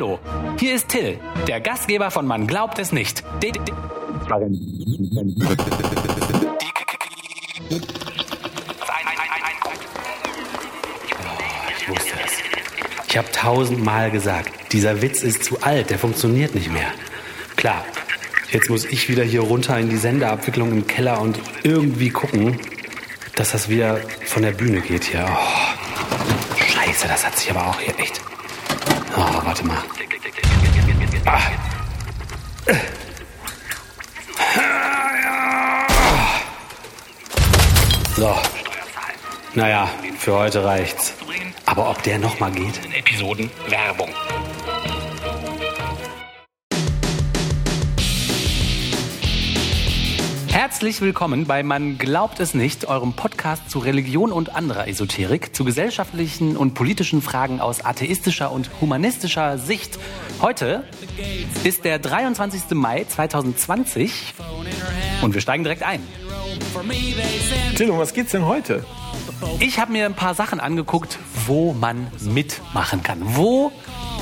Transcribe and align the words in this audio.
Hallo, 0.00 0.18
hier 0.58 0.76
ist 0.76 0.88
Till, 0.88 1.20
der 1.46 1.60
Gastgeber 1.60 2.10
von 2.10 2.26
Man 2.26 2.46
glaubt 2.46 2.78
es 2.78 2.90
nicht. 2.90 3.22
Ich 11.76 11.86
wusste 11.86 12.14
es. 12.24 12.32
Ich 13.08 13.18
habe 13.18 13.30
tausendmal 13.30 14.10
gesagt, 14.10 14.72
dieser 14.72 15.02
Witz 15.02 15.22
ist 15.22 15.44
zu 15.44 15.60
alt, 15.60 15.90
der 15.90 15.98
funktioniert 15.98 16.54
nicht 16.54 16.72
mehr. 16.72 16.90
Klar, 17.56 17.84
jetzt 18.52 18.70
muss 18.70 18.86
ich 18.86 19.10
wieder 19.10 19.22
hier 19.22 19.42
runter 19.42 19.78
in 19.78 19.90
die 19.90 19.98
Sendeabwicklung 19.98 20.72
im 20.72 20.86
Keller 20.86 21.20
und 21.20 21.38
irgendwie 21.62 22.08
gucken, 22.08 22.58
dass 23.34 23.52
das 23.52 23.68
wieder 23.68 24.00
von 24.24 24.40
der 24.44 24.52
Bühne 24.52 24.80
geht 24.80 25.04
hier. 25.04 25.28
Oh, 25.30 26.56
scheiße, 26.56 27.06
das 27.06 27.26
hat 27.26 27.36
sich 27.36 27.50
aber 27.50 27.66
auch 27.66 27.78
hier 27.78 27.98
echt... 27.98 28.22
Oh, 29.16 29.44
warte 29.44 29.66
mal. 29.66 29.82
Ah. 31.26 31.40
So. 38.16 38.34
Naja, 39.54 39.88
für 40.18 40.34
heute 40.34 40.64
reicht's. 40.64 41.14
Aber 41.66 41.90
ob 41.90 42.02
der 42.02 42.18
nochmal 42.18 42.52
geht? 42.52 42.80
Episoden 42.96 43.50
Werbung. 43.68 44.10
Herzlich 50.48 51.00
willkommen 51.00 51.46
bei 51.46 51.62
Man 51.62 51.98
glaubt 51.98 52.40
es 52.40 52.54
nicht, 52.54 52.86
eurem 52.86 53.12
Podcast 53.12 53.70
zu 53.70 53.78
Religion 53.78 54.32
und 54.32 54.54
anderer 54.54 54.88
Esoterik, 54.88 55.54
zu 55.54 55.64
gesellschaftlichen 55.64 56.56
und 56.56 56.74
politischen 56.74 57.22
Fragen 57.22 57.60
aus 57.60 57.84
atheistischer 57.84 58.50
und 58.50 58.70
humanistischer 58.80 59.58
Sicht. 59.58 59.98
Heute 60.40 60.84
ist 61.64 61.84
der 61.84 61.98
23. 61.98 62.70
Mai 62.70 63.04
2020 63.04 64.34
und 65.20 65.34
wir 65.34 65.40
steigen 65.42 65.64
direkt 65.64 65.82
ein. 65.82 66.00
Till, 67.76 67.90
um 67.90 67.98
was 67.98 68.14
geht's 68.14 68.32
denn 68.32 68.46
heute? 68.46 68.84
Ich 69.58 69.78
habe 69.78 69.92
mir 69.92 70.06
ein 70.06 70.14
paar 70.14 70.34
Sachen 70.34 70.58
angeguckt, 70.58 71.18
wo 71.46 71.74
man 71.74 72.06
mitmachen 72.20 73.02
kann. 73.02 73.18
Wo 73.22 73.70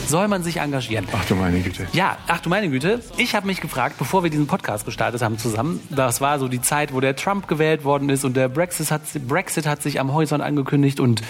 soll 0.08 0.28
man 0.28 0.42
sich 0.42 0.58
engagieren? 0.58 1.06
Ach 1.12 1.24
du 1.26 1.34
meine 1.34 1.60
Güte. 1.60 1.86
Ja, 1.92 2.16
ach 2.26 2.40
du 2.40 2.48
meine 2.48 2.68
Güte. 2.70 3.00
Ich 3.16 3.34
habe 3.34 3.46
mich 3.46 3.60
gefragt, 3.60 3.96
bevor 3.98 4.22
wir 4.22 4.30
diesen 4.30 4.46
Podcast 4.46 4.84
gestartet 4.84 5.22
haben 5.22 5.38
zusammen, 5.38 5.80
das 5.90 6.20
war 6.20 6.38
so 6.38 6.48
die 6.48 6.60
Zeit, 6.60 6.94
wo 6.94 7.00
der 7.00 7.14
Trump 7.14 7.46
gewählt 7.48 7.84
worden 7.84 8.08
ist 8.08 8.24
und 8.24 8.36
der 8.36 8.48
Brexit 8.48 8.90
hat, 8.90 9.02
Brexit 9.26 9.66
hat 9.66 9.82
sich 9.82 10.00
am 10.00 10.12
Horizont 10.12 10.42
angekündigt 10.42 11.00
und 11.00 11.22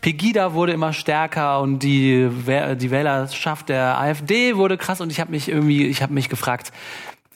Pegida 0.00 0.54
wurde 0.54 0.72
immer 0.72 0.92
stärker 0.92 1.60
und 1.60 1.80
die, 1.80 2.28
die 2.28 2.90
Wählerschaft 2.90 3.68
der 3.68 4.00
AfD 4.00 4.56
wurde 4.56 4.78
krass 4.78 5.00
und 5.00 5.10
ich 5.10 5.20
habe 5.20 5.30
mich 5.30 5.48
irgendwie, 5.48 5.86
ich 5.86 6.02
habe 6.02 6.14
mich 6.14 6.28
gefragt, 6.28 6.72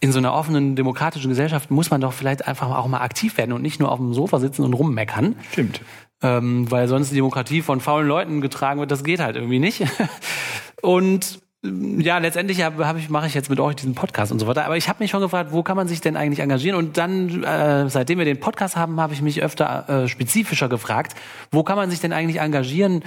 in 0.01 0.13
so 0.13 0.19
einer 0.19 0.33
offenen 0.33 0.77
demokratischen 0.77 1.29
Gesellschaft 1.29 1.71
muss 1.71 1.91
man 1.91 2.01
doch 2.01 2.13
vielleicht 2.13 2.47
einfach 2.47 2.71
auch 2.71 2.87
mal 2.87 3.01
aktiv 3.01 3.37
werden 3.37 3.53
und 3.53 3.63
nicht 3.63 3.81
nur 3.81 3.91
auf 3.91 3.99
dem 3.99 4.15
Sofa 4.15 4.39
sitzen 4.39 4.63
und 4.63 4.73
rummeckern. 4.75 5.35
Stimmt. 5.51 5.81
Ähm, 6.23 6.71
weil 6.71 6.89
sonst 6.89 7.11
die 7.11 7.17
Demokratie 7.17 7.63
von 7.63 7.81
faulen 7.81 8.09
Leuten 8.09 8.41
getragen 8.41 8.81
wird, 8.81 8.91
das 8.91 9.05
geht 9.05 9.21
halt 9.21 9.37
irgendwie 9.37 9.59
nicht. 9.59 9.85
Und 10.83 11.41
ja, 11.63 12.19
letztendlich 12.19 12.63
hab, 12.63 12.79
hab 12.79 12.97
ich, 12.97 13.11
mache 13.11 13.27
ich 13.27 13.35
jetzt 13.35 13.51
mit 13.51 13.59
euch 13.59 13.75
diesen 13.75 13.95
Podcast 13.95 14.31
und 14.31 14.39
so 14.39 14.47
weiter. 14.47 14.65
Aber 14.65 14.77
ich 14.77 14.89
habe 14.89 15.03
mich 15.03 15.11
schon 15.11 15.21
gefragt, 15.21 15.53
wo 15.53 15.63
kann 15.63 15.77
man 15.77 15.89
sich 15.89 16.01
denn 16.01 16.17
eigentlich 16.17 16.39
engagieren? 16.39 16.79
Und 16.79 16.97
dann, 16.97 17.43
äh, 17.43 17.91
seitdem 17.91 18.19
wir 18.19 18.25
den 18.25 18.39
Podcast 18.39 18.77
haben, 18.77 19.01
habe 19.01 19.13
ich 19.13 19.23
mich 19.23 19.43
öfter 19.43 19.89
äh, 19.89 20.09
spezifischer 20.09 20.69
gefragt, 20.69 21.17
wo 21.51 21.65
kann 21.65 21.77
man 21.77 21.91
sich 21.91 22.01
denn 22.01 22.13
eigentlich 22.13 22.41
engagieren 22.41 23.03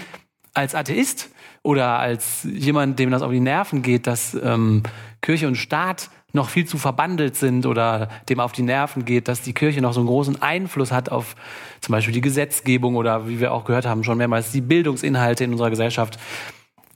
als 0.54 0.76
Atheist 0.76 1.30
oder 1.64 2.00
als 2.00 2.44
jemand, 2.44 3.00
dem 3.00 3.12
das 3.12 3.22
auf 3.22 3.32
die 3.32 3.40
Nerven 3.40 3.84
geht, 3.84 4.06
dass 4.06 4.34
ähm, 4.34 4.84
Kirche 5.22 5.48
und 5.48 5.56
Staat 5.56 6.10
noch 6.34 6.50
viel 6.50 6.66
zu 6.66 6.78
verbandelt 6.78 7.36
sind 7.36 7.66
oder 7.66 8.10
dem 8.30 8.40
auf 8.40 8.52
die 8.52 8.64
Nerven 8.64 9.06
geht, 9.06 9.28
dass 9.28 9.42
die 9.42 9.54
Kirche 9.54 9.82
noch 9.82 9.94
so 9.94 10.00
einen 10.00 10.08
großen 10.08 10.42
Einfluss 10.42 10.92
hat 10.92 11.10
auf 11.10 11.36
zum 11.82 11.94
Beispiel 11.94 12.14
die 12.14 12.22
Gesetzgebung 12.22 12.96
oder 12.96 13.28
wie 13.28 13.40
wir 13.40 13.54
auch 13.54 13.66
gehört 13.66 13.86
haben 13.86 14.04
schon 14.04 14.18
mehrmals 14.18 14.52
die 14.52 14.62
Bildungsinhalte 14.62 15.44
in 15.44 15.52
unserer 15.52 15.70
Gesellschaft. 15.70 16.18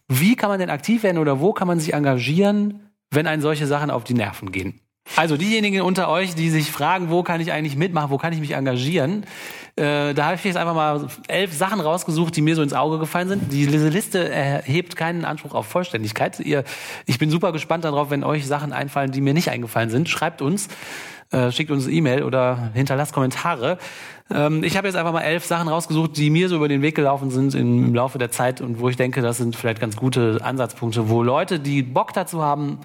Wie 0.08 0.36
kann 0.36 0.50
man 0.50 0.60
denn 0.60 0.70
aktiv 0.70 1.04
werden 1.04 1.18
oder 1.18 1.40
wo 1.40 1.54
kann 1.54 1.68
man 1.68 1.80
sich 1.80 1.94
engagieren, 1.94 2.92
wenn 3.12 3.28
einen 3.28 3.42
solche 3.42 3.68
Sachen 3.68 3.90
auf 3.90 4.04
die 4.04 4.14
Nerven 4.14 4.52
gehen? 4.52 4.82
Also 5.16 5.38
diejenigen 5.38 5.82
unter 5.82 6.10
euch, 6.10 6.34
die 6.34 6.50
sich 6.50 6.72
fragen, 6.72 7.10
wo 7.10 7.22
kann 7.22 7.40
ich 7.40 7.52
eigentlich 7.52 7.76
mitmachen, 7.76 8.10
wo 8.10 8.18
kann 8.18 8.34
ich 8.34 8.40
mich 8.40 8.52
engagieren, 8.52 9.26
äh, 9.78 10.14
da 10.14 10.26
habe 10.26 10.36
ich 10.36 10.44
jetzt 10.44 10.56
einfach 10.56 10.74
mal 10.74 11.08
elf 11.28 11.54
Sachen 11.54 11.82
rausgesucht, 11.82 12.36
die 12.36 12.42
mir 12.42 12.56
so 12.56 12.62
ins 12.62 12.74
Auge 12.74 12.98
gefallen 12.98 13.28
sind. 13.28 13.52
Diese 13.52 13.90
Liste 13.90 14.30
erhebt 14.30 14.96
keinen 14.96 15.26
Anspruch 15.26 15.54
auf 15.54 15.68
Vollständigkeit. 15.68 16.40
Ihr, 16.40 16.64
ich 17.06 17.20
bin 17.20 17.30
super 17.30 17.52
gespannt 17.52 17.84
darauf, 17.84 18.10
wenn 18.10 18.24
euch 18.24 18.48
Sachen 18.48 18.72
einfallen, 18.72 19.12
die 19.12 19.20
mir 19.20 19.34
nicht 19.34 19.50
eingefallen 19.50 19.90
sind. 19.90 20.08
Schreibt 20.08 20.42
uns, 20.42 20.70
äh, 21.35 21.51
schickt 21.51 21.69
uns 21.69 21.88
E-Mail 21.88 22.23
oder 22.23 22.72
hinterlasst 22.73 23.13
Kommentare. 23.13 23.78
Ähm, 24.31 24.63
ich 24.63 24.78
habe 24.78 24.88
jetzt 24.88 24.96
einfach 24.96 25.12
mal 25.12 25.22
elf 25.22 25.46
Sachen 25.46 25.68
rausgesucht, 25.68 26.16
die 26.16 26.29
mir 26.29 26.47
so 26.47 26.56
über 26.56 26.69
den 26.69 26.81
Weg 26.81 26.96
gelaufen 26.96 27.29
sind 27.29 27.53
im 27.56 27.94
Laufe 27.94 28.18
der 28.18 28.31
Zeit 28.31 28.62
und 28.62 28.79
wo 28.79 28.88
ich 28.88 28.96
denke, 28.96 29.22
das 29.22 29.38
sind 29.38 29.56
vielleicht 29.56 29.81
ganz 29.81 29.97
gute 29.97 30.40
Ansatzpunkte, 30.41 31.09
wo 31.09 31.24
Leute, 31.24 31.59
die 31.59 31.84
Bock 31.84 32.13
dazu 32.13 32.41
haben, 32.41 32.79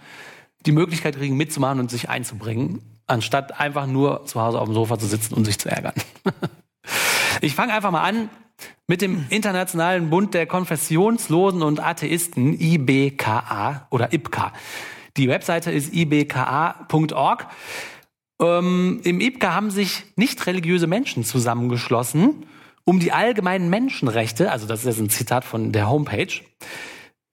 die 0.66 0.72
Möglichkeit 0.72 1.16
kriegen, 1.16 1.36
mitzumachen 1.36 1.78
und 1.78 1.90
sich 1.90 2.08
einzubringen, 2.08 2.82
anstatt 3.06 3.60
einfach 3.60 3.86
nur 3.86 4.26
zu 4.26 4.40
Hause 4.40 4.60
auf 4.60 4.66
dem 4.66 4.74
Sofa 4.74 4.98
zu 4.98 5.06
sitzen 5.06 5.34
und 5.34 5.44
sich 5.44 5.58
zu 5.58 5.70
ärgern. 5.70 5.94
ich 7.40 7.54
fange 7.54 7.72
einfach 7.72 7.92
mal 7.92 8.02
an 8.02 8.28
mit 8.88 9.00
dem 9.00 9.26
Internationalen 9.30 10.10
Bund 10.10 10.34
der 10.34 10.46
Konfessionslosen 10.46 11.62
und 11.62 11.80
Atheisten, 11.80 12.60
IBKA 12.60 13.86
oder 13.90 14.12
IBKA. 14.12 14.52
Die 15.16 15.28
Webseite 15.28 15.70
ist 15.70 15.94
ibka.org. 15.94 17.46
Ähm, 18.40 19.00
Im 19.04 19.20
IBKA 19.20 19.54
haben 19.54 19.70
sich 19.70 20.04
nicht 20.16 20.46
religiöse 20.46 20.86
Menschen 20.86 21.24
zusammengeschlossen, 21.24 22.46
um 22.84 22.98
die 22.98 23.12
allgemeinen 23.12 23.68
Menschenrechte, 23.70 24.50
also 24.50 24.66
das 24.66 24.80
ist 24.80 24.86
jetzt 24.86 25.00
ein 25.00 25.10
Zitat 25.10 25.44
von 25.44 25.72
der 25.72 25.88
Homepage, 25.88 26.40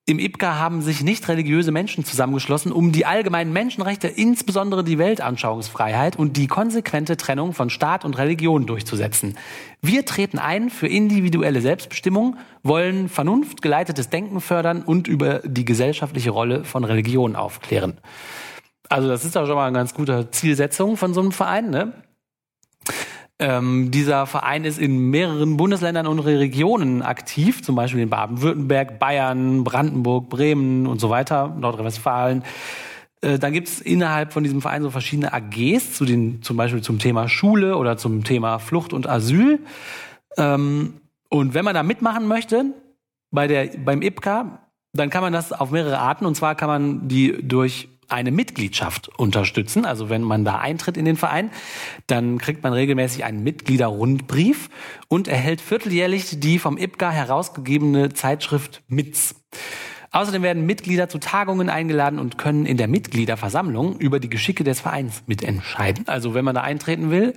im 0.10 0.20
IPCA 0.20 0.58
haben 0.58 0.82
sich 0.82 1.04
nicht 1.04 1.28
religiöse 1.28 1.74
Menschen 1.74 2.06
zusammengeschlossen, 2.06 2.72
um 2.72 2.94
die 2.94 3.06
allgemeinen 3.06 3.52
Menschenrechte, 3.52 4.08
insbesondere 4.08 4.86
die 4.86 4.98
Weltanschauungsfreiheit 4.98 6.16
und 6.16 6.38
die 6.38 6.48
konsequente 6.48 7.18
Trennung 7.18 7.52
von 7.52 7.70
Staat 7.70 8.06
und 8.06 8.18
Religion 8.18 8.66
durchzusetzen. 8.66 9.38
Wir 9.82 10.06
treten 10.06 10.40
ein 10.40 10.70
für 10.70 10.88
individuelle 10.88 11.60
Selbstbestimmung, 11.60 12.38
wollen 12.64 13.10
vernunftgeleitetes 13.10 14.08
Denken 14.08 14.40
fördern 14.40 14.82
und 14.82 15.10
über 15.10 15.40
die 15.40 15.66
gesellschaftliche 15.66 16.30
Rolle 16.30 16.64
von 16.64 16.86
Religion 16.86 17.36
aufklären. 17.36 17.98
Also 18.90 19.08
das 19.08 19.26
ist 19.26 19.36
doch 19.36 19.46
schon 19.46 19.56
mal 19.56 19.68
eine 19.68 19.78
ganz 19.78 19.94
gute 19.94 20.32
Zielsetzung 20.32 20.98
von 20.98 21.14
so 21.14 21.22
einem 21.22 21.32
Verein, 21.32 21.70
ne? 21.70 21.94
Ähm, 23.40 23.92
dieser 23.92 24.26
Verein 24.26 24.66
ist 24.66 24.80
in 24.80 25.12
mehreren 25.12 25.58
Bundesländern 25.58 26.08
und 26.08 26.20
Regionen 26.20 27.04
aktiv, 27.04 27.62
zum 27.62 27.76
Beispiel 27.76 28.02
in 28.02 28.10
Baden-Württemberg, 28.10 28.98
Bayern, 28.98 29.64
Brandenburg, 29.64 30.30
Bremen 30.30 30.88
und 30.88 31.00
so 31.00 31.12
weiter, 31.12 31.56
Nordrhein-Westfalen. 31.56 32.44
Äh, 33.22 33.38
dann 33.38 33.54
gibt 33.54 33.68
es 33.68 33.80
innerhalb 33.80 34.34
von 34.34 34.44
diesem 34.44 34.62
Verein 34.62 34.82
so 34.82 34.90
verschiedene 34.90 35.34
AGs, 35.34 35.94
zu 35.94 36.06
den, 36.06 36.42
zum 36.42 36.58
Beispiel 36.58 36.82
zum 36.82 36.98
Thema 36.98 37.30
Schule 37.30 37.78
oder 37.78 37.98
zum 37.98 38.24
Thema 38.24 38.58
Flucht 38.58 38.92
und 38.92 39.08
Asyl. 39.08 39.60
Ähm, 40.38 40.96
und 41.30 41.54
wenn 41.54 41.66
man 41.66 41.76
da 41.76 41.84
mitmachen 41.84 42.28
möchte, 42.28 42.66
bei 43.30 43.46
der, 43.46 43.68
beim 43.78 44.02
IPCA, 44.02 44.60
dann 44.94 45.10
kann 45.12 45.22
man 45.22 45.34
das 45.34 45.52
auf 45.52 45.70
mehrere 45.70 46.00
Arten. 46.00 46.26
Und 46.26 46.36
zwar 46.36 46.56
kann 46.56 46.70
man 46.70 47.08
die 47.08 47.48
durch 47.48 47.90
eine 48.10 48.32
Mitgliedschaft 48.32 49.10
unterstützen. 49.18 49.86
Also 49.86 50.10
wenn 50.10 50.24
man 50.24 50.46
da 50.46 50.60
eintritt 50.60 50.98
in 50.98 51.06
den 51.06 51.18
Verein, 51.18 51.52
dann 52.08 52.38
kriegt 52.38 52.64
man 52.64 52.74
regelmäßig 52.74 53.24
einen 53.24 53.44
Mitgliederrundbrief 53.44 54.70
und 55.08 55.28
erhält 55.28 55.62
vierteljährlich 55.62 56.40
die 56.40 56.60
vom 56.60 56.78
IPGA 56.78 57.12
herausgegebene 57.12 58.14
Zeitschrift 58.14 58.84
MITS. 58.88 59.36
Außerdem 60.12 60.42
werden 60.42 60.66
Mitglieder 60.66 61.10
zu 61.10 61.20
Tagungen 61.20 61.70
eingeladen 61.70 62.18
und 62.18 62.38
können 62.38 62.66
in 62.66 62.78
der 62.78 62.88
Mitgliederversammlung 62.88 63.98
über 63.98 64.20
die 64.20 64.30
Geschicke 64.30 64.64
des 64.64 64.80
Vereins 64.80 65.24
mitentscheiden. 65.28 66.08
Also 66.08 66.34
wenn 66.34 66.46
man 66.46 66.56
da 66.56 66.62
eintreten 66.62 67.12
will, 67.12 67.34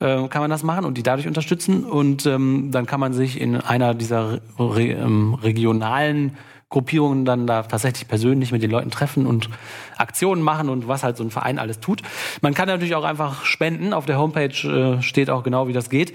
äh, 0.00 0.28
kann 0.28 0.40
man 0.40 0.50
das 0.50 0.62
machen 0.62 0.84
und 0.84 0.96
die 0.96 1.02
dadurch 1.02 1.26
unterstützen. 1.26 1.84
Und 1.84 2.26
ähm, 2.26 2.70
dann 2.70 2.86
kann 2.86 3.00
man 3.00 3.12
sich 3.12 3.40
in 3.40 3.56
einer 3.56 3.94
dieser 3.94 4.40
re 4.58 4.84
ähm, 4.84 5.34
regionalen 5.34 6.36
Gruppierungen 6.74 7.24
dann 7.24 7.46
da 7.46 7.62
tatsächlich 7.62 8.08
persönlich 8.08 8.50
mit 8.50 8.60
den 8.60 8.70
Leuten 8.70 8.90
treffen 8.90 9.26
und 9.26 9.48
Aktionen 9.96 10.42
machen 10.42 10.68
und 10.68 10.88
was 10.88 11.04
halt 11.04 11.16
so 11.16 11.22
ein 11.22 11.30
Verein 11.30 11.60
alles 11.60 11.78
tut. 11.78 12.02
Man 12.42 12.52
kann 12.52 12.66
natürlich 12.66 12.96
auch 12.96 13.04
einfach 13.04 13.44
spenden. 13.44 13.92
Auf 13.92 14.06
der 14.06 14.18
Homepage 14.18 14.98
äh, 14.98 15.00
steht 15.00 15.30
auch 15.30 15.44
genau, 15.44 15.68
wie 15.68 15.72
das 15.72 15.88
geht. 15.88 16.14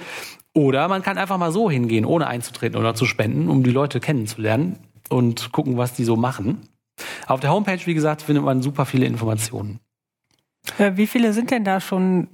Oder 0.54 0.90
man 0.90 1.02
kann 1.02 1.18
einfach 1.18 1.38
mal 1.38 1.54
so 1.54 1.72
hingehen, 1.72 2.04
ohne 2.04 2.28
einzutreten 2.28 2.78
oder 2.78 2.94
zu 2.94 3.06
spenden, 3.06 3.48
um 3.48 3.64
die 3.64 3.72
Leute 3.72 4.02
kennenzulernen 4.02 4.80
und 5.08 5.54
gucken, 5.54 5.78
was 5.78 5.94
die 5.94 6.04
so 6.04 6.18
machen. 6.18 6.68
Auf 7.28 7.40
der 7.40 7.52
Homepage, 7.52 7.80
wie 7.86 7.94
gesagt, 7.94 8.24
findet 8.24 8.44
man 8.44 8.62
super 8.62 8.86
viele 8.86 9.06
Informationen. 9.06 9.80
Äh, 10.78 10.92
wie 10.96 11.08
viele 11.08 11.32
sind 11.32 11.52
denn 11.52 11.64
da 11.64 11.80
schon 11.80 12.28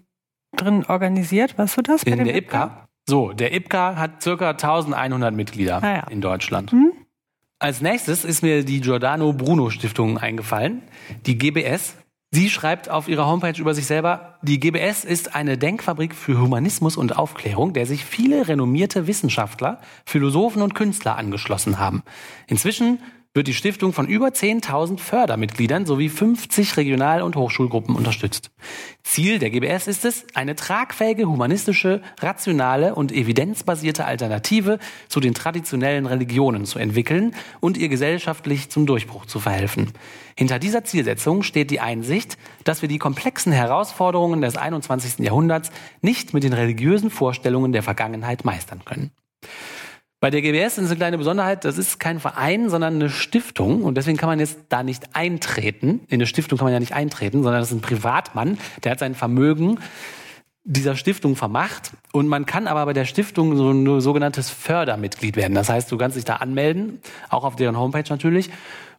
drin 0.56 0.84
organisiert? 0.88 1.60
Weißt 1.60 1.78
du 1.78 1.84
das? 1.84 2.02
In 2.02 2.24
der 2.24 2.36
IPCA? 2.36 2.88
So, 3.08 3.34
der 3.34 3.54
IPCA 3.54 3.98
hat 3.98 4.24
circa 4.24 4.50
1100 4.50 5.32
Mitglieder 5.36 5.84
ah, 5.84 5.96
ja. 5.98 6.08
in 6.08 6.22
Deutschland. 6.22 6.72
Hm? 6.72 6.94
Als 7.58 7.80
nächstes 7.80 8.26
ist 8.26 8.44
mir 8.44 8.66
die 8.66 8.82
Giordano 8.82 9.32
Bruno 9.32 9.70
Stiftung 9.70 10.18
eingefallen, 10.18 10.82
die 11.26 11.38
GBS. 11.38 11.96
Sie 12.32 12.50
schreibt 12.50 12.90
auf 12.90 13.08
ihrer 13.08 13.28
Homepage 13.28 13.58
über 13.58 13.74
sich 13.74 13.86
selber, 13.86 14.40
die 14.42 14.60
GBS 14.60 15.06
ist 15.06 15.36
eine 15.36 15.58
Denkfabrik 15.58 16.14
für 16.16 16.38
Humanismus 16.38 16.98
und 16.98 17.16
Aufklärung, 17.18 17.72
der 17.72 17.86
sich 17.86 18.04
viele 18.04 18.50
renommierte 18.50 19.08
Wissenschaftler, 19.08 19.80
Philosophen 20.06 20.62
und 20.62 20.76
Künstler 20.76 21.16
angeschlossen 21.16 21.80
haben. 21.80 22.04
Inzwischen 22.48 23.00
wird 23.36 23.48
die 23.48 23.54
Stiftung 23.54 23.92
von 23.92 24.08
über 24.08 24.30
10.000 24.30 24.98
Fördermitgliedern 24.98 25.86
sowie 25.86 26.08
50 26.08 26.78
Regional- 26.78 27.22
und 27.22 27.36
Hochschulgruppen 27.36 27.94
unterstützt. 27.94 28.50
Ziel 29.04 29.40
der 29.40 29.50
GBS 29.50 29.88
ist 29.88 30.06
es, 30.06 30.26
eine 30.34 30.56
tragfähige, 30.56 31.28
humanistische, 31.28 32.02
rationale 32.22 32.96
und 32.96 33.12
evidenzbasierte 33.12 34.06
Alternative 34.06 34.80
zu 35.10 35.20
den 35.20 35.34
traditionellen 35.34 36.06
Religionen 36.06 36.66
zu 36.66 36.80
entwickeln 36.80 37.36
und 37.60 37.78
ihr 37.78 37.90
gesellschaftlich 37.90 38.70
zum 38.70 38.86
Durchbruch 38.86 39.26
zu 39.26 39.42
verhelfen. 39.42 39.92
Hinter 40.38 40.58
dieser 40.58 40.86
Zielsetzung 40.86 41.44
steht 41.44 41.72
die 41.72 41.82
Einsicht, 41.82 42.38
dass 42.64 42.82
wir 42.82 42.90
die 42.90 43.00
komplexen 43.00 43.52
Herausforderungen 43.52 44.42
des 44.42 44.56
21. 44.56 45.20
Jahrhunderts 45.20 45.72
nicht 46.02 46.34
mit 46.34 46.44
den 46.44 46.54
religiösen 46.54 47.10
Vorstellungen 47.10 47.74
der 47.74 47.84
Vergangenheit 47.84 48.46
meistern 48.46 48.84
können. 48.86 49.12
Bei 50.26 50.32
der 50.32 50.42
GBS 50.42 50.80
ist 50.80 50.88
eine 50.88 50.96
kleine 50.96 51.20
Besonderheit, 51.20 51.66
das 51.66 51.78
ist 51.78 52.00
kein 52.00 52.20
Verein, 52.20 52.72
sondern 52.72 52.96
eine 52.96 53.12
Stiftung 53.12 53.84
und 53.84 53.96
deswegen 53.96 54.18
kann 54.18 54.28
man 54.28 54.40
jetzt 54.40 54.58
da 54.70 54.82
nicht 54.82 55.16
eintreten. 55.16 56.02
In 56.08 56.16
eine 56.16 56.26
Stiftung 56.26 56.58
kann 56.58 56.66
man 56.66 56.74
ja 56.74 56.80
nicht 56.80 56.96
eintreten, 56.96 57.44
sondern 57.44 57.62
das 57.62 57.70
ist 57.70 57.78
ein 57.78 57.82
Privatmann, 57.82 58.58
der 58.84 58.94
hat 58.94 58.98
sein 58.98 59.14
Vermögen 59.14 59.78
dieser 60.64 60.96
Stiftung 60.96 61.36
vermacht 61.36 61.92
und 62.12 62.28
man 62.28 62.48
kann 62.48 62.66
aber 62.66 62.88
bei 62.88 62.94
der 62.94 63.06
Stiftung 63.06 63.56
so 63.56 63.70
ein 63.70 64.02
sogenanntes 64.02 64.50
Fördermitglied 64.50 65.36
werden. 65.36 65.54
Das 65.54 65.70
heißt, 65.70 65.92
du 65.92 65.98
kannst 66.00 66.18
dich 66.18 66.26
da 66.26 66.38
anmelden, 66.38 67.02
auch 67.30 67.44
auf 67.44 67.56
deren 67.56 67.78
Homepage 67.78 68.10
natürlich, 68.10 68.50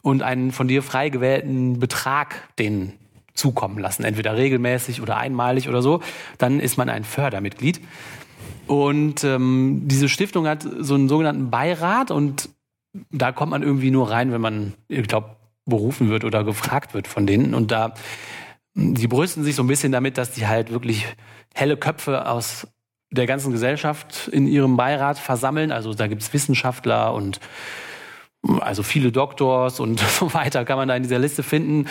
und 0.02 0.22
einen 0.22 0.52
von 0.52 0.68
dir 0.68 0.84
frei 0.84 1.08
gewählten 1.08 1.80
Betrag 1.80 2.36
den 2.60 2.92
zukommen 3.34 3.80
lassen, 3.80 4.04
entweder 4.04 4.36
regelmäßig 4.36 5.02
oder 5.02 5.16
einmalig 5.16 5.68
oder 5.68 5.82
so. 5.82 6.02
Dann 6.38 6.60
ist 6.60 6.76
man 6.78 6.88
ein 6.88 7.02
Fördermitglied. 7.02 7.80
Und 8.66 9.22
ähm, 9.24 9.82
diese 9.84 10.08
Stiftung 10.08 10.46
hat 10.46 10.66
so 10.80 10.94
einen 10.94 11.08
sogenannten 11.08 11.50
Beirat 11.50 12.10
und 12.10 12.48
da 13.10 13.32
kommt 13.32 13.50
man 13.50 13.62
irgendwie 13.62 13.90
nur 13.90 14.10
rein, 14.10 14.32
wenn 14.32 14.40
man, 14.40 14.74
ich 14.88 15.06
glaube, 15.06 15.36
berufen 15.66 16.08
wird 16.08 16.24
oder 16.24 16.44
gefragt 16.44 16.94
wird 16.94 17.06
von 17.06 17.26
denen. 17.26 17.54
Und 17.54 17.70
da, 17.70 17.94
sie 18.74 19.06
brüsten 19.06 19.44
sich 19.44 19.54
so 19.54 19.62
ein 19.62 19.68
bisschen 19.68 19.92
damit, 19.92 20.18
dass 20.18 20.32
die 20.32 20.46
halt 20.46 20.70
wirklich 20.72 21.06
helle 21.54 21.76
Köpfe 21.76 22.28
aus 22.28 22.66
der 23.10 23.26
ganzen 23.26 23.52
Gesellschaft 23.52 24.28
in 24.28 24.46
ihrem 24.46 24.76
Beirat 24.76 25.18
versammeln. 25.18 25.72
Also 25.72 25.94
da 25.94 26.06
gibt's 26.06 26.32
Wissenschaftler 26.32 27.14
und 27.14 27.40
also 28.60 28.82
viele 28.82 29.12
Doktors 29.12 29.80
und 29.80 30.00
so 30.18 30.32
weiter 30.34 30.64
kann 30.64 30.78
man 30.78 30.88
da 30.88 30.96
in 30.96 31.02
dieser 31.02 31.18
Liste 31.18 31.42
finden. 31.42 31.86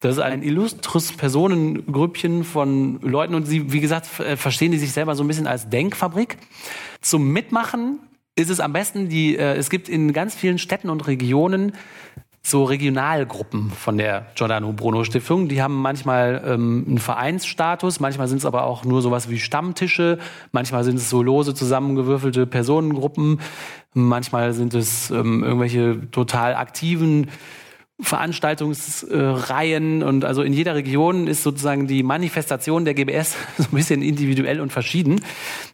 Das 0.00 0.16
ist 0.16 0.22
ein 0.22 0.44
illustres 0.44 1.12
Personengrüppchen 1.12 2.44
von 2.44 3.00
Leuten 3.00 3.34
und 3.34 3.46
sie, 3.46 3.72
wie 3.72 3.80
gesagt, 3.80 4.20
äh, 4.20 4.36
verstehen 4.36 4.70
die 4.70 4.78
sich 4.78 4.92
selber 4.92 5.16
so 5.16 5.24
ein 5.24 5.26
bisschen 5.26 5.48
als 5.48 5.68
Denkfabrik. 5.70 6.38
Zum 7.00 7.32
Mitmachen 7.32 7.98
ist 8.36 8.48
es 8.48 8.60
am 8.60 8.72
besten, 8.72 9.08
die, 9.08 9.36
äh, 9.36 9.56
es 9.56 9.70
gibt 9.70 9.88
in 9.88 10.12
ganz 10.12 10.36
vielen 10.36 10.58
Städten 10.58 10.88
und 10.88 11.08
Regionen 11.08 11.72
so 12.42 12.62
Regionalgruppen 12.62 13.70
von 13.70 13.98
der 13.98 14.26
Giordano 14.36 14.72
Bruno 14.72 15.02
Stiftung. 15.02 15.48
Die 15.48 15.60
haben 15.60 15.74
manchmal 15.74 16.42
ähm, 16.46 16.84
einen 16.86 16.98
Vereinsstatus, 16.98 17.98
manchmal 17.98 18.28
sind 18.28 18.38
es 18.38 18.46
aber 18.46 18.64
auch 18.64 18.84
nur 18.84 19.02
sowas 19.02 19.28
wie 19.28 19.40
Stammtische, 19.40 20.18
manchmal 20.52 20.84
sind 20.84 20.96
es 20.96 21.10
so 21.10 21.24
lose 21.24 21.54
zusammengewürfelte 21.54 22.46
Personengruppen, 22.46 23.40
manchmal 23.94 24.52
sind 24.52 24.74
es 24.74 25.10
ähm, 25.10 25.42
irgendwelche 25.42 26.08
total 26.12 26.54
aktiven 26.54 27.26
Veranstaltungsreihen 28.00 30.04
und 30.04 30.24
also 30.24 30.42
in 30.42 30.52
jeder 30.52 30.76
Region 30.76 31.26
ist 31.26 31.42
sozusagen 31.42 31.88
die 31.88 32.04
Manifestation 32.04 32.84
der 32.84 32.94
GBS 32.94 33.34
so 33.58 33.64
ein 33.64 33.76
bisschen 33.76 34.02
individuell 34.02 34.60
und 34.60 34.72
verschieden. 34.72 35.20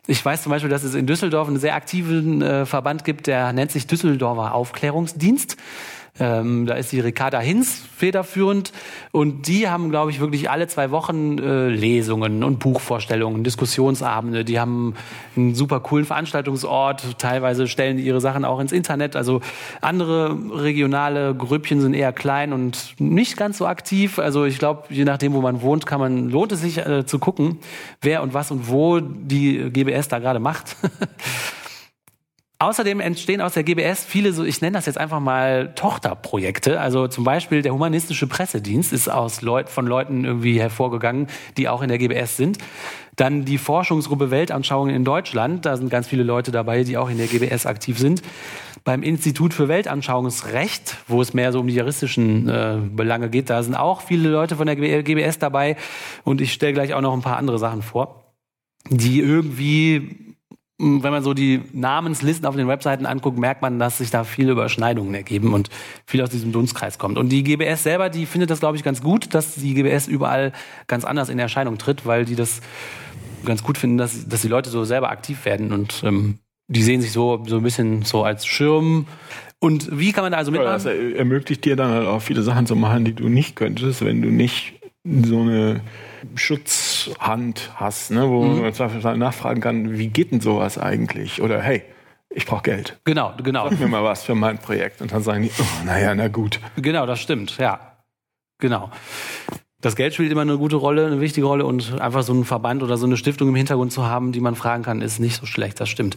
Ich 0.06 0.24
weiß 0.24 0.42
zum 0.42 0.50
Beispiel, 0.50 0.70
dass 0.70 0.84
es 0.84 0.94
in 0.94 1.06
Düsseldorf 1.06 1.48
einen 1.48 1.58
sehr 1.58 1.74
aktiven 1.74 2.40
äh, 2.40 2.64
Verband 2.64 3.04
gibt, 3.04 3.26
der 3.26 3.52
nennt 3.52 3.72
sich 3.72 3.86
Düsseldorfer 3.86 4.54
Aufklärungsdienst. 4.54 5.58
Ähm, 6.20 6.66
da 6.66 6.74
ist 6.74 6.92
die 6.92 7.00
Ricarda 7.00 7.40
Hinz 7.40 7.82
federführend 7.96 8.72
und 9.10 9.48
die 9.48 9.68
haben, 9.68 9.90
glaube 9.90 10.12
ich, 10.12 10.20
wirklich 10.20 10.48
alle 10.48 10.68
zwei 10.68 10.92
Wochen 10.92 11.38
äh, 11.38 11.68
Lesungen 11.68 12.44
und 12.44 12.60
Buchvorstellungen, 12.60 13.42
Diskussionsabende. 13.42 14.44
Die 14.44 14.60
haben 14.60 14.94
einen 15.36 15.56
super 15.56 15.80
coolen 15.80 16.04
Veranstaltungsort. 16.04 17.18
Teilweise 17.18 17.66
stellen 17.66 17.96
die 17.96 18.04
ihre 18.04 18.20
Sachen 18.20 18.44
auch 18.44 18.60
ins 18.60 18.70
Internet. 18.70 19.16
Also 19.16 19.40
andere 19.80 20.38
regionale 20.52 21.34
Grüppchen 21.34 21.80
sind 21.80 21.94
eher 21.94 22.12
klein 22.12 22.52
und 22.52 22.94
nicht 23.00 23.36
ganz 23.36 23.58
so 23.58 23.66
aktiv. 23.66 24.20
Also 24.20 24.44
ich 24.44 24.60
glaube, 24.60 24.84
je 24.90 25.04
nachdem, 25.04 25.32
wo 25.32 25.40
man 25.40 25.62
wohnt, 25.62 25.84
kann 25.84 25.98
man 25.98 26.30
lohnt 26.30 26.52
es 26.52 26.60
sich 26.60 26.78
äh, 26.78 27.04
zu 27.06 27.18
gucken, 27.18 27.58
wer 28.00 28.22
und 28.22 28.34
was 28.34 28.52
und 28.52 28.68
wo 28.68 29.00
die 29.00 29.68
GBS 29.70 30.06
da 30.06 30.20
gerade 30.20 30.38
macht. 30.38 30.76
Außerdem 32.64 33.00
entstehen 33.00 33.42
aus 33.42 33.52
der 33.52 33.62
GBS 33.62 34.04
viele, 34.04 34.32
so 34.32 34.42
ich 34.42 34.62
nenne 34.62 34.72
das 34.78 34.86
jetzt 34.86 34.96
einfach 34.96 35.20
mal 35.20 35.74
Tochterprojekte. 35.74 36.80
Also 36.80 37.08
zum 37.08 37.22
Beispiel 37.22 37.60
der 37.60 37.74
humanistische 37.74 38.26
Pressedienst 38.26 38.90
ist 38.90 39.06
aus 39.06 39.42
Leut, 39.42 39.68
von 39.68 39.86
Leuten 39.86 40.24
irgendwie 40.24 40.58
hervorgegangen, 40.58 41.26
die 41.58 41.68
auch 41.68 41.82
in 41.82 41.90
der 41.90 41.98
GBS 41.98 42.38
sind. 42.38 42.56
Dann 43.16 43.44
die 43.44 43.58
Forschungsgruppe 43.58 44.30
Weltanschauungen 44.30 44.94
in 44.94 45.04
Deutschland. 45.04 45.66
Da 45.66 45.76
sind 45.76 45.90
ganz 45.90 46.06
viele 46.06 46.22
Leute 46.22 46.52
dabei, 46.52 46.84
die 46.84 46.96
auch 46.96 47.10
in 47.10 47.18
der 47.18 47.26
GBS 47.26 47.66
aktiv 47.66 47.98
sind. 47.98 48.22
Beim 48.82 49.02
Institut 49.02 49.52
für 49.52 49.68
Weltanschauungsrecht, 49.68 50.96
wo 51.06 51.20
es 51.20 51.34
mehr 51.34 51.52
so 51.52 51.60
um 51.60 51.66
die 51.66 51.74
juristischen 51.74 52.48
äh, 52.48 52.78
Belange 52.80 53.28
geht, 53.28 53.50
da 53.50 53.62
sind 53.62 53.74
auch 53.74 54.00
viele 54.00 54.30
Leute 54.30 54.56
von 54.56 54.66
der 54.66 55.02
GBS 55.02 55.38
dabei. 55.38 55.76
Und 56.24 56.40
ich 56.40 56.54
stelle 56.54 56.72
gleich 56.72 56.94
auch 56.94 57.02
noch 57.02 57.12
ein 57.12 57.20
paar 57.20 57.36
andere 57.36 57.58
Sachen 57.58 57.82
vor, 57.82 58.32
die 58.88 59.20
irgendwie 59.20 60.33
wenn 60.78 61.12
man 61.12 61.22
so 61.22 61.34
die 61.34 61.62
Namenslisten 61.72 62.46
auf 62.46 62.56
den 62.56 62.66
Webseiten 62.66 63.06
anguckt, 63.06 63.38
merkt 63.38 63.62
man, 63.62 63.78
dass 63.78 63.98
sich 63.98 64.10
da 64.10 64.24
viele 64.24 64.52
Überschneidungen 64.52 65.14
ergeben 65.14 65.54
und 65.54 65.70
viel 66.04 66.20
aus 66.20 66.30
diesem 66.30 66.50
Dunstkreis 66.50 66.98
kommt. 66.98 67.16
Und 67.16 67.28
die 67.28 67.44
GBS 67.44 67.84
selber, 67.84 68.10
die 68.10 68.26
findet 68.26 68.50
das, 68.50 68.58
glaube 68.58 68.76
ich, 68.76 68.82
ganz 68.82 69.00
gut, 69.00 69.34
dass 69.34 69.54
die 69.54 69.74
GBS 69.74 70.08
überall 70.08 70.52
ganz 70.88 71.04
anders 71.04 71.28
in 71.28 71.38
Erscheinung 71.38 71.78
tritt, 71.78 72.06
weil 72.06 72.24
die 72.24 72.34
das 72.34 72.60
ganz 73.44 73.62
gut 73.62 73.78
finden, 73.78 73.98
dass, 73.98 74.26
dass 74.26 74.42
die 74.42 74.48
Leute 74.48 74.70
so 74.70 74.84
selber 74.84 75.10
aktiv 75.10 75.44
werden 75.44 75.72
und 75.72 76.02
ähm, 76.04 76.38
die 76.66 76.82
sehen 76.82 77.00
sich 77.00 77.12
so, 77.12 77.42
so 77.46 77.58
ein 77.58 77.62
bisschen 77.62 78.02
so 78.02 78.24
als 78.24 78.46
Schirm. 78.46 79.06
Und 79.58 79.98
wie 79.98 80.12
kann 80.12 80.24
man 80.24 80.32
da 80.32 80.38
also 80.38 80.50
mitmachen? 80.50 80.84
Ja, 80.84 80.92
das 80.92 81.16
ermöglicht 81.16 81.64
dir 81.64 81.76
dann 81.76 81.90
halt 81.90 82.06
auch 82.06 82.20
viele 82.20 82.42
Sachen 82.42 82.66
zu 82.66 82.74
machen, 82.74 83.04
die 83.04 83.12
du 83.12 83.28
nicht 83.28 83.54
könntest, 83.54 84.04
wenn 84.04 84.22
du 84.22 84.28
nicht 84.28 84.80
so 85.04 85.40
eine 85.40 85.82
Schutzhand 87.04 87.70
hast, 87.76 88.10
ne, 88.10 88.28
wo 88.28 88.42
mhm. 88.42 88.72
man 89.02 89.18
nachfragen 89.18 89.60
kann, 89.60 89.98
wie 89.98 90.08
geht 90.08 90.32
denn 90.32 90.40
sowas 90.40 90.78
eigentlich? 90.78 91.42
Oder 91.42 91.60
hey, 91.60 91.82
ich 92.30 92.46
brauche 92.46 92.62
Geld. 92.62 92.98
Genau, 93.04 93.32
genau. 93.42 93.68
Sag 93.68 93.80
mir 93.80 93.88
mal 93.88 94.04
was 94.04 94.24
für 94.24 94.34
mein 94.34 94.58
Projekt. 94.58 95.00
Und 95.00 95.12
dann 95.12 95.22
sagen 95.22 95.42
die, 95.42 95.50
oh, 95.58 95.84
naja, 95.84 96.14
na 96.14 96.28
gut. 96.28 96.60
Genau, 96.76 97.06
das 97.06 97.20
stimmt, 97.20 97.58
ja. 97.58 97.98
Genau 98.58 98.90
das 99.84 99.96
Geld 99.96 100.14
spielt 100.14 100.32
immer 100.32 100.40
eine 100.40 100.56
gute 100.56 100.76
Rolle, 100.76 101.06
eine 101.06 101.20
wichtige 101.20 101.46
Rolle 101.46 101.66
und 101.66 102.00
einfach 102.00 102.22
so 102.22 102.32
einen 102.32 102.44
Verband 102.44 102.82
oder 102.82 102.96
so 102.96 103.06
eine 103.06 103.18
Stiftung 103.18 103.48
im 103.48 103.54
Hintergrund 103.54 103.92
zu 103.92 104.06
haben, 104.06 104.32
die 104.32 104.40
man 104.40 104.54
fragen 104.54 104.82
kann, 104.82 105.02
ist 105.02 105.18
nicht 105.18 105.36
so 105.36 105.44
schlecht, 105.44 105.78
das 105.78 105.90
stimmt. 105.90 106.16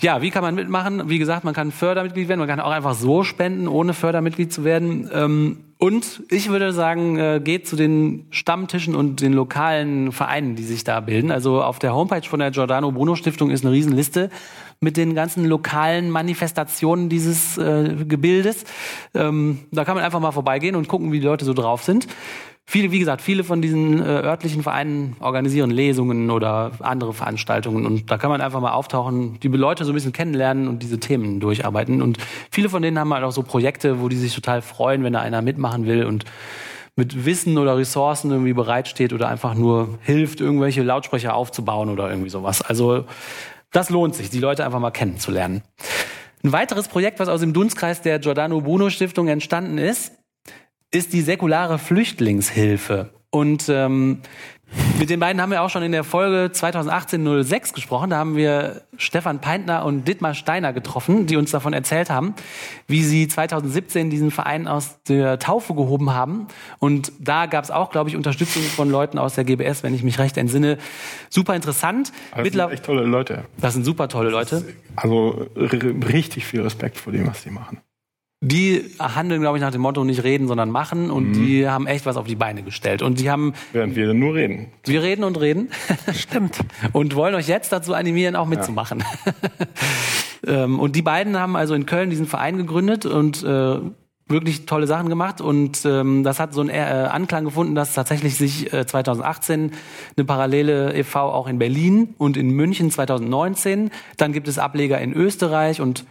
Ja, 0.00 0.22
wie 0.22 0.30
kann 0.30 0.42
man 0.42 0.54
mitmachen? 0.54 1.08
Wie 1.08 1.18
gesagt, 1.18 1.42
man 1.42 1.54
kann 1.54 1.72
Fördermitglied 1.72 2.28
werden, 2.28 2.38
man 2.38 2.48
kann 2.48 2.60
auch 2.60 2.70
einfach 2.70 2.94
so 2.94 3.24
spenden, 3.24 3.66
ohne 3.66 3.92
Fördermitglied 3.92 4.52
zu 4.52 4.62
werden. 4.62 5.10
Ähm, 5.12 5.64
und 5.78 6.24
ich 6.28 6.48
würde 6.48 6.72
sagen, 6.72 7.18
äh, 7.18 7.40
geht 7.42 7.68
zu 7.68 7.76
den 7.76 8.26
Stammtischen 8.30 8.96
und 8.96 9.20
den 9.20 9.32
lokalen 9.32 10.10
Vereinen, 10.10 10.56
die 10.56 10.64
sich 10.64 10.82
da 10.82 10.98
bilden. 10.98 11.30
Also 11.30 11.62
auf 11.62 11.78
der 11.78 11.94
Homepage 11.94 12.28
von 12.28 12.40
der 12.40 12.50
Giordano 12.50 12.90
Bruno 12.90 13.14
Stiftung 13.14 13.50
ist 13.50 13.64
eine 13.64 13.72
Riesenliste 13.72 14.28
mit 14.80 14.96
den 14.96 15.14
ganzen 15.14 15.44
lokalen 15.44 16.10
Manifestationen 16.10 17.08
dieses 17.08 17.58
äh, 17.58 17.94
Gebildes. 18.08 18.64
Ähm, 19.14 19.60
da 19.70 19.84
kann 19.84 19.94
man 19.94 20.04
einfach 20.04 20.20
mal 20.20 20.32
vorbeigehen 20.32 20.74
und 20.74 20.88
gucken, 20.88 21.12
wie 21.12 21.20
die 21.20 21.26
Leute 21.26 21.44
so 21.44 21.54
drauf 21.54 21.84
sind. 21.84 22.08
Viele, 22.70 22.92
wie 22.92 22.98
gesagt, 22.98 23.22
viele 23.22 23.44
von 23.44 23.62
diesen 23.62 23.98
äh, 23.98 24.04
örtlichen 24.04 24.62
Vereinen 24.62 25.16
organisieren 25.20 25.70
Lesungen 25.70 26.30
oder 26.30 26.72
andere 26.80 27.14
Veranstaltungen 27.14 27.86
und 27.86 28.10
da 28.10 28.18
kann 28.18 28.28
man 28.28 28.42
einfach 28.42 28.60
mal 28.60 28.72
auftauchen, 28.72 29.40
die 29.40 29.48
Leute 29.48 29.86
so 29.86 29.92
ein 29.92 29.94
bisschen 29.94 30.12
kennenlernen 30.12 30.68
und 30.68 30.82
diese 30.82 31.00
Themen 31.00 31.40
durcharbeiten. 31.40 32.02
Und 32.02 32.18
viele 32.50 32.68
von 32.68 32.82
denen 32.82 32.98
haben 32.98 33.14
halt 33.14 33.24
auch 33.24 33.32
so 33.32 33.42
Projekte, 33.42 34.02
wo 34.02 34.10
die 34.10 34.18
sich 34.18 34.34
total 34.34 34.60
freuen, 34.60 35.02
wenn 35.02 35.14
da 35.14 35.20
einer 35.20 35.40
mitmachen 35.40 35.86
will 35.86 36.04
und 36.04 36.26
mit 36.94 37.24
Wissen 37.24 37.56
oder 37.56 37.78
Ressourcen 37.78 38.30
irgendwie 38.30 38.52
bereitsteht 38.52 39.14
oder 39.14 39.28
einfach 39.28 39.54
nur 39.54 39.98
hilft, 40.02 40.42
irgendwelche 40.42 40.82
Lautsprecher 40.82 41.34
aufzubauen 41.34 41.88
oder 41.88 42.10
irgendwie 42.10 42.28
sowas. 42.28 42.60
Also 42.60 43.06
das 43.72 43.88
lohnt 43.88 44.14
sich, 44.14 44.28
die 44.28 44.40
Leute 44.40 44.66
einfach 44.66 44.78
mal 44.78 44.90
kennenzulernen. 44.90 45.62
Ein 46.44 46.52
weiteres 46.52 46.88
Projekt, 46.88 47.18
was 47.18 47.30
aus 47.30 47.40
dem 47.40 47.54
Dunstkreis 47.54 48.02
der 48.02 48.18
Giordano 48.18 48.60
Bruno 48.60 48.90
Stiftung 48.90 49.28
entstanden 49.28 49.78
ist, 49.78 50.12
ist 50.90 51.12
die 51.12 51.20
säkulare 51.20 51.78
Flüchtlingshilfe. 51.78 53.10
Und 53.30 53.68
ähm, 53.68 54.22
mit 54.98 55.08
den 55.10 55.20
beiden 55.20 55.40
haben 55.40 55.50
wir 55.50 55.62
auch 55.62 55.70
schon 55.70 55.82
in 55.82 55.92
der 55.92 56.04
Folge 56.04 56.52
2018-06 56.52 57.72
gesprochen. 57.72 58.10
Da 58.10 58.16
haben 58.16 58.36
wir 58.36 58.82
Stefan 58.96 59.40
Peintner 59.40 59.84
und 59.84 60.06
Dittmar 60.06 60.34
Steiner 60.34 60.72
getroffen, 60.72 61.26
die 61.26 61.36
uns 61.36 61.50
davon 61.50 61.72
erzählt 61.72 62.10
haben, 62.10 62.34
wie 62.86 63.02
sie 63.02 63.28
2017 63.28 64.10
diesen 64.10 64.30
Verein 64.30 64.66
aus 64.66 65.02
der 65.04 65.38
Taufe 65.38 65.74
gehoben 65.74 66.12
haben. 66.12 66.48
Und 66.78 67.12
da 67.18 67.46
gab 67.46 67.64
es 67.64 67.70
auch, 67.70 67.90
glaube 67.90 68.10
ich, 68.10 68.16
Unterstützung 68.16 68.62
von 68.62 68.90
Leuten 68.90 69.18
aus 69.18 69.34
der 69.34 69.44
GBS, 69.44 69.82
wenn 69.82 69.94
ich 69.94 70.02
mich 70.02 70.18
recht 70.18 70.36
entsinne. 70.36 70.78
Super 71.30 71.54
interessant. 71.54 72.12
Das 72.36 72.46
sind 72.46 72.72
echt 72.72 72.84
tolle 72.84 73.04
Leute. 73.04 73.44
Das 73.58 73.74
sind 73.74 73.84
super 73.84 74.08
tolle 74.08 74.30
Leute. 74.30 74.64
Also 74.96 75.46
richtig 75.56 76.44
viel 76.44 76.60
Respekt 76.60 76.98
vor 76.98 77.12
dem, 77.12 77.26
was 77.26 77.42
die 77.42 77.50
machen 77.50 77.78
die 78.40 78.84
handeln, 79.00 79.40
glaube 79.40 79.58
ich, 79.58 79.62
nach 79.62 79.72
dem 79.72 79.80
Motto 79.80 80.04
nicht 80.04 80.22
reden, 80.22 80.46
sondern 80.46 80.70
machen 80.70 81.10
und 81.10 81.30
mhm. 81.30 81.32
die 81.32 81.68
haben 81.68 81.86
echt 81.88 82.06
was 82.06 82.16
auf 82.16 82.26
die 82.26 82.36
Beine 82.36 82.62
gestellt. 82.62 83.02
Und 83.02 83.18
die 83.18 83.30
haben. 83.30 83.52
Während 83.72 83.96
wir 83.96 84.14
nur 84.14 84.34
reden. 84.34 84.68
Wir 84.84 85.02
reden 85.02 85.24
und 85.24 85.40
reden. 85.40 85.70
Stimmt. 86.14 86.60
und 86.92 87.16
wollen 87.16 87.34
euch 87.34 87.48
jetzt 87.48 87.72
dazu 87.72 87.94
animieren, 87.94 88.36
auch 88.36 88.46
mitzumachen. 88.46 89.02
Ja. 90.46 90.54
ähm, 90.64 90.78
und 90.78 90.94
die 90.94 91.02
beiden 91.02 91.36
haben 91.36 91.56
also 91.56 91.74
in 91.74 91.84
Köln 91.84 92.10
diesen 92.10 92.26
Verein 92.26 92.56
gegründet 92.58 93.06
und 93.06 93.42
äh, 93.42 93.80
wirklich 94.28 94.66
tolle 94.66 94.86
Sachen 94.86 95.08
gemacht 95.08 95.40
und 95.40 95.84
ähm, 95.86 96.22
das 96.22 96.38
hat 96.38 96.52
so 96.52 96.60
einen 96.60 96.70
äh, 96.70 97.08
Anklang 97.10 97.44
gefunden, 97.44 97.74
dass 97.74 97.94
tatsächlich 97.94 98.36
sich 98.36 98.72
äh, 98.72 98.86
2018 98.86 99.72
eine 100.16 100.24
parallele 100.26 100.94
e.V. 100.94 101.18
auch 101.18 101.48
in 101.48 101.58
Berlin 101.58 102.14
und 102.18 102.36
in 102.36 102.50
München 102.50 102.90
2019. 102.90 103.90
Dann 104.18 104.32
gibt 104.32 104.46
es 104.46 104.58
Ableger 104.58 105.00
in 105.00 105.14
Österreich 105.14 105.80
und 105.80 106.04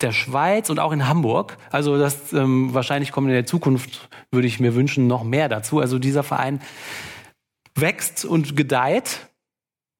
der 0.00 0.12
Schweiz 0.12 0.70
und 0.70 0.78
auch 0.78 0.92
in 0.92 1.08
Hamburg. 1.08 1.56
Also 1.70 1.98
das 1.98 2.32
ähm, 2.32 2.74
wahrscheinlich 2.74 3.12
kommen 3.12 3.28
in 3.28 3.34
der 3.34 3.46
Zukunft, 3.46 4.08
würde 4.30 4.46
ich 4.46 4.60
mir 4.60 4.74
wünschen, 4.74 5.06
noch 5.06 5.24
mehr 5.24 5.48
dazu. 5.48 5.80
Also 5.80 5.98
dieser 5.98 6.22
Verein 6.22 6.60
wächst 7.74 8.24
und 8.24 8.56
gedeiht. 8.56 9.28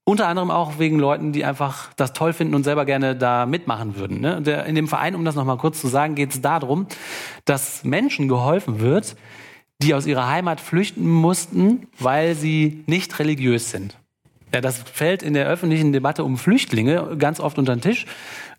Unter 0.08 0.28
anderem 0.28 0.52
auch 0.52 0.78
wegen 0.78 1.00
Leuten, 1.00 1.32
die 1.32 1.44
einfach 1.44 1.92
das 1.94 2.12
toll 2.12 2.32
finden 2.32 2.54
und 2.54 2.62
selber 2.62 2.84
gerne 2.84 3.16
da 3.16 3.44
mitmachen 3.44 3.96
würden. 3.96 4.20
Ne? 4.20 4.40
Der, 4.40 4.64
in 4.66 4.76
dem 4.76 4.86
Verein, 4.86 5.16
um 5.16 5.24
das 5.24 5.34
nochmal 5.34 5.56
kurz 5.56 5.80
zu 5.80 5.88
sagen, 5.88 6.14
geht 6.14 6.32
es 6.32 6.40
darum, 6.40 6.86
dass 7.44 7.82
Menschen 7.82 8.28
geholfen 8.28 8.78
wird, 8.78 9.16
die 9.82 9.94
aus 9.94 10.06
ihrer 10.06 10.28
Heimat 10.28 10.60
flüchten 10.60 11.08
mussten, 11.08 11.88
weil 11.98 12.36
sie 12.36 12.84
nicht 12.86 13.18
religiös 13.18 13.70
sind. 13.72 13.98
Ja, 14.54 14.60
das 14.60 14.78
fällt 14.78 15.22
in 15.22 15.34
der 15.34 15.48
öffentlichen 15.48 15.92
Debatte 15.92 16.22
um 16.22 16.38
Flüchtlinge 16.38 17.16
ganz 17.18 17.40
oft 17.40 17.58
unter 17.58 17.74
den 17.74 17.82
Tisch 17.82 18.06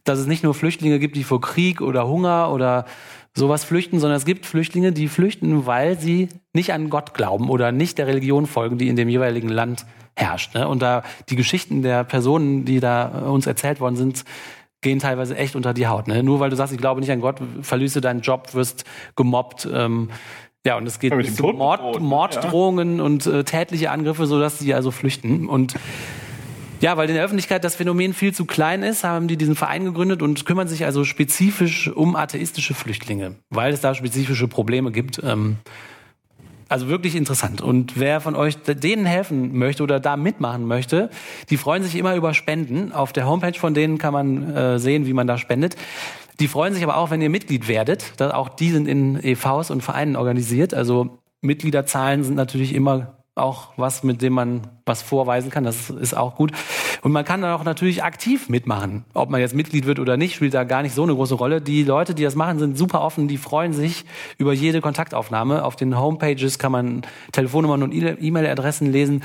dass 0.08 0.20
es 0.20 0.28
nicht 0.28 0.44
nur 0.44 0.54
Flüchtlinge 0.54 1.00
gibt, 1.00 1.16
die 1.16 1.24
vor 1.24 1.42
Krieg 1.42 1.82
oder 1.82 2.08
Hunger 2.08 2.52
oder 2.52 2.86
sowas 3.34 3.64
flüchten, 3.64 4.00
sondern 4.00 4.18
es 4.18 4.26
gibt 4.26 4.46
Flüchtlinge, 4.46 4.92
die 4.92 5.08
flüchten, 5.08 5.66
weil 5.66 6.00
sie 6.00 6.30
nicht 6.54 6.74
an 6.74 6.90
Gott 6.90 7.14
glauben 7.14 7.50
oder 7.50 7.72
nicht 7.72 7.98
der 7.98 8.08
Religion 8.08 8.48
folgen, 8.48 8.78
die 8.78 8.88
in 8.88 8.96
dem 8.96 9.10
jeweiligen 9.10 9.50
Land 9.50 9.86
herrscht. 10.16 10.56
Ne? 10.56 10.68
Und 10.68 10.82
da 10.82 11.04
die 11.30 11.36
Geschichten 11.36 11.84
der 11.84 12.04
Personen, 12.04 12.66
die 12.66 12.80
da 12.80 13.08
uns 13.30 13.46
erzählt 13.46 13.80
worden 13.80 13.96
sind, 13.96 14.26
gehen 14.82 15.00
teilweise 15.00 15.38
echt 15.38 15.56
unter 15.56 15.74
die 15.74 15.88
Haut. 15.88 16.08
Ne? 16.08 16.24
Nur 16.24 16.40
weil 16.40 16.50
du 16.50 16.56
sagst, 16.56 16.74
ich 16.74 16.80
glaube 16.80 17.00
nicht 17.00 17.12
an 17.12 17.22
Gott, 17.22 17.40
verlierst 17.62 17.96
du 17.96 18.00
deinen 18.00 18.22
Job, 18.22 18.54
wirst 18.54 18.86
gemobbt. 19.16 19.68
Ähm, 19.72 20.10
ja, 20.66 20.78
und 20.78 20.88
es 20.88 21.00
geht 21.00 21.16
bis 21.16 21.36
zu 21.36 21.44
Mord, 21.44 22.02
Morddrohungen 22.02 22.98
ja. 22.98 23.04
und 23.04 23.26
äh, 23.26 23.44
tätliche 23.44 23.92
Angriffe, 23.92 24.26
sodass 24.26 24.60
sie 24.60 24.74
also 24.74 24.92
flüchten. 24.92 25.48
Und 25.48 25.76
ja, 26.82 26.98
weil 26.98 27.10
in 27.10 27.16
der 27.16 27.24
Öffentlichkeit 27.24 27.64
das 27.64 27.76
Phänomen 27.76 28.14
viel 28.14 28.34
zu 28.34 28.46
klein 28.46 28.84
ist, 28.84 29.04
haben 29.04 29.28
die 29.28 29.38
diesen 29.38 29.56
Verein 29.56 29.86
gegründet 29.86 30.22
und 30.22 30.46
kümmern 30.46 30.68
sich 30.68 30.86
also 30.86 31.04
spezifisch 31.04 31.88
um 31.90 32.16
atheistische 32.16 32.74
Flüchtlinge, 32.74 33.36
weil 33.50 33.74
es 33.74 33.82
da 33.82 33.96
spezifische 33.96 34.48
Probleme 34.48 34.92
gibt. 34.92 35.22
Ähm, 35.24 35.58
also 36.70 36.90
wirklich 36.90 37.16
interessant. 37.16 37.62
Und 37.62 37.98
wer 37.98 38.20
von 38.20 38.36
euch 38.36 38.58
denen 38.58 39.06
helfen 39.06 39.58
möchte 39.58 39.84
oder 39.84 40.00
da 40.00 40.18
mitmachen 40.18 40.66
möchte, 40.66 41.10
die 41.50 41.58
freuen 41.58 41.84
sich 41.84 41.96
immer 41.96 42.16
über 42.16 42.34
Spenden. 42.34 42.92
Auf 42.92 43.14
der 43.14 43.26
Homepage 43.26 43.58
von 43.58 43.74
denen 43.74 43.98
kann 43.98 44.14
man 44.14 44.54
äh, 44.54 44.80
sehen, 44.80 45.06
wie 45.06 45.14
man 45.14 45.28
da 45.28 45.38
spendet. 45.38 45.78
Die 46.40 46.48
freuen 46.48 46.74
sich 46.74 46.84
aber 46.84 46.98
auch, 46.98 47.10
wenn 47.10 47.22
ihr 47.22 47.30
Mitglied 47.30 47.68
werdet. 47.68 48.22
auch 48.22 48.50
die 48.50 48.70
sind 48.70 48.88
in 48.88 49.18
EVs 49.24 49.72
und 49.72 49.82
Vereinen 49.82 50.16
organisiert. 50.16 50.74
Also 50.74 51.20
Mitgliederzahlen 51.42 52.24
sind 52.24 52.36
natürlich 52.36 52.76
immer 52.76 53.18
auch 53.36 53.70
was, 53.78 54.04
mit 54.04 54.22
dem 54.22 54.34
man 54.34 54.77
was 54.88 55.02
vorweisen 55.02 55.52
kann. 55.52 55.64
Das 55.64 55.90
ist 55.90 56.16
auch 56.16 56.36
gut. 56.36 56.52
Und 57.02 57.12
man 57.12 57.26
kann 57.26 57.42
dann 57.42 57.52
auch 57.54 57.64
natürlich 57.64 58.04
aktiv 58.04 58.50
mitmachen. 58.50 59.06
Ob 59.14 59.30
man 59.30 59.42
jetzt 59.42 59.56
Mitglied 59.56 59.86
wird 59.86 60.00
oder 60.00 60.18
nicht, 60.18 60.36
spielt 60.36 60.54
da 60.54 60.64
gar 60.64 60.82
nicht 60.82 60.96
so 60.96 61.04
eine 61.04 61.14
große 61.14 61.36
Rolle. 61.36 61.62
Die 61.62 61.84
Leute, 61.84 62.16
die 62.16 62.24
das 62.24 62.36
machen, 62.36 62.60
sind 62.60 62.78
super 62.78 63.02
offen. 63.02 63.28
Die 63.28 63.38
freuen 63.38 63.74
sich 63.74 64.06
über 64.38 64.54
jede 64.54 64.82
Kontaktaufnahme. 64.82 65.64
Auf 65.64 65.76
den 65.76 66.00
Homepages 66.00 66.60
kann 66.60 66.72
man 66.72 67.02
Telefonnummern 67.32 67.84
und 67.84 67.94
E-Mail-Adressen 67.94 68.92
lesen. 68.92 69.24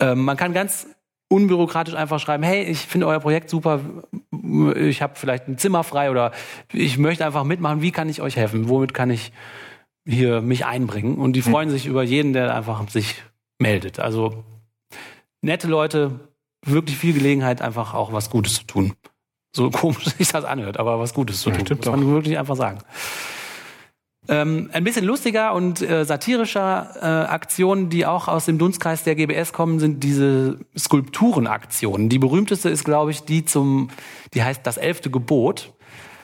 Ähm, 0.00 0.24
man 0.24 0.36
kann 0.36 0.52
ganz 0.52 0.86
unbürokratisch 1.28 1.94
einfach 1.94 2.18
schreiben, 2.18 2.42
hey, 2.42 2.64
ich 2.64 2.80
finde 2.80 3.06
euer 3.06 3.20
Projekt 3.20 3.50
super, 3.50 3.80
ich 4.74 5.00
habe 5.00 5.12
vielleicht 5.14 5.46
ein 5.46 5.58
Zimmer 5.58 5.84
frei 5.84 6.10
oder 6.10 6.32
ich 6.72 6.98
möchte 6.98 7.24
einfach 7.24 7.44
mitmachen, 7.44 7.82
wie 7.82 7.92
kann 7.92 8.08
ich 8.08 8.20
euch 8.20 8.36
helfen? 8.36 8.68
Womit 8.68 8.94
kann 8.94 9.10
ich 9.10 9.32
hier 10.04 10.40
mich 10.40 10.66
einbringen? 10.66 11.18
Und 11.18 11.34
die 11.34 11.44
hm. 11.44 11.52
freuen 11.52 11.70
sich 11.70 11.86
über 11.86 12.02
jeden, 12.02 12.32
der 12.32 12.54
einfach 12.54 12.88
sich 12.88 13.22
meldet. 13.60 14.00
Also 14.00 14.42
nette 15.42 15.68
Leute, 15.68 16.20
wirklich 16.64 16.96
viel 16.96 17.14
Gelegenheit, 17.14 17.62
einfach 17.62 17.94
auch 17.94 18.12
was 18.12 18.30
Gutes 18.30 18.54
zu 18.54 18.64
tun. 18.64 18.94
So 19.54 19.70
komisch 19.70 20.04
sich 20.04 20.28
das 20.28 20.44
anhört, 20.44 20.78
aber 20.78 20.98
was 20.98 21.14
Gutes 21.14 21.40
zu 21.40 21.50
tun, 21.50 21.64
ja, 21.68 21.76
muss 21.76 21.86
man 21.86 22.00
doch. 22.00 22.08
wirklich 22.08 22.38
einfach 22.38 22.56
sagen. 22.56 22.80
Ähm, 24.28 24.70
ein 24.72 24.84
bisschen 24.84 25.04
lustiger 25.06 25.54
und 25.54 25.80
äh, 25.82 26.04
satirischer 26.04 26.90
äh, 27.00 27.30
Aktionen, 27.30 27.88
die 27.88 28.06
auch 28.06 28.28
aus 28.28 28.44
dem 28.44 28.58
Dunstkreis 28.58 29.02
der 29.02 29.16
GBS 29.16 29.52
kommen, 29.52 29.80
sind 29.80 30.04
diese 30.04 30.58
Skulpturenaktionen. 30.78 32.08
Die 32.08 32.18
berühmteste 32.18 32.68
ist, 32.68 32.84
glaube 32.84 33.10
ich, 33.10 33.24
die 33.24 33.44
zum, 33.44 33.88
die 34.34 34.44
heißt 34.44 34.64
das 34.64 34.76
elfte 34.76 35.10
Gebot. 35.10 35.72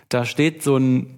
Da 0.09 0.25
steht 0.25 0.63
so 0.63 0.77
ein 0.77 1.16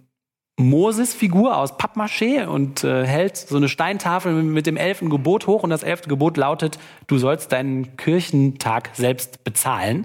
Moses-Figur 0.59 1.57
aus 1.57 1.79
Pappmaché 1.79 2.47
und 2.47 2.83
äh, 2.83 3.07
hält 3.07 3.37
so 3.37 3.57
eine 3.57 3.69
Steintafel 3.69 4.43
mit 4.43 4.67
dem 4.67 4.77
elften 4.77 5.09
Gebot 5.09 5.47
hoch 5.47 5.63
und 5.63 5.71
das 5.71 5.85
elfte 5.85 6.09
Gebot 6.09 6.37
lautet, 6.37 6.79
du 7.07 7.17
sollst 7.17 7.53
deinen 7.53 7.97
Kirchentag 7.97 8.91
selbst 8.95 9.45
bezahlen. 9.45 10.05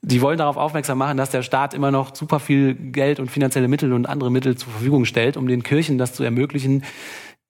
Die 0.00 0.22
wollen 0.22 0.38
darauf 0.38 0.56
aufmerksam 0.56 0.96
machen, 0.96 1.16
dass 1.16 1.30
der 1.30 1.42
Staat 1.42 1.74
immer 1.74 1.90
noch 1.90 2.14
super 2.14 2.38
viel 2.38 2.74
Geld 2.74 3.18
und 3.18 3.30
finanzielle 3.30 3.66
Mittel 3.66 3.92
und 3.92 4.06
andere 4.06 4.30
Mittel 4.30 4.56
zur 4.56 4.70
Verfügung 4.70 5.04
stellt, 5.04 5.36
um 5.36 5.48
den 5.48 5.64
Kirchen 5.64 5.98
das 5.98 6.14
zu 6.14 6.22
ermöglichen, 6.22 6.84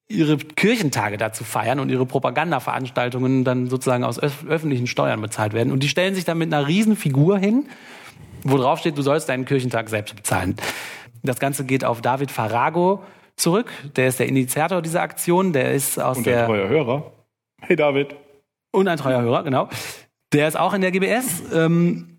ihre 0.08 0.38
Kirchentage 0.38 1.18
da 1.18 1.32
zu 1.32 1.44
feiern 1.44 1.78
und 1.78 1.90
ihre 1.90 2.06
Propagandaveranstaltungen 2.06 3.44
dann 3.44 3.68
sozusagen 3.68 4.02
aus 4.02 4.20
öf 4.20 4.44
öffentlichen 4.48 4.86
Steuern 4.86 5.20
bezahlt 5.20 5.52
werden. 5.52 5.70
Und 5.70 5.82
die 5.82 5.88
stellen 5.88 6.14
sich 6.14 6.24
dann 6.24 6.38
mit 6.38 6.52
einer 6.52 6.66
riesen 6.66 6.96
Figur 6.96 7.38
hin, 7.38 7.66
wo 8.42 8.56
drauf 8.56 8.78
steht, 8.78 8.96
du 8.96 9.02
sollst 9.02 9.28
deinen 9.28 9.44
Kirchentag 9.44 9.90
selbst 9.90 10.16
bezahlen. 10.16 10.56
Das 11.22 11.38
Ganze 11.38 11.64
geht 11.64 11.84
auf 11.84 12.00
David 12.00 12.30
Farago 12.30 13.02
zurück. 13.36 13.70
Der 13.96 14.08
ist 14.08 14.18
der 14.18 14.28
Initiator 14.28 14.82
dieser 14.82 15.02
Aktion. 15.02 15.52
Der 15.52 15.72
ist 15.72 15.98
aus 16.00 16.18
Und 16.18 16.26
der. 16.26 16.40
ein 16.40 16.46
treuer 16.46 16.68
Hörer. 16.68 17.12
Hey 17.60 17.76
David. 17.76 18.14
Und 18.72 18.88
ein 18.88 18.98
treuer 18.98 19.20
Hörer, 19.22 19.42
genau. 19.42 19.68
Der 20.32 20.46
ist 20.48 20.58
auch 20.58 20.74
in 20.74 20.80
der 20.80 20.92
GBS. 20.92 21.42
Ähm, 21.52 22.18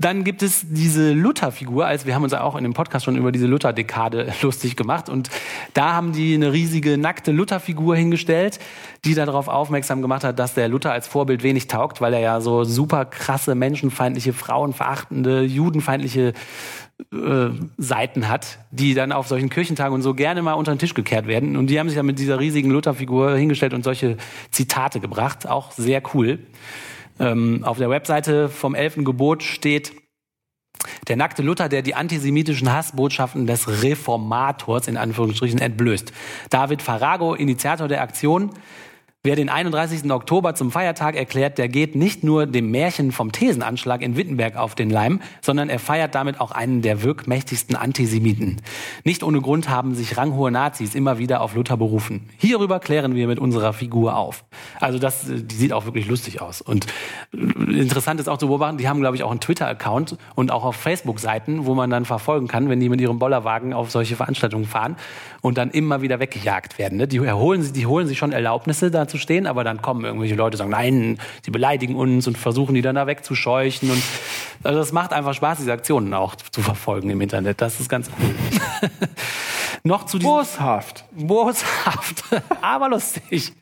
dann 0.00 0.24
gibt 0.24 0.42
es 0.42 0.64
diese 0.66 1.12
Luther-Figur, 1.12 1.84
als 1.84 2.06
wir 2.06 2.14
haben 2.14 2.22
uns 2.22 2.32
ja 2.32 2.40
auch 2.42 2.56
in 2.56 2.64
dem 2.64 2.72
Podcast 2.72 3.04
schon 3.04 3.16
über 3.16 3.32
diese 3.32 3.46
Luther-Dekade 3.46 4.32
lustig 4.42 4.74
gemacht 4.74 5.10
und 5.10 5.28
da 5.74 5.92
haben 5.92 6.12
die 6.12 6.32
eine 6.34 6.54
riesige 6.54 6.96
nackte 6.96 7.32
Luther-Figur 7.32 7.96
hingestellt, 7.96 8.60
die 9.04 9.14
darauf 9.14 9.48
aufmerksam 9.48 10.00
gemacht 10.00 10.24
hat, 10.24 10.38
dass 10.38 10.54
der 10.54 10.68
Luther 10.68 10.90
als 10.92 11.06
Vorbild 11.06 11.42
wenig 11.42 11.68
taugt, 11.68 12.00
weil 12.00 12.14
er 12.14 12.20
ja 12.20 12.40
so 12.40 12.64
super 12.64 13.04
krasse, 13.04 13.54
menschenfeindliche, 13.54 14.32
frauenverachtende, 14.32 15.42
judenfeindliche 15.42 16.32
äh, 17.12 17.50
Seiten 17.78 18.28
hat, 18.28 18.58
die 18.70 18.94
dann 18.94 19.12
auf 19.12 19.26
solchen 19.26 19.50
Kirchentagen 19.50 19.94
und 19.94 20.02
so 20.02 20.14
gerne 20.14 20.42
mal 20.42 20.54
unter 20.54 20.74
den 20.74 20.78
Tisch 20.78 20.94
gekehrt 20.94 21.26
werden. 21.26 21.56
Und 21.56 21.68
die 21.68 21.78
haben 21.78 21.88
sich 21.88 21.96
dann 21.96 22.06
mit 22.06 22.18
dieser 22.18 22.40
riesigen 22.40 22.70
Luther-Figur 22.70 23.36
hingestellt 23.36 23.74
und 23.74 23.84
solche 23.84 24.16
Zitate 24.50 25.00
gebracht. 25.00 25.48
Auch 25.48 25.72
sehr 25.72 26.02
cool. 26.14 26.38
Ähm, 27.18 27.64
auf 27.64 27.78
der 27.78 27.90
Webseite 27.90 28.48
vom 28.48 28.74
elften 28.74 29.04
Gebot 29.04 29.42
steht, 29.42 29.92
der 31.08 31.16
nackte 31.16 31.42
Luther, 31.42 31.68
der 31.68 31.82
die 31.82 31.94
antisemitischen 31.94 32.72
Hassbotschaften 32.72 33.46
des 33.46 33.82
Reformators 33.82 34.88
in 34.88 34.96
Anführungsstrichen 34.96 35.60
entblößt. 35.60 36.12
David 36.48 36.80
Farago, 36.80 37.34
Initiator 37.34 37.88
der 37.88 38.02
Aktion, 38.02 38.50
Wer 39.22 39.36
den 39.36 39.50
31. 39.50 40.10
Oktober 40.10 40.54
zum 40.54 40.70
Feiertag 40.70 41.14
erklärt, 41.14 41.58
der 41.58 41.68
geht 41.68 41.94
nicht 41.94 42.24
nur 42.24 42.46
dem 42.46 42.70
Märchen 42.70 43.12
vom 43.12 43.32
Thesenanschlag 43.32 44.00
in 44.00 44.16
Wittenberg 44.16 44.56
auf 44.56 44.74
den 44.74 44.88
Leim, 44.88 45.20
sondern 45.42 45.68
er 45.68 45.78
feiert 45.78 46.14
damit 46.14 46.40
auch 46.40 46.52
einen 46.52 46.80
der 46.80 47.02
wirkmächtigsten 47.02 47.76
Antisemiten. 47.76 48.62
Nicht 49.04 49.22
ohne 49.22 49.42
Grund 49.42 49.68
haben 49.68 49.94
sich 49.94 50.16
ranghohe 50.16 50.50
Nazis 50.50 50.94
immer 50.94 51.18
wieder 51.18 51.42
auf 51.42 51.54
Luther 51.54 51.76
berufen. 51.76 52.30
Hierüber 52.38 52.80
klären 52.80 53.14
wir 53.14 53.26
mit 53.26 53.38
unserer 53.38 53.74
Figur 53.74 54.16
auf. 54.16 54.42
Also 54.80 54.98
das, 54.98 55.26
die 55.28 55.54
sieht 55.54 55.74
auch 55.74 55.84
wirklich 55.84 56.08
lustig 56.08 56.40
aus. 56.40 56.62
Und 56.62 56.86
interessant 57.30 58.20
ist 58.20 58.28
auch 58.30 58.38
zu 58.38 58.46
beobachten, 58.46 58.78
die 58.78 58.88
haben, 58.88 59.00
glaube 59.00 59.16
ich, 59.16 59.22
auch 59.22 59.30
einen 59.30 59.40
Twitter-Account 59.40 60.16
und 60.34 60.50
auch 60.50 60.64
auf 60.64 60.76
Facebook-Seiten, 60.76 61.66
wo 61.66 61.74
man 61.74 61.90
dann 61.90 62.06
verfolgen 62.06 62.48
kann, 62.48 62.70
wenn 62.70 62.80
die 62.80 62.88
mit 62.88 63.02
ihrem 63.02 63.18
Bollerwagen 63.18 63.74
auf 63.74 63.90
solche 63.90 64.16
Veranstaltungen 64.16 64.64
fahren 64.64 64.96
und 65.42 65.58
dann 65.58 65.70
immer 65.72 66.00
wieder 66.00 66.20
weggejagt 66.20 66.78
werden. 66.78 66.96
Ne? 66.96 67.06
Die, 67.06 67.18
erholen, 67.18 67.70
die 67.74 67.84
holen 67.84 68.06
sich 68.06 68.16
schon 68.16 68.32
Erlaubnisse, 68.32 68.90
da 68.90 69.09
zu 69.10 69.18
stehen, 69.18 69.46
aber 69.46 69.64
dann 69.64 69.82
kommen 69.82 70.04
irgendwelche 70.04 70.34
Leute 70.34 70.54
und 70.54 70.58
sagen, 70.58 70.70
nein, 70.70 71.18
sie 71.44 71.50
beleidigen 71.50 71.96
uns 71.96 72.26
und 72.26 72.38
versuchen 72.38 72.74
die 72.74 72.82
dann 72.82 72.94
da 72.94 73.06
wegzuscheuchen. 73.06 73.90
Und 73.90 74.02
also 74.62 74.78
das 74.78 74.92
macht 74.92 75.12
einfach 75.12 75.34
Spaß, 75.34 75.58
diese 75.58 75.72
Aktionen 75.72 76.14
auch 76.14 76.34
zu 76.36 76.62
verfolgen 76.62 77.10
im 77.10 77.20
Internet. 77.20 77.60
Das 77.60 77.80
ist 77.80 77.88
ganz 77.88 78.10
cool. 78.18 78.34
Noch 79.82 80.04
zu 80.04 80.18
diesen, 80.18 80.30
Boshaft. 80.30 81.04
Boshaft, 81.12 82.24
aber 82.60 82.90
lustig. 82.90 83.52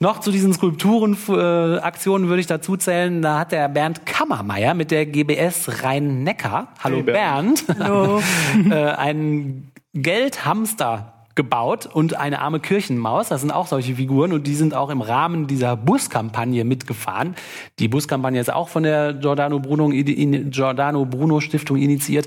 Noch 0.00 0.20
zu 0.20 0.30
diesen 0.30 0.52
Skulpturenaktionen 0.54 2.28
würde 2.28 2.40
ich 2.40 2.46
dazu 2.46 2.76
zählen, 2.76 3.20
da 3.20 3.40
hat 3.40 3.52
der 3.52 3.68
Bernd 3.68 4.06
Kammermeier 4.06 4.72
mit 4.74 4.90
der 4.90 5.04
GBS 5.04 5.82
Rhein-Neckar, 5.82 6.68
hallo 6.82 6.96
Hey, 6.96 7.02
Bernd. 7.02 7.66
Bernd, 7.66 7.84
Hallo. 7.84 8.22
äh, 8.70 8.92
einen 8.92 9.72
Geldhamster 9.92 11.15
gebaut 11.36 11.86
und 11.86 12.16
eine 12.16 12.40
arme 12.40 12.58
Kirchenmaus. 12.58 13.28
Das 13.28 13.42
sind 13.42 13.52
auch 13.52 13.68
solche 13.68 13.94
Figuren 13.94 14.32
und 14.32 14.46
die 14.46 14.54
sind 14.54 14.74
auch 14.74 14.90
im 14.90 15.02
Rahmen 15.02 15.46
dieser 15.46 15.76
Buskampagne 15.76 16.64
mitgefahren. 16.64 17.36
Die 17.78 17.86
Buskampagne 17.88 18.40
ist 18.40 18.52
auch 18.52 18.68
von 18.68 18.82
der 18.82 19.14
Giordano 19.14 19.60
Bruno, 19.60 19.90
Giordano 19.90 21.04
Bruno 21.04 21.40
Stiftung 21.40 21.76
initiiert. 21.76 22.26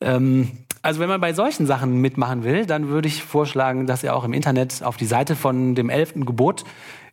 Ähm, 0.00 0.50
also 0.82 1.00
wenn 1.00 1.08
man 1.08 1.20
bei 1.20 1.32
solchen 1.32 1.66
Sachen 1.66 2.00
mitmachen 2.00 2.44
will, 2.44 2.64
dann 2.64 2.88
würde 2.88 3.08
ich 3.08 3.22
vorschlagen, 3.22 3.86
dass 3.86 4.02
ihr 4.02 4.16
auch 4.16 4.24
im 4.24 4.32
Internet 4.32 4.82
auf 4.82 4.96
die 4.96 5.06
Seite 5.06 5.36
von 5.36 5.74
dem 5.74 5.90
elften 5.90 6.24
Gebot 6.24 6.64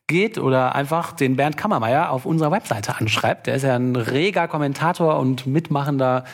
geht 0.08 0.38
oder 0.38 0.75
einfach 0.75 1.13
den 1.13 1.36
Bernd 1.36 1.58
Kammermeier 1.58 2.12
auf 2.12 2.25
unserer 2.25 2.51
Webseite 2.51 2.96
anschreibt. 2.98 3.48
Der 3.48 3.56
ist 3.56 3.63
ja 3.63 3.75
ein 3.75 3.96
reger 3.96 4.48
Kommentator 4.48 5.20
und 5.20 5.48
mitmachender 5.48 6.25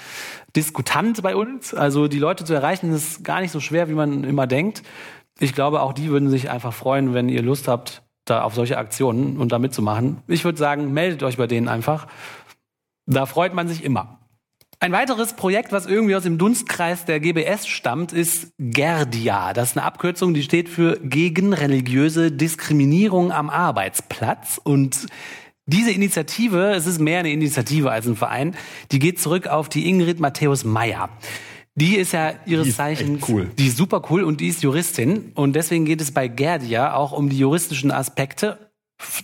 Diskutant 0.56 1.22
bei 1.22 1.36
uns. 1.36 1.74
Also 1.74 2.08
die 2.08 2.20
Leute 2.20 2.44
zu 2.44 2.54
erreichen 2.54 2.92
ist 2.94 3.24
gar 3.24 3.42
nicht 3.42 3.52
so 3.52 3.60
schwer, 3.60 3.90
wie 3.90 3.94
man 3.94 4.24
immer 4.24 4.48
denkt. 4.48 4.84
Ich 5.40 5.54
glaube, 5.54 5.82
auch 5.82 5.94
die 5.94 6.10
würden 6.10 6.30
sich 6.30 6.50
einfach 6.50 6.74
freuen, 6.74 7.14
wenn 7.14 7.30
ihr 7.30 7.42
Lust 7.42 7.68
habt, 7.68 8.04
da 8.26 8.44
auf 8.44 8.54
solche 8.54 8.78
Aktionen 8.78 9.38
und 9.38 9.52
da 9.52 9.60
mitzumachen. 9.60 10.22
Ich 10.28 10.46
würde 10.46 10.58
sagen, 10.58 10.94
meldet 10.94 11.24
euch 11.24 11.38
bei 11.38 11.48
denen 11.48 11.68
einfach. 11.68 12.08
Da 13.06 13.26
freut 13.26 13.54
man 13.54 13.68
sich 13.68 13.84
immer. 13.84 14.20
Ein 14.80 14.94
weiteres 14.94 15.34
Projekt, 15.34 15.72
was 15.72 15.86
irgendwie 15.86 16.16
aus 16.16 16.24
dem 16.24 16.40
Dunstkreis 16.40 17.06
der 17.06 17.20
GBS 17.20 17.68
stammt, 17.68 18.14
ist 18.14 18.52
GERDIA. 18.58 19.54
Das 19.54 19.72
ist 19.72 19.78
eine 19.78 19.86
Abkürzung, 19.86 20.34
die 20.34 20.42
steht 20.42 20.70
für 20.70 21.00
gegen 21.04 21.54
religiöse 21.54 22.32
Diskriminierung 22.32 23.32
am 23.32 23.52
Arbeitsplatz. 23.52 24.60
Und 24.64 25.06
diese 25.72 25.92
Initiative, 25.92 26.74
es 26.76 26.86
ist 26.86 27.00
mehr 27.00 27.20
eine 27.20 27.32
Initiative 27.32 27.92
als 27.92 28.06
ein 28.08 28.16
Verein, 28.16 28.56
die 28.92 29.00
geht 29.00 29.20
zurück 29.20 29.48
auf 29.48 29.70
die 29.70 29.90
Ingrid 29.90 30.20
Matthäus 30.20 30.64
Meyer. 30.64 31.10
Die 31.76 31.96
ist 31.96 32.12
ja 32.12 32.34
ihres 32.46 32.68
Die 32.68 32.74
Zeichens, 32.76 33.24
cool. 33.30 33.50
die 33.58 33.68
ist 33.68 33.78
super 33.78 34.04
cool 34.10 34.24
und 34.24 34.42
die 34.42 34.48
ist 34.50 34.62
Juristin. 34.62 35.32
Und 35.36 35.56
deswegen 35.56 35.86
geht 35.86 36.02
es 36.02 36.12
bei 36.12 36.28
Gerdia 36.28 36.94
auch 36.94 37.14
um 37.14 37.30
die 37.30 37.38
juristischen 37.38 37.92
Aspekte 37.92 38.71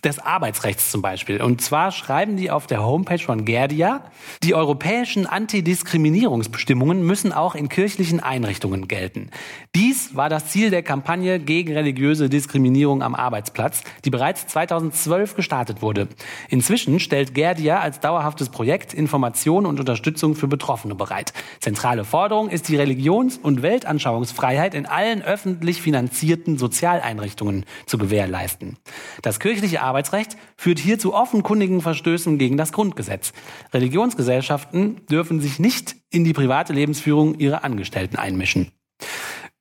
des 0.03 0.19
Arbeitsrechts 0.19 0.91
zum 0.91 1.01
Beispiel. 1.01 1.41
Und 1.41 1.62
zwar 1.62 1.91
schreiben 1.91 2.38
die 2.38 2.51
auf 2.51 2.67
der 2.67 2.84
Homepage 2.84 3.19
von 3.19 3.46
Gerdia, 3.46 4.03
die 4.43 4.55
europäischen 4.55 5.25
Antidiskriminierungsbestimmungen 5.25 7.03
müssen 7.03 7.34
auch 7.34 7.55
in 7.55 7.69
kirchlichen 7.69 8.19
Einrichtungen 8.19 8.88
gelten. 8.88 9.29
Dies 9.75 10.15
war 10.15 10.29
das 10.29 10.48
Ziel 10.48 10.69
der 10.69 10.84
Kampagne 10.84 11.39
gegen 11.39 11.74
religiöse 11.74 12.29
Diskriminierung 12.29 13.01
am 13.03 13.15
Arbeitsplatz, 13.15 13.84
die 14.05 14.10
bereits 14.10 14.48
2012 14.48 15.36
gestartet 15.36 15.81
wurde. 15.81 16.07
Inzwischen 16.50 17.00
stellt 17.00 17.34
Gerdia 17.34 17.79
als 17.79 18.00
dauerhaftes 18.00 18.50
Projekt 18.50 18.93
Informationen 18.93 19.65
und 19.65 19.79
Unterstützung 19.79 20.36
für 20.36 20.48
Betroffene 20.48 20.96
bereit. 20.96 21.34
Zentrale 21.60 22.05
Forderung 22.05 22.50
ist 22.50 22.69
die 22.69 22.75
Religions- 22.75 23.38
und 23.38 23.62
Weltanschauungsfreiheit 23.62 24.74
in 24.74 24.86
allen 24.86 25.22
öffentlich 25.22 25.81
finanzierten 25.81 26.57
Sozialeinrichtungen 26.57 27.65
zu 27.86 27.98
gewährleisten. 27.98 28.77
Das 29.22 29.39
kirchliche 29.39 29.66
Arbeitsrecht 29.75 30.38
führt 30.55 30.79
hier 30.79 30.97
zu 31.00 31.13
offenkundigen 31.13 31.81
Verstößen 31.81 32.38
gegen 32.38 32.57
das 32.57 32.71
Grundgesetz. 32.71 33.33
Religionsgesellschaften 33.74 35.05
dürfen 35.07 35.41
sich 35.41 35.59
nicht 35.59 35.95
in 36.09 36.24
die 36.24 36.33
private 36.33 36.74
Lebensführung 36.74 37.36
ihrer 37.39 37.63
Angestellten 37.63 38.15
einmischen. 38.15 38.71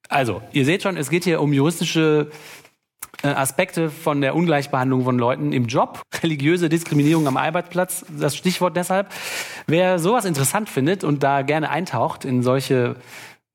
Also, 0.09 0.41
ihr 0.53 0.65
seht 0.65 0.83
schon, 0.83 0.97
es 0.97 1.11
geht 1.11 1.25
hier 1.25 1.41
um 1.41 1.53
juristische 1.53 2.31
äh, 3.23 3.29
Aspekte 3.29 3.91
von 3.91 4.21
der 4.21 4.35
Ungleichbehandlung 4.35 5.05
von 5.05 5.19
Leuten 5.19 5.53
im 5.53 5.67
Job, 5.67 6.03
religiöse 6.23 6.69
Diskriminierung 6.69 7.27
am 7.27 7.37
Arbeitsplatz, 7.37 8.05
das 8.19 8.37
Stichwort 8.37 8.77
deshalb. 8.77 9.13
Wer 9.67 9.99
sowas 9.99 10.25
interessant 10.25 10.69
findet 10.69 11.03
und 11.03 11.23
da 11.23 11.43
gerne 11.43 11.71
eintaucht 11.71 12.25
in 12.25 12.43
solche 12.43 12.97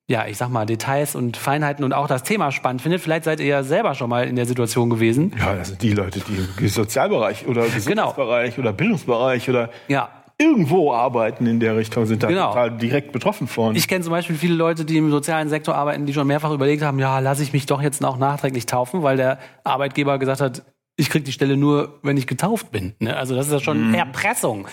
ja, 0.07 0.25
ich 0.27 0.37
sag 0.37 0.49
mal, 0.49 0.65
Details 0.65 1.15
und 1.15 1.37
Feinheiten 1.37 1.85
und 1.85 1.93
auch 1.93 2.07
das 2.07 2.23
Thema 2.23 2.51
spannend 2.51 2.81
findet. 2.81 3.01
Vielleicht 3.01 3.23
seid 3.23 3.39
ihr 3.39 3.45
ja 3.45 3.63
selber 3.63 3.95
schon 3.95 4.09
mal 4.09 4.27
in 4.27 4.35
der 4.35 4.45
Situation 4.45 4.89
gewesen. 4.89 5.33
Ja, 5.39 5.55
das 5.55 5.69
sind 5.69 5.81
die 5.81 5.93
Leute, 5.93 6.19
die 6.19 6.63
im 6.63 6.67
Sozialbereich 6.67 7.47
oder 7.47 7.65
Gesundheitsbereich 7.67 8.59
oder 8.59 8.73
Bildungsbereich 8.73 9.49
oder 9.49 9.69
Ja. 9.87 10.09
irgendwo 10.37 10.91
arbeiten 10.91 11.45
in 11.45 11.59
der 11.59 11.77
Richtung, 11.77 12.05
sind 12.07 12.23
da 12.23 12.27
Genau. 12.27 12.47
total 12.49 12.71
direkt 12.77 13.11
betroffen 13.13 13.47
von. 13.47 13.75
Ich 13.75 13.87
kenne 13.87 14.03
zum 14.03 14.11
Beispiel 14.11 14.35
viele 14.35 14.55
Leute, 14.55 14.83
die 14.85 14.97
im 14.97 15.11
sozialen 15.11 15.47
Sektor 15.49 15.75
arbeiten, 15.75 16.05
die 16.05 16.13
schon 16.13 16.27
mehrfach 16.27 16.51
überlegt 16.51 16.81
haben, 16.83 16.99
ja, 16.99 17.19
lasse 17.19 17.43
ich 17.43 17.53
mich 17.53 17.65
doch 17.67 17.81
jetzt 17.81 18.03
auch 18.03 18.17
nachträglich 18.17 18.65
taufen, 18.65 19.03
weil 19.03 19.15
der 19.17 19.37
Arbeitgeber 19.63 20.17
gesagt 20.19 20.41
hat, 20.41 20.63
ich 20.95 21.10
krieg 21.10 21.25
die 21.25 21.32
Stelle 21.32 21.58
nur, 21.58 21.99
wenn 22.04 22.17
ich 22.17 22.27
getauft 22.27 22.71
bin. 22.71 22.93
Ne? 22.99 23.15
Also 23.15 23.36
das 23.36 23.47
ist 23.47 23.54
ja 23.54 23.60
schon 23.60 23.93
Erpressung. 23.93 24.67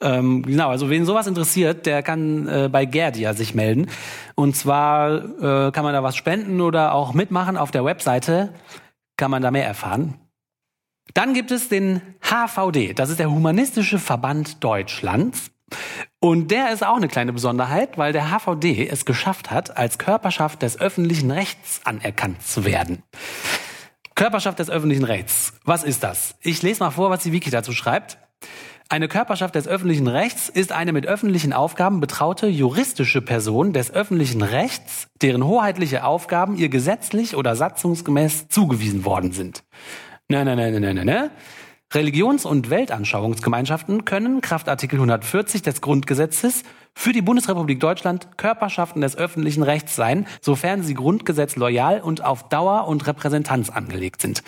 Ähm, 0.00 0.42
genau, 0.42 0.68
also 0.68 0.90
wen 0.90 1.06
sowas 1.06 1.26
interessiert, 1.26 1.86
der 1.86 2.02
kann 2.02 2.46
äh, 2.48 2.68
bei 2.70 2.84
Gerdia 2.84 3.34
sich 3.34 3.54
melden. 3.54 3.88
Und 4.34 4.56
zwar 4.56 5.68
äh, 5.68 5.72
kann 5.72 5.84
man 5.84 5.94
da 5.94 6.02
was 6.02 6.16
spenden 6.16 6.60
oder 6.60 6.92
auch 6.92 7.14
mitmachen. 7.14 7.56
Auf 7.56 7.70
der 7.70 7.84
Webseite 7.84 8.52
kann 9.16 9.30
man 9.30 9.42
da 9.42 9.50
mehr 9.50 9.66
erfahren. 9.66 10.14
Dann 11.14 11.34
gibt 11.34 11.50
es 11.50 11.68
den 11.68 12.02
HVD, 12.20 12.92
das 12.92 13.10
ist 13.10 13.20
der 13.20 13.30
Humanistische 13.30 13.98
Verband 13.98 14.62
Deutschlands. 14.62 15.50
Und 16.20 16.50
der 16.50 16.72
ist 16.72 16.84
auch 16.84 16.96
eine 16.96 17.08
kleine 17.08 17.32
Besonderheit, 17.32 17.98
weil 17.98 18.12
der 18.12 18.30
HVD 18.30 18.88
es 18.88 19.04
geschafft 19.04 19.50
hat, 19.50 19.76
als 19.76 19.98
Körperschaft 19.98 20.62
des 20.62 20.80
öffentlichen 20.80 21.30
Rechts 21.30 21.80
anerkannt 21.84 22.42
zu 22.42 22.64
werden. 22.64 23.02
Körperschaft 24.16 24.58
des 24.58 24.70
öffentlichen 24.70 25.04
Rechts. 25.04 25.52
Was 25.64 25.84
ist 25.84 26.02
das? 26.02 26.36
Ich 26.40 26.62
lese 26.62 26.82
mal 26.82 26.90
vor, 26.90 27.10
was 27.10 27.22
die 27.22 27.32
Wiki 27.32 27.50
dazu 27.50 27.72
schreibt. 27.72 28.16
Eine 28.88 29.08
Körperschaft 29.08 29.54
des 29.54 29.68
öffentlichen 29.68 30.08
Rechts 30.08 30.48
ist 30.48 30.72
eine 30.72 30.94
mit 30.94 31.06
öffentlichen 31.06 31.52
Aufgaben 31.52 32.00
betraute 32.00 32.46
juristische 32.46 33.20
Person 33.20 33.74
des 33.74 33.92
öffentlichen 33.92 34.40
Rechts, 34.40 35.08
deren 35.20 35.44
hoheitliche 35.44 36.04
Aufgaben 36.04 36.56
ihr 36.56 36.70
gesetzlich 36.70 37.36
oder 37.36 37.56
satzungsgemäß 37.56 38.48
zugewiesen 38.48 39.04
worden 39.04 39.32
sind. 39.32 39.64
Ne, 40.28 40.46
ne, 40.46 40.56
ne, 40.56 40.70
ne, 40.70 40.80
ne, 40.80 40.94
ne, 40.94 41.04
ne. 41.04 41.30
Religions- 41.92 42.46
und 42.46 42.70
Weltanschauungsgemeinschaften 42.70 44.06
können 44.06 44.40
Kraft 44.40 44.70
Artikel 44.70 44.96
140 44.96 45.60
des 45.60 45.82
Grundgesetzes 45.82 46.62
für 46.98 47.12
die 47.12 47.22
Bundesrepublik 47.22 47.78
Deutschland 47.78 48.38
Körperschaften 48.38 49.02
des 49.02 49.16
öffentlichen 49.16 49.62
Rechts 49.62 49.94
sein, 49.94 50.26
sofern 50.40 50.82
sie 50.82 50.94
Grundgesetz 50.94 51.54
loyal 51.54 52.00
und 52.00 52.24
auf 52.24 52.48
Dauer 52.48 52.88
und 52.88 53.06
Repräsentanz 53.06 53.68
angelegt 53.68 54.22
sind. 54.22 54.42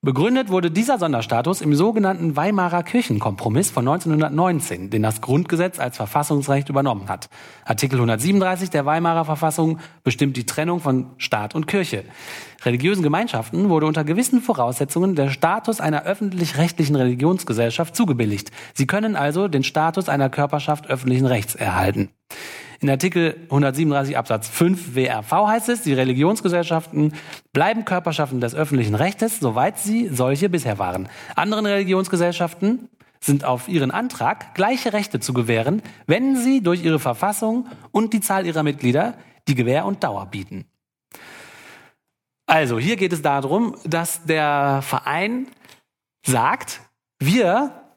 Begründet 0.00 0.48
wurde 0.50 0.70
dieser 0.70 0.96
Sonderstatus 0.96 1.60
im 1.60 1.74
sogenannten 1.74 2.36
Weimarer 2.36 2.84
Kirchenkompromiss 2.84 3.72
von 3.72 3.88
1919, 3.88 4.90
den 4.90 5.02
das 5.02 5.20
Grundgesetz 5.20 5.80
als 5.80 5.96
Verfassungsrecht 5.96 6.68
übernommen 6.68 7.08
hat. 7.08 7.28
Artikel 7.64 7.96
137 7.96 8.70
der 8.70 8.86
Weimarer 8.86 9.24
Verfassung 9.24 9.80
bestimmt 10.04 10.36
die 10.36 10.46
Trennung 10.46 10.78
von 10.78 11.10
Staat 11.16 11.56
und 11.56 11.66
Kirche. 11.66 12.04
Religiösen 12.64 13.02
Gemeinschaften 13.02 13.70
wurde 13.70 13.86
unter 13.86 14.04
gewissen 14.04 14.40
Voraussetzungen 14.40 15.16
der 15.16 15.30
Status 15.30 15.80
einer 15.80 16.04
öffentlich-rechtlichen 16.04 16.94
Religionsgesellschaft 16.94 17.96
zugebilligt. 17.96 18.52
Sie 18.74 18.86
können 18.86 19.16
also 19.16 19.48
den 19.48 19.64
Status 19.64 20.08
einer 20.08 20.30
Körperschaft 20.30 20.86
öffentlichen 20.86 21.26
Rechts 21.26 21.56
erhalten. 21.56 22.10
In 22.80 22.88
Artikel 22.90 23.36
137 23.44 24.16
Absatz 24.16 24.48
5 24.48 24.94
WRV 24.94 25.32
heißt 25.48 25.68
es, 25.68 25.82
die 25.82 25.94
Religionsgesellschaften 25.94 27.12
bleiben 27.52 27.84
Körperschaften 27.84 28.40
des 28.40 28.54
öffentlichen 28.54 28.94
Rechtes, 28.94 29.40
soweit 29.40 29.78
sie 29.78 30.08
solche 30.08 30.48
bisher 30.48 30.78
waren. 30.78 31.08
Anderen 31.34 31.66
Religionsgesellschaften 31.66 32.88
sind 33.20 33.44
auf 33.44 33.68
ihren 33.68 33.90
Antrag 33.90 34.54
gleiche 34.54 34.92
Rechte 34.92 35.18
zu 35.18 35.32
gewähren, 35.34 35.82
wenn 36.06 36.36
sie 36.36 36.62
durch 36.62 36.84
ihre 36.84 37.00
Verfassung 37.00 37.66
und 37.90 38.12
die 38.12 38.20
Zahl 38.20 38.46
ihrer 38.46 38.62
Mitglieder 38.62 39.14
die 39.48 39.56
Gewähr 39.56 39.84
und 39.84 40.04
Dauer 40.04 40.26
bieten. 40.26 40.66
Also, 42.46 42.78
hier 42.78 42.96
geht 42.96 43.12
es 43.12 43.22
darum, 43.22 43.74
dass 43.84 44.24
der 44.24 44.82
Verein 44.82 45.48
sagt, 46.24 46.80
wir 47.18 47.87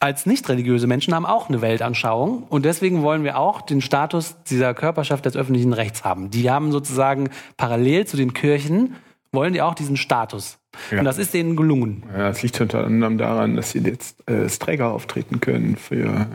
als 0.00 0.26
nicht 0.26 0.48
religiöse 0.48 0.86
Menschen 0.86 1.14
haben 1.14 1.26
auch 1.26 1.48
eine 1.48 1.60
Weltanschauung 1.60 2.44
und 2.44 2.64
deswegen 2.64 3.02
wollen 3.02 3.24
wir 3.24 3.38
auch 3.38 3.62
den 3.62 3.80
Status 3.80 4.36
dieser 4.48 4.74
Körperschaft 4.74 5.24
des 5.24 5.36
öffentlichen 5.36 5.72
Rechts 5.72 6.04
haben. 6.04 6.30
Die 6.30 6.50
haben 6.50 6.72
sozusagen 6.72 7.30
parallel 7.56 8.06
zu 8.06 8.16
den 8.16 8.32
Kirchen 8.32 8.94
wollen 9.32 9.52
die 9.52 9.62
auch 9.62 9.74
diesen 9.74 9.96
Status. 9.96 10.58
Ja. 10.90 11.00
Und 11.00 11.04
das 11.04 11.18
ist 11.18 11.34
denen 11.34 11.56
gelungen. 11.56 12.02
Ja, 12.12 12.28
das 12.28 12.42
liegt 12.42 12.60
unter 12.60 12.84
anderem 12.84 13.18
daran, 13.18 13.56
dass 13.56 13.72
sie 13.72 13.80
jetzt 13.80 14.22
äh, 14.26 14.34
als 14.34 14.58
Träger 14.58 14.90
auftreten 14.90 15.40
können 15.40 15.76
für, 15.76 16.26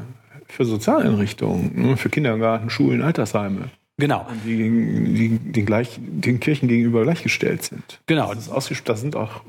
für 0.48 0.66
Sozialeinrichtungen, 0.66 1.72
ne, 1.90 1.98
für 1.98 2.10
Kindergarten, 2.10 2.70
Schulen, 2.70 3.02
Altersheime, 3.02 3.70
Genau. 3.98 4.28
die, 4.46 4.58
die 4.58 5.40
den, 5.40 5.66
gleich, 5.66 6.00
den 6.00 6.40
Kirchen 6.40 6.68
gegenüber 6.68 7.04
gleichgestellt 7.04 7.64
sind. 7.64 8.02
Genau. 8.08 8.34
Das, 8.34 8.50
das 8.84 9.02
sind 9.02 9.16
auch 9.16 9.42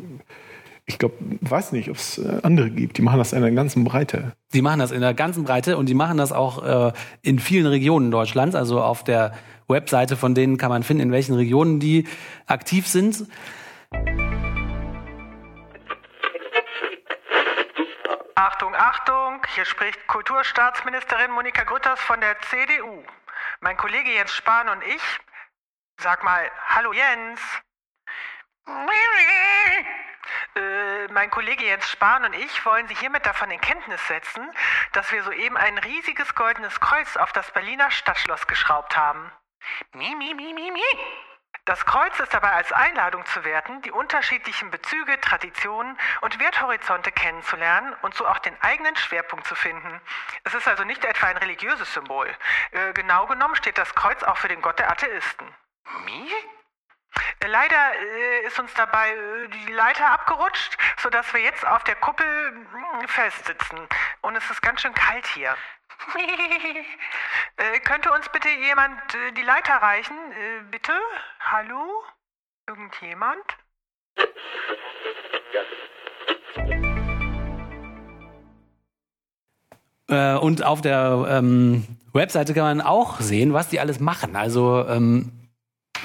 ich 0.86 0.98
glaube, 0.98 1.14
weiß 1.40 1.72
nicht, 1.72 1.88
ob 1.88 1.96
es 1.96 2.18
äh, 2.18 2.40
andere 2.42 2.70
gibt. 2.70 2.98
Die 2.98 3.02
machen 3.02 3.18
das 3.18 3.32
in 3.32 3.40
der 3.40 3.50
ganzen 3.50 3.84
Breite. 3.84 4.32
Die 4.52 4.60
machen 4.60 4.80
das 4.80 4.90
in 4.90 5.00
der 5.00 5.14
ganzen 5.14 5.44
Breite 5.44 5.78
und 5.78 5.86
die 5.86 5.94
machen 5.94 6.18
das 6.18 6.30
auch 6.30 6.90
äh, 6.90 6.92
in 7.22 7.38
vielen 7.38 7.66
Regionen 7.66 8.10
Deutschlands. 8.10 8.54
Also 8.54 8.82
auf 8.82 9.02
der 9.02 9.32
Webseite 9.66 10.16
von 10.16 10.34
denen 10.34 10.58
kann 10.58 10.68
man 10.68 10.82
finden, 10.82 11.04
in 11.04 11.12
welchen 11.12 11.34
Regionen 11.34 11.80
die 11.80 12.06
aktiv 12.46 12.86
sind. 12.86 13.26
Achtung, 18.34 18.74
Achtung, 18.74 19.40
hier 19.54 19.64
spricht 19.64 20.06
Kulturstaatsministerin 20.06 21.30
Monika 21.30 21.64
Grütters 21.64 22.00
von 22.00 22.20
der 22.20 22.36
CDU. 22.40 23.02
Mein 23.60 23.78
Kollege 23.78 24.10
Jens 24.10 24.32
Spahn 24.32 24.68
und 24.68 24.82
ich, 24.82 25.02
sag 25.98 26.22
mal, 26.24 26.42
hallo 26.68 26.92
Jens. 26.92 27.40
Äh, 30.54 31.03
mein 31.14 31.30
Kollege 31.30 31.64
Jens 31.64 31.88
Spahn 31.88 32.24
und 32.24 32.34
ich 32.34 32.66
wollen 32.66 32.88
Sie 32.88 32.94
hiermit 32.94 33.24
davon 33.24 33.50
in 33.50 33.60
Kenntnis 33.60 34.04
setzen, 34.08 34.50
dass 34.92 35.10
wir 35.12 35.22
soeben 35.22 35.56
ein 35.56 35.78
riesiges 35.78 36.34
goldenes 36.34 36.80
Kreuz 36.80 37.16
auf 37.16 37.32
das 37.32 37.50
Berliner 37.52 37.90
Stadtschloss 37.92 38.48
geschraubt 38.48 38.96
haben. 38.96 39.30
Mi, 39.92 40.14
mi, 40.16 40.34
mi, 40.34 40.52
mi, 40.52 40.72
mi. 40.72 40.82
Das 41.66 41.86
Kreuz 41.86 42.18
ist 42.18 42.34
dabei 42.34 42.50
als 42.50 42.72
Einladung 42.72 43.24
zu 43.26 43.44
werten, 43.44 43.80
die 43.82 43.92
unterschiedlichen 43.92 44.70
Bezüge, 44.70 45.18
Traditionen 45.20 45.96
und 46.20 46.40
Werthorizonte 46.40 47.12
kennenzulernen 47.12 47.94
und 48.02 48.14
so 48.14 48.26
auch 48.26 48.40
den 48.40 48.60
eigenen 48.60 48.96
Schwerpunkt 48.96 49.46
zu 49.46 49.54
finden. 49.54 50.00
Es 50.42 50.52
ist 50.52 50.66
also 50.66 50.82
nicht 50.82 51.04
etwa 51.04 51.28
ein 51.28 51.38
religiöses 51.38 51.94
Symbol. 51.94 52.28
Äh, 52.72 52.92
genau 52.92 53.26
genommen 53.28 53.54
steht 53.54 53.78
das 53.78 53.94
Kreuz 53.94 54.22
auch 54.24 54.36
für 54.36 54.48
den 54.48 54.60
Gott 54.60 54.80
der 54.80 54.90
Atheisten. 54.90 55.46
Mi? 56.04 56.30
Äh, 57.40 57.46
Leider 57.46 57.92
äh, 57.94 58.46
ist 58.46 58.58
uns 58.58 58.72
dabei 58.74 59.10
äh, 59.10 59.48
die 59.48 59.72
Leiter 59.72 60.10
abgerutscht, 60.10 60.76
sodass 60.98 61.32
wir 61.32 61.40
jetzt 61.40 61.66
auf 61.66 61.84
der 61.84 61.96
Kuppel 61.96 62.26
mm, 62.52 63.06
festsitzen. 63.06 63.80
Und 64.22 64.36
es 64.36 64.50
ist 64.50 64.62
ganz 64.62 64.80
schön 64.80 64.94
kalt 64.94 65.26
hier. 65.28 65.54
äh, 67.56 67.80
könnte 67.80 68.10
uns 68.12 68.28
bitte 68.28 68.48
jemand 68.48 69.00
die 69.36 69.42
Leiter 69.42 69.74
reichen? 69.74 70.16
Äh, 70.32 70.62
bitte? 70.70 70.92
Hallo? 71.40 72.04
Irgendjemand? 72.66 73.44
Äh, 80.08 80.34
und 80.34 80.62
auf 80.62 80.80
der 80.80 81.26
ähm, 81.28 81.84
Webseite 82.12 82.54
kann 82.54 82.64
man 82.64 82.80
auch 82.80 83.20
sehen, 83.20 83.52
was 83.52 83.68
die 83.68 83.80
alles 83.80 84.00
machen. 84.00 84.36
Also 84.36 84.86
ähm, 84.88 85.43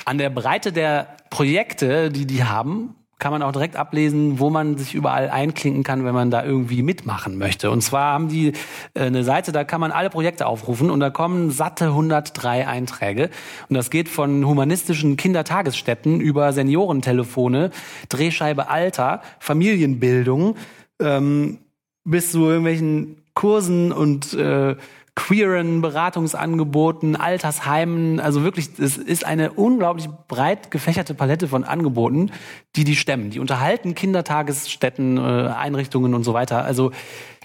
an 0.09 0.17
der 0.17 0.31
Breite 0.31 0.73
der 0.73 1.05
Projekte, 1.29 2.09
die 2.09 2.25
die 2.25 2.43
haben, 2.43 2.95
kann 3.19 3.31
man 3.31 3.43
auch 3.43 3.51
direkt 3.51 3.75
ablesen, 3.75 4.39
wo 4.39 4.49
man 4.49 4.75
sich 4.75 4.95
überall 4.95 5.29
einklinken 5.29 5.83
kann, 5.83 6.03
wenn 6.03 6.15
man 6.15 6.31
da 6.31 6.43
irgendwie 6.43 6.81
mitmachen 6.81 7.37
möchte. 7.37 7.69
Und 7.69 7.81
zwar 7.81 8.13
haben 8.13 8.27
die 8.27 8.53
äh, 8.95 9.01
eine 9.01 9.23
Seite, 9.23 9.51
da 9.51 9.63
kann 9.63 9.79
man 9.79 9.91
alle 9.91 10.09
Projekte 10.09 10.47
aufrufen 10.47 10.89
und 10.89 10.99
da 10.99 11.11
kommen 11.11 11.51
satte 11.51 11.89
103 11.89 12.67
Einträge. 12.67 13.29
Und 13.69 13.75
das 13.75 13.91
geht 13.91 14.09
von 14.09 14.47
humanistischen 14.47 15.15
Kindertagesstätten 15.15 16.19
über 16.21 16.53
Seniorentelefone, 16.53 17.69
Drehscheibe 18.07 18.67
Alter, 18.67 19.21
Familienbildung, 19.39 20.55
ähm, 20.99 21.59
bis 22.03 22.31
zu 22.31 22.47
irgendwelchen 22.47 23.21
Kursen 23.35 23.91
und 23.91 24.33
äh, 24.33 24.75
queeren 25.19 25.81
Beratungsangeboten, 25.81 27.15
Altersheimen. 27.17 28.19
Also 28.21 28.43
wirklich, 28.43 28.69
es 28.79 28.97
ist 28.97 29.25
eine 29.25 29.51
unglaublich 29.51 30.07
breit 30.27 30.71
gefächerte 30.71 31.13
Palette 31.13 31.47
von 31.49 31.63
Angeboten, 31.65 32.31
die 32.77 32.85
die 32.85 32.95
stemmen. 32.95 33.29
Die 33.29 33.39
unterhalten 33.39 33.95
Kindertagesstätten, 33.95 35.17
äh, 35.17 35.21
Einrichtungen 35.21 36.13
und 36.13 36.23
so 36.23 36.33
weiter. 36.33 36.63
Also 36.63 36.91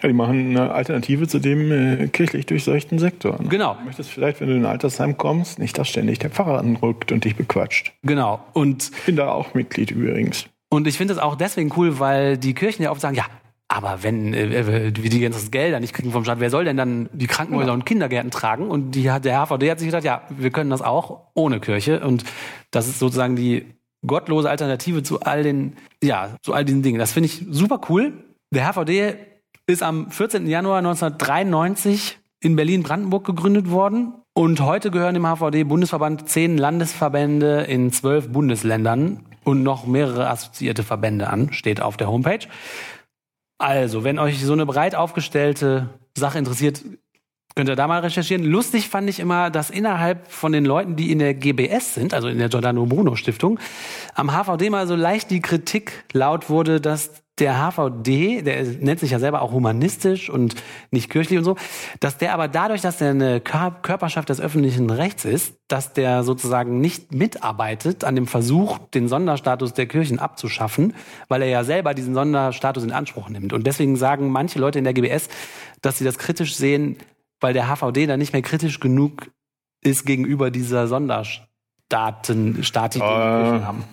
Ja, 0.03 0.09
die 0.09 0.15
machen 0.15 0.51
eine 0.51 0.71
Alternative 0.73 1.27
zu 1.27 1.41
dem 1.41 1.73
äh, 1.73 2.09
kirchlich 2.09 2.47
durchseuchten 2.47 2.99
Sektor. 3.01 3.43
ne? 3.43 3.49
Genau. 3.49 3.75
Du 3.75 3.85
möchtest 3.87 4.11
vielleicht, 4.11 4.41
wenn 4.41 4.49
du 4.49 4.55
in 4.55 4.65
ein 4.65 4.71
Altersheim 4.71 5.19
kommst, 5.19 5.59
nicht, 5.59 5.77
dass 5.77 5.89
ständig 5.89 6.21
der 6.21 6.31
Pfarrer 6.31 6.59
anrückt 6.61 7.11
und 7.11 7.25
dich 7.25 7.35
bequatscht. 7.37 7.93
genau. 8.03 8.41
Und 8.53 8.91
Ich 8.95 9.05
bin 9.07 9.17
da 9.17 9.31
auch 9.33 9.55
Mitglied 9.55 9.91
übrigens. 9.91 10.47
Und 10.71 10.87
ich 10.87 10.97
finde 10.97 11.15
das 11.15 11.23
auch 11.23 11.35
deswegen 11.35 11.73
cool, 11.77 11.99
weil 11.99 12.39
die 12.39 12.55
Kirchen 12.55 12.83
ja 12.85 12.91
oft 12.93 13.01
sagen, 13.01 13.17
ja, 13.17 13.25
aber 13.69 14.03
wenn 14.03 14.35
äh, 14.35 14.93
wie 14.97 15.09
die 15.09 15.21
ganzen 15.21 15.51
Gelder 15.51 15.81
nicht 15.81 15.95
kriegen 15.95 16.13
vom 16.13 16.25
Staat, 16.25 16.41
wer 16.41 16.51
soll 16.51 16.65
denn 16.65 16.77
dann 16.77 17.09
die 17.13 17.27
Krankenhäuser 17.27 17.73
und 17.73 17.87
Kindergärten 17.87 18.31
tragen? 18.31 18.69
Und 18.69 18.93
die 18.93 19.11
hat 19.11 19.25
der 19.25 19.45
HVD 19.45 19.71
hat 19.71 19.79
sich 19.79 19.89
gedacht, 19.89 20.05
ja, 20.05 20.23
wir 20.29 20.51
können 20.51 20.71
das 20.71 20.83
auch 20.83 21.29
ohne 21.35 21.61
Kirche. 21.61 22.01
Und 22.01 22.25
das 22.71 22.89
ist 22.89 22.99
sozusagen 22.99 23.37
die 23.37 23.75
gottlose 24.07 24.51
Alternative 24.51 25.03
zu 25.03 25.21
all 25.21 25.43
den, 25.43 25.77
ja, 26.03 26.37
zu 26.43 26.53
all 26.53 26.65
diesen 26.65 26.83
Dingen. 26.83 26.99
Das 26.99 27.13
finde 27.13 27.27
ich 27.27 27.45
super 27.51 27.81
cool. 27.89 28.13
Der 28.51 28.71
HVD 28.73 29.17
ist 29.67 29.83
am 29.83 30.11
14. 30.11 30.47
Januar 30.47 30.79
1993 30.79 32.19
in 32.41 32.57
Berlin-Brandenburg 32.57 33.25
gegründet 33.25 33.71
worden. 33.71 34.13
Und 34.35 34.61
heute 34.61 34.91
gehören 34.91 35.15
dem 35.15 35.27
HVD-Bundesverband 35.27 36.29
zehn 36.29 36.59
Landesverbände 36.59 37.63
in 37.63 37.93
zwölf 37.93 38.29
Bundesländern 38.29 39.21
und 39.45 39.63
noch 39.63 39.87
mehrere 39.87 40.29
assoziierte 40.29 40.83
Verbände 40.83 41.31
an, 41.31 41.53
steht 41.53 41.81
auf 41.81 41.97
der 41.97 42.09
Homepage. 42.09 42.47
Also, 43.65 44.05
wenn 44.05 44.19
euch 44.19 44.45
so 44.45 44.53
eine 44.53 44.67
breit 44.67 44.95
aufgestellte 44.95 45.89
Sache 46.15 46.39
interessiert, 46.39 46.83
könnt 47.57 47.71
ihr 47.71 47.77
da 47.77 47.89
mal 47.89 48.01
recherchieren. 48.01 48.45
Lustig 48.45 48.91
fand 48.91 49.09
ich 49.09 49.21
immer, 49.21 49.49
dass 49.49 49.71
innerhalb 49.71 50.31
von 50.31 50.53
den 50.53 50.67
Leuten, 50.67 50.97
die 50.97 51.11
in 51.11 51.19
der 51.19 51.33
GBS 51.33 51.95
sind, 51.95 52.13
also 52.13 52.29
in 52.29 52.37
der 52.37 52.51
Giordano 52.51 52.85
Bruno 52.85 53.17
Stiftung, 53.17 53.59
am 54.15 54.33
HVD 54.33 54.69
mal 54.69 54.87
so 54.87 54.95
leicht 54.95 55.31
die 55.31 55.41
Kritik 55.41 56.05
laut 56.13 56.51
wurde, 56.51 56.79
dass 56.79 57.24
der 57.39 57.57
HVD, 57.59 58.43
der 58.43 58.63
nennt 58.63 59.01
sich 59.01 59.11
ja 59.11 59.19
selber 59.19 59.43
auch 59.43 59.51
humanistisch 59.51 60.31
und 60.31 60.55
nicht 60.93 61.11
kirchlich 61.11 61.39
und 61.39 61.45
so, 61.45 61.57
dass 61.99 62.17
der 62.17 62.33
aber 62.33 62.47
dadurch, 62.47 62.81
dass 62.81 62.99
der 62.99 63.11
eine 63.11 63.41
Kör- 63.41 63.81
Körperschaft 63.83 64.29
des 64.29 64.41
öffentlichen 64.41 64.89
Rechts 64.89 65.25
ist, 65.25 65.57
dass 65.67 65.93
der 65.93 66.23
sozusagen 66.23 66.81
nicht 66.81 67.13
mitarbeitet 67.13 68.05
an 68.05 68.15
dem 68.15 68.29
Versuch, 68.29 68.79
den 68.95 69.09
Sonderstatus 69.09 69.73
der 69.73 69.87
Kirchen 69.87 70.21
abzuschaffen, 70.21 70.95
weil 71.29 71.43
er 71.43 71.49
ja 71.49 71.65
selber 71.65 71.93
diesen 71.95 72.15
Sonderstatus 72.15 72.85
in 72.85 72.93
Anspruch 72.93 73.29
nimmt. 73.29 73.53
Und 73.53 73.67
deswegen 73.67 73.97
sagen 73.97 74.31
manche 74.31 74.61
Leute 74.61 74.79
in 74.79 74.85
der 74.85 74.95
GBS, 74.95 75.29
dass 75.83 75.99
sie 75.99 76.05
das 76.05 76.19
kritisch 76.19 76.55
sehen, 76.55 76.99
weil 77.41 77.53
der 77.53 77.69
HVD 77.69 78.07
da 78.07 78.17
nicht 78.17 78.33
mehr 78.33 78.43
kritisch 78.43 78.79
genug 78.79 79.31
ist 79.83 80.07
gegenüber 80.07 80.51
dieser 80.51 80.87
Sonderstaaten, 80.87 81.49
Statik, 82.63 83.03
die 83.03 83.09
die. 83.09 83.43
Kirchen 83.43 83.67
haben. 83.67 83.85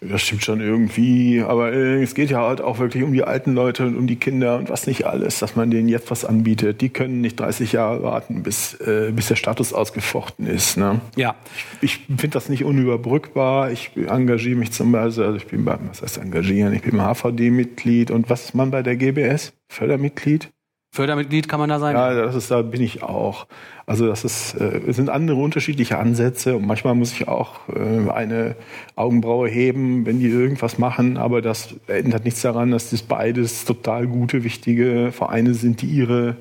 Das 0.00 0.22
stimmt 0.22 0.44
schon 0.44 0.60
irgendwie, 0.60 1.42
aber 1.42 1.72
äh, 1.72 2.02
es 2.02 2.14
geht 2.14 2.30
ja 2.30 2.40
halt 2.40 2.60
auch 2.60 2.78
wirklich 2.78 3.02
um 3.02 3.12
die 3.12 3.24
alten 3.24 3.54
Leute 3.54 3.84
und 3.84 3.96
um 3.96 4.06
die 4.06 4.14
Kinder 4.14 4.56
und 4.56 4.70
was 4.70 4.86
nicht 4.86 5.06
alles, 5.06 5.40
dass 5.40 5.56
man 5.56 5.72
denen 5.72 5.88
jetzt 5.88 6.10
was 6.12 6.24
anbietet. 6.24 6.80
Die 6.80 6.88
können 6.88 7.20
nicht 7.20 7.40
30 7.40 7.72
Jahre 7.72 8.02
warten, 8.04 8.44
bis, 8.44 8.74
äh, 8.74 9.10
bis 9.12 9.26
der 9.26 9.34
Status 9.34 9.72
ausgefochten 9.72 10.46
ist. 10.46 10.76
Ne? 10.76 11.00
Ja. 11.16 11.34
Ich 11.80 12.06
finde 12.06 12.28
das 12.28 12.48
nicht 12.48 12.64
unüberbrückbar. 12.64 13.72
Ich 13.72 13.90
engagiere 13.96 14.56
mich 14.56 14.70
zum 14.70 14.92
Beispiel, 14.92 15.24
also 15.24 15.36
ich 15.36 15.46
bin 15.48 15.64
beim, 15.64 15.88
was 15.88 16.02
heißt 16.02 16.18
engagieren? 16.18 16.72
Ich 16.74 16.82
bin 16.82 17.00
HVD-Mitglied 17.00 18.12
und 18.12 18.30
was 18.30 18.44
ist 18.44 18.54
man 18.54 18.70
bei 18.70 18.82
der 18.82 18.96
GBS? 18.96 19.52
Fördermitglied? 19.68 20.50
Fördermitglied 20.90 21.48
kann 21.48 21.60
man 21.60 21.68
da 21.68 21.78
sein. 21.78 21.94
Ja, 21.94 22.14
das 22.14 22.34
ist, 22.34 22.50
da 22.50 22.62
bin 22.62 22.80
ich 22.80 23.02
auch. 23.02 23.46
Also 23.86 24.06
das 24.06 24.24
ist, 24.24 24.54
äh, 24.54 24.80
es 24.86 24.96
sind 24.96 25.10
andere 25.10 25.38
unterschiedliche 25.38 25.98
Ansätze 25.98 26.56
und 26.56 26.66
manchmal 26.66 26.94
muss 26.94 27.12
ich 27.12 27.28
auch 27.28 27.68
äh, 27.68 28.10
eine 28.10 28.56
Augenbraue 28.96 29.48
heben, 29.48 30.06
wenn 30.06 30.18
die 30.18 30.28
irgendwas 30.28 30.78
machen, 30.78 31.16
aber 31.16 31.42
das 31.42 31.74
ändert 31.86 32.24
nichts 32.24 32.42
daran, 32.42 32.70
dass 32.70 32.90
das 32.90 33.02
beides 33.02 33.64
total 33.64 34.06
gute, 34.06 34.44
wichtige 34.44 35.12
Vereine 35.12 35.54
sind, 35.54 35.82
die 35.82 35.86
ihre 35.86 36.36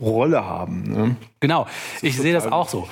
Rolle 0.00 0.44
haben. 0.44 0.82
Ne? 0.82 1.16
Genau, 1.40 1.66
ich 2.02 2.18
sehe 2.18 2.34
das 2.34 2.46
auch 2.46 2.68
so. 2.68 2.86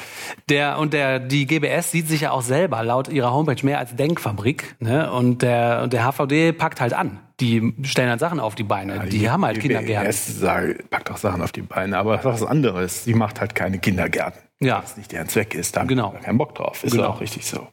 Der 0.49 0.79
und 0.79 0.95
der 0.95 1.19
die 1.19 1.47
GBS 1.47 1.91
sieht 1.91 2.09
sich 2.09 2.23
ja 2.23 2.31
auch 2.31 2.41
selber 2.41 2.83
laut 2.83 3.09
ihrer 3.09 3.33
Homepage 3.33 3.63
mehr 3.63 3.79
als 3.79 3.95
Denkfabrik, 3.95 4.77
ne? 4.81 5.13
Und 5.13 5.43
der 5.43 5.83
und 5.83 5.93
der 5.93 6.11
HVD 6.11 6.53
packt 6.53 6.81
halt 6.81 6.95
an. 6.95 7.21
Die 7.41 7.75
stellen 7.83 8.11
halt 8.11 8.21
Sachen 8.21 8.39
auf 8.39 8.55
die 8.55 8.63
Beine. 8.63 9.07
die, 9.09 9.29
haben 9.29 9.45
halt 9.45 9.59
Kindergärten. 9.59 10.07
GBS 10.09 10.39
sagt, 10.41 10.89
packt 10.91 11.11
auch 11.11 11.17
Sachen 11.17 11.43
auf 11.43 11.51
die 11.53 11.63
Beine, 11.63 11.99
aber 11.99 12.17
das 12.17 12.37
ist 12.37 12.43
was 12.43 12.49
anderes. 12.49 13.05
Sie 13.05 13.15
macht 13.15 13.41
halt 13.41 13.55
keine 13.57 13.79
Kindergärten. 13.79 14.41
Ja. 14.61 14.81
Das 14.81 14.97
nicht 14.97 15.11
deren 15.11 15.29
Zweck 15.29 15.55
ist. 15.55 15.75
Da 15.75 15.81
haben 15.81 15.89
Genau. 15.89 16.13
wir 16.13 16.21
keinen 16.21 16.39
Bock 16.39 16.55
drauf. 16.55 16.85
Ist 16.85 16.93
Genau. 16.93 17.09
auch 17.09 17.21
richtig 17.21 17.45
so. 17.47 17.67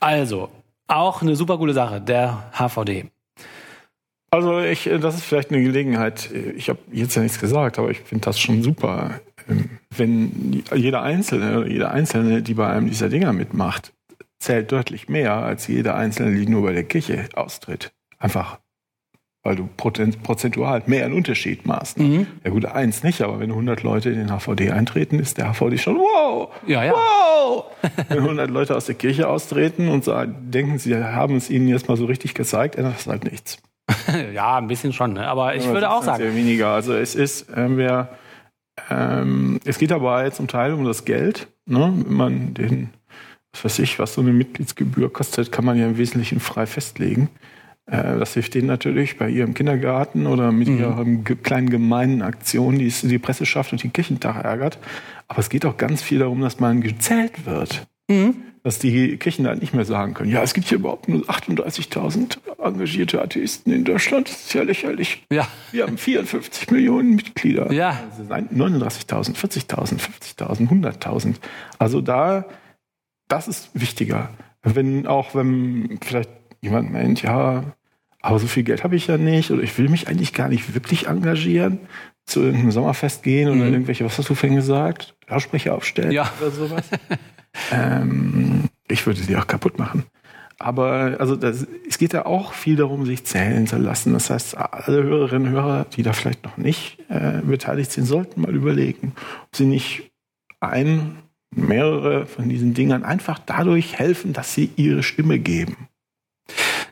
Also 0.00 0.48
auch 0.86 1.22
eine 1.22 1.34
super 1.34 1.58
coole 1.58 1.72
Sache, 1.74 2.00
der 2.00 2.50
HVD. 2.52 3.10
Also 4.30 4.60
ich, 4.60 4.86
äh, 4.86 4.98
das 4.98 5.16
ist 5.16 5.24
vielleicht 5.24 5.50
eine 5.50 5.62
Gelegenheit. 5.62 6.30
äh, 6.32 6.50
Ich 6.52 6.68
habe 6.68 6.78
jetzt 6.92 7.14
ja 7.16 7.22
nichts 7.22 7.40
gesagt, 7.40 7.78
aber 7.78 7.90
ich 7.90 8.00
finde 8.00 8.26
das 8.26 8.38
schon 8.38 8.62
super, 8.62 9.20
ähm, 9.48 9.70
wenn 9.96 10.62
jeder 10.74 11.02
Einzelne, 11.02 11.66
jede 11.68 11.90
Einzelne, 11.90 12.42
die 12.42 12.54
bei 12.54 12.68
einem 12.68 12.88
dieser 12.88 13.08
Dinger 13.08 13.32
mitmacht, 13.32 13.92
zählt 14.38 14.70
deutlich 14.70 15.08
mehr 15.08 15.32
als 15.34 15.66
jeder 15.66 15.96
Einzelne, 15.96 16.36
die 16.38 16.46
nur 16.46 16.62
bei 16.62 16.72
der 16.72 16.84
Kirche 16.84 17.28
austritt. 17.34 17.90
Einfach, 18.18 18.58
weil 19.42 19.56
du 19.56 19.68
prozentual 19.76 20.82
mehr 20.86 21.04
einen 21.04 21.14
Unterschied 21.14 21.64
machst. 21.64 21.98
Ne? 21.98 22.26
Ja 22.44 22.50
gut, 22.50 22.64
eins 22.64 23.02
nicht, 23.02 23.22
aber 23.22 23.38
wenn 23.40 23.50
100 23.50 23.82
Leute 23.82 24.10
in 24.10 24.18
den 24.18 24.30
HVD 24.30 24.72
eintreten, 24.72 25.18
ist 25.18 25.38
der 25.38 25.52
HVD 25.52 25.78
schon 25.78 25.96
wow, 25.96 26.50
Ja, 26.66 26.84
ja. 26.84 26.92
wow. 26.92 27.64
wenn 28.08 28.18
100 28.18 28.50
Leute 28.50 28.76
aus 28.76 28.86
der 28.86 28.96
Kirche 28.96 29.28
austreten 29.28 29.88
und 29.88 30.04
sagen, 30.04 30.50
denken, 30.50 30.78
sie 30.78 30.96
haben 30.96 31.36
es 31.36 31.50
ihnen 31.50 31.68
jetzt 31.68 31.88
mal 31.88 31.96
so 31.96 32.06
richtig 32.06 32.34
gezeigt, 32.34 32.76
ändert 32.76 32.96
das 32.96 33.06
halt 33.06 33.24
nichts. 33.30 33.58
ja, 34.34 34.58
ein 34.58 34.66
bisschen 34.66 34.92
schon, 34.92 35.14
ne? 35.14 35.26
aber 35.26 35.54
ich 35.54 35.64
Aber 35.64 35.74
würde 35.74 35.90
auch 35.90 35.96
halt 35.96 36.04
sagen, 36.04 36.22
Sehr 36.24 36.34
weniger. 36.34 36.68
Also 36.68 36.92
es 36.94 37.14
ist, 37.14 37.46
ähm, 37.56 37.76
wer, 37.78 38.10
ähm, 38.90 39.60
es 39.64 39.78
geht 39.78 39.92
aber 39.92 40.30
zum 40.32 40.48
Teil 40.48 40.74
um 40.74 40.84
das 40.84 41.04
Geld. 41.04 41.48
Ne? 41.64 41.92
Wenn 42.04 42.14
man 42.14 42.54
den, 42.54 42.90
was 43.52 43.64
weiß 43.64 43.78
ich, 43.78 43.98
was 43.98 44.14
so 44.14 44.20
eine 44.20 44.32
Mitgliedsgebühr 44.32 45.12
kostet, 45.12 45.52
kann 45.52 45.64
man 45.64 45.78
ja 45.78 45.86
im 45.86 45.96
Wesentlichen 45.96 46.40
frei 46.40 46.66
festlegen. 46.66 47.30
Äh, 47.90 48.18
das 48.18 48.34
hilft 48.34 48.54
denen 48.54 48.66
natürlich 48.68 49.16
bei 49.18 49.28
ihrem 49.28 49.54
Kindergarten 49.54 50.26
oder 50.26 50.52
mit 50.52 50.68
Mhm. 50.68 50.78
ihren 50.78 51.24
kleinen 51.42 51.70
gemeinen 51.70 52.22
Aktionen, 52.22 52.78
die 52.78 52.86
es 52.86 53.00
die 53.00 53.18
Presse 53.18 53.46
schafft 53.46 53.72
und 53.72 53.82
den 53.82 53.92
Kirchentag 53.92 54.44
ärgert. 54.44 54.78
Aber 55.26 55.38
es 55.40 55.48
geht 55.50 55.64
auch 55.66 55.76
ganz 55.76 56.02
viel 56.02 56.18
darum, 56.18 56.40
dass 56.40 56.60
man 56.60 56.80
gezählt 56.80 57.46
wird. 57.46 57.86
Mhm. 58.08 58.34
Dass 58.64 58.78
die 58.78 59.16
Kirchen 59.16 59.46
halt 59.46 59.60
nicht 59.60 59.72
mehr 59.72 59.84
sagen 59.84 60.12
können, 60.14 60.30
ja, 60.30 60.42
es 60.42 60.52
gibt 60.52 60.66
hier 60.68 60.78
überhaupt 60.78 61.08
nur 61.08 61.22
38.000 61.30 62.38
engagierte 62.62 63.22
Atheisten 63.22 63.72
in 63.72 63.84
Deutschland. 63.84 64.28
Das 64.28 64.36
ist 64.46 64.52
ja 64.52 64.62
lächerlich. 64.62 65.24
ja, 65.32 65.46
Wir 65.72 65.84
haben 65.84 65.96
54 65.96 66.70
Millionen 66.70 67.14
Mitglieder. 67.14 67.72
Ja. 67.72 67.98
Also 68.10 68.24
nein, 68.28 68.48
39.000, 68.52 69.36
40.000, 69.36 70.00
50.000, 70.00 70.68
100.000. 70.68 71.36
Also 71.78 72.00
da, 72.00 72.44
das 73.28 73.48
ist 73.48 73.70
wichtiger. 73.74 74.30
Wenn 74.62 75.06
auch, 75.06 75.34
wenn 75.34 75.98
vielleicht 76.02 76.30
jemand 76.60 76.92
meint, 76.92 77.22
ja, 77.22 77.62
aber 78.28 78.38
so 78.38 78.46
viel 78.46 78.62
Geld 78.62 78.84
habe 78.84 78.94
ich 78.96 79.06
ja 79.06 79.16
nicht 79.16 79.50
oder 79.50 79.62
ich 79.62 79.76
will 79.78 79.88
mich 79.88 80.06
eigentlich 80.08 80.32
gar 80.34 80.48
nicht 80.48 80.74
wirklich 80.74 81.06
engagieren, 81.06 81.78
zu 82.26 82.40
irgendeinem 82.40 82.72
Sommerfest 82.72 83.22
gehen 83.22 83.48
oder 83.48 83.64
Mhm. 83.64 83.72
irgendwelche, 83.72 84.04
was 84.04 84.18
hast 84.18 84.28
du 84.28 84.34
vorhin 84.34 84.56
gesagt? 84.56 85.14
Lautsprecher 85.28 85.74
aufstellen 85.74 86.12
Ja. 86.12 86.30
oder 86.40 86.50
sowas. 86.50 86.84
ähm, 87.72 88.64
ich 88.88 89.06
würde 89.06 89.20
sie 89.20 89.36
auch 89.36 89.46
kaputt 89.46 89.78
machen. 89.78 90.04
Aber 90.58 91.16
also 91.20 91.36
das, 91.36 91.66
es 91.88 91.98
geht 91.98 92.12
ja 92.12 92.26
auch 92.26 92.52
viel 92.52 92.76
darum, 92.76 93.06
sich 93.06 93.24
zählen 93.24 93.66
zu 93.66 93.78
lassen. 93.78 94.12
Das 94.12 94.28
heißt, 94.28 94.56
alle 94.58 95.02
Hörerinnen 95.04 95.48
und 95.48 95.52
Hörer, 95.54 95.86
die 95.96 96.02
da 96.02 96.12
vielleicht 96.12 96.44
noch 96.44 96.56
nicht 96.56 96.98
äh, 97.08 97.40
beteiligt 97.42 97.92
sind, 97.92 98.04
sollten 98.06 98.40
mal 98.42 98.54
überlegen, 98.54 99.12
ob 99.44 99.56
sie 99.56 99.66
nicht 99.66 100.10
ein, 100.60 101.16
mehrere 101.54 102.26
von 102.26 102.48
diesen 102.48 102.74
Dingern 102.74 103.04
einfach 103.04 103.38
dadurch 103.38 103.98
helfen, 103.98 104.32
dass 104.32 104.52
sie 104.52 104.70
ihre 104.76 105.02
Stimme 105.02 105.38
geben. 105.38 105.88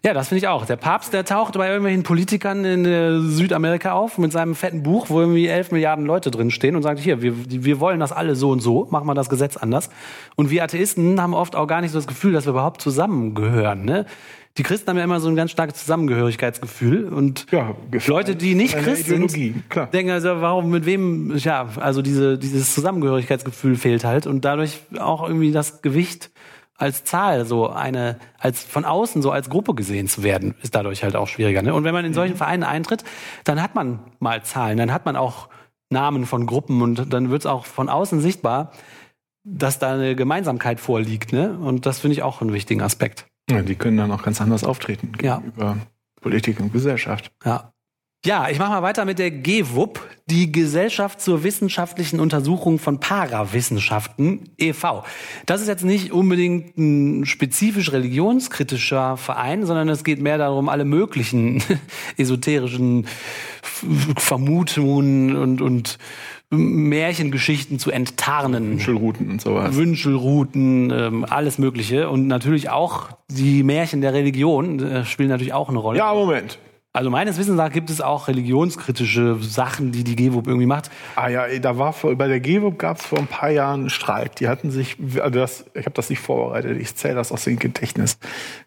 Ja, 0.07 0.15
das 0.15 0.29
finde 0.29 0.39
ich 0.39 0.47
auch. 0.47 0.67
Der 0.67 0.77
Papst, 0.77 1.13
der 1.13 1.25
taucht 1.25 1.55
bei 1.55 1.67
irgendwelchen 1.67 2.05
Politikern 2.05 2.65
in 2.65 2.85
äh, 2.85 3.19
Südamerika 3.19 3.91
auf 3.91 4.19
mit 4.19 4.31
seinem 4.31 4.55
fetten 4.55 4.85
Buch, 4.85 5.07
wo 5.11 5.19
irgendwie 5.19 5.49
11 5.49 5.73
Milliarden 5.73 6.07
Leute 6.07 6.31
drin 6.31 6.53
stehen 6.53 6.77
und 6.77 6.85
sagt, 6.85 7.01
hier, 7.01 7.23
wir, 7.23 7.35
wir 7.49 7.81
wollen 7.81 7.99
das 7.99 8.13
alle 8.13 8.37
so 8.37 8.51
und 8.51 8.61
so, 8.61 8.87
machen 8.89 9.09
wir 9.09 9.15
das 9.15 9.29
Gesetz 9.29 9.57
anders. 9.57 9.91
Und 10.37 10.51
wir 10.51 10.63
Atheisten 10.63 11.21
haben 11.21 11.35
oft 11.35 11.57
auch 11.57 11.67
gar 11.67 11.81
nicht 11.81 11.91
so 11.91 11.99
das 11.99 12.07
Gefühl, 12.07 12.33
dass 12.33 12.47
wir 12.47 12.51
überhaupt 12.51 12.83
zusammengehören. 12.83 13.85
Ne? 13.85 14.07
Die 14.59 14.63
Christen 14.63 14.89
haben 14.91 14.97
ja 14.97 15.03
immer 15.03 15.19
so 15.19 15.29
ein 15.29 15.35
ganz 15.35 15.51
starkes 15.51 15.81
Zusammengehörigkeitsgefühl 15.81 17.09
und 17.09 17.49
Ja, 17.51 17.75
Leute, 18.07 18.37
die 18.37 18.55
nicht 18.55 18.79
Christ 18.79 19.09
Ideologie, 19.09 19.53
sind, 19.55 19.71
klar. 19.71 19.89
denken 19.89 20.13
also, 20.13 20.41
warum, 20.41 20.71
mit 20.71 20.87
wem, 20.87 21.37
ja, 21.37 21.69
also 21.81 22.01
diese, 22.01 22.39
dieses 22.39 22.73
Zusammengehörigkeitsgefühl 22.75 23.75
fehlt 23.75 24.05
halt 24.05 24.29
und 24.29 24.45
dadurch 24.45 24.79
auch 25.01 25.27
irgendwie 25.27 25.51
das 25.51 25.83
Gewicht 25.83 26.31
als 26.79 27.05
Zahl, 27.05 27.47
so 27.47 27.69
eine, 27.71 28.19
als 28.39 28.63
von 28.63 28.85
außen 28.85 29.23
so 29.23 29.31
als 29.31 29.49
Gruppe 29.49 29.75
gesehen 29.75 30.09
zu 30.09 30.23
werden, 30.23 30.55
ist 30.63 30.75
dadurch 30.75 31.03
halt 31.03 31.17
auch 31.17 31.29
schwieriger. 31.29 31.63
Ne? 31.63 31.75
Und 31.75 31.85
wenn 31.85 31.95
man 31.95 32.05
in 32.05 32.15
solchen 32.15 32.37
Vereinen 32.37 32.65
eintritt, 32.65 33.05
dann 33.45 33.63
hat 33.63 33.75
man 33.75 34.01
mal 34.19 34.43
Zahlen, 34.43 34.77
dann 34.77 34.93
hat 34.93 35.07
man 35.07 35.17
auch 35.17 35.49
Namen 35.91 36.27
von 36.27 36.47
Gruppen 36.47 36.83
und 36.83 37.13
dann 37.13 37.31
wird 37.31 37.43
es 37.43 37.47
auch 37.47 37.65
von 37.65 37.89
außen 37.89 38.21
sichtbar, 38.21 38.73
dass 39.45 39.79
da 39.79 39.95
eine 39.95 40.17
Gemeinsamkeit 40.17 40.81
vorliegt. 40.81 41.33
Ne? 41.33 41.57
Und 41.59 41.87
das 41.87 42.01
finde 42.01 42.15
ich 42.15 42.23
auch 42.23 42.41
einen 42.41 42.53
wichtigen 42.53 42.83
Aspekt. 42.83 43.27
Ja, 43.49 43.63
die 43.63 43.77
können 43.77 43.97
dann 43.97 44.11
auch 44.11 44.23
ganz 44.23 44.41
anders 44.41 44.65
auftreten 44.65 45.13
Ja. 45.23 45.37
gegenüber 45.37 45.77
Politik 46.21 46.59
und 46.61 46.73
Gesellschaft. 46.73 47.31
Ja. 47.45 47.73
Ja, 48.25 48.49
ich 48.51 48.59
mache 48.59 48.71
mal 48.71 48.83
weiter 48.83 49.05
mit 49.05 49.21
der 49.21 49.31
GWUP, 49.31 50.01
die 50.29 50.51
Gesellschaft 50.51 51.21
zur 51.21 51.45
wissenschaftlichen 51.45 52.19
Untersuchung 52.19 52.81
von 52.81 52.99
Parawissenschaften 52.99 54.51
e.V. 54.59 55.05
Das 55.47 55.61
ist 55.61 55.69
jetzt 55.69 55.85
nicht 55.85 56.11
unbedingt 56.11 56.77
ein 56.77 57.25
spezifisch 57.25 57.93
religionskritischer 57.93 59.17
Verein, 59.17 59.65
sondern 59.65 59.89
es 59.89 60.03
geht 60.03 60.21
mehr 60.21 60.39
darum, 60.39 60.69
alle 60.69 60.85
möglichen 60.85 61.63
esoterischen 62.17 63.07
Vermutungen 64.17 65.37
und, 65.37 65.61
und 65.61 65.99
Märchengeschichten 66.51 67.79
zu 67.79 67.91
enttarnen. 67.91 68.81
Schulrouten 68.81 69.31
und 69.31 69.41
sowas. 69.41 69.75
Wünschelrouten, 69.75 70.91
ähm, 70.91 71.27
alles 71.29 71.59
Mögliche. 71.59 72.09
Und 72.09 72.27
natürlich 72.27 72.71
auch 72.71 73.11
die 73.29 73.63
Märchen 73.63 74.01
der 74.01 74.15
Religion 74.15 74.81
äh, 74.81 75.05
spielen 75.05 75.29
natürlich 75.29 75.53
auch 75.53 75.69
eine 75.69 75.79
Rolle. 75.79 75.99
Ja, 75.99 76.13
Moment. 76.15 76.59
Also 76.97 77.11
meines 77.11 77.37
Wissens 77.37 77.59
nach 77.59 77.71
gibt 77.71 77.91
es 77.91 78.01
auch 78.01 78.27
religionskritische 78.27 79.37
Sachen, 79.43 79.93
die 79.93 80.03
die 80.03 80.17
GWUP 80.17 80.47
irgendwie 80.47 80.65
macht. 80.65 80.91
Ah 81.15 81.29
ja, 81.29 81.47
da 81.59 81.77
war 81.77 81.93
vor, 81.93 82.15
bei 82.15 82.27
der 82.27 82.41
GWUP 82.41 82.79
gab 82.79 82.97
es 82.97 83.05
vor 83.05 83.19
ein 83.19 83.27
paar 83.27 83.51
Jahren 83.51 83.81
einen 83.81 83.91
Streik. 83.91 84.37
Die 84.37 84.49
hatten 84.49 84.71
sich, 84.71 84.97
also 85.21 85.39
das, 85.39 85.67
ich 85.75 85.85
habe 85.85 85.95
das 85.95 86.09
nicht 86.09 86.21
vorbereitet, 86.21 86.81
ich 86.81 86.95
zähle 86.95 87.17
das 87.17 87.33
aus 87.33 87.45
dem 87.45 87.59
Gedächtnis. 87.59 88.19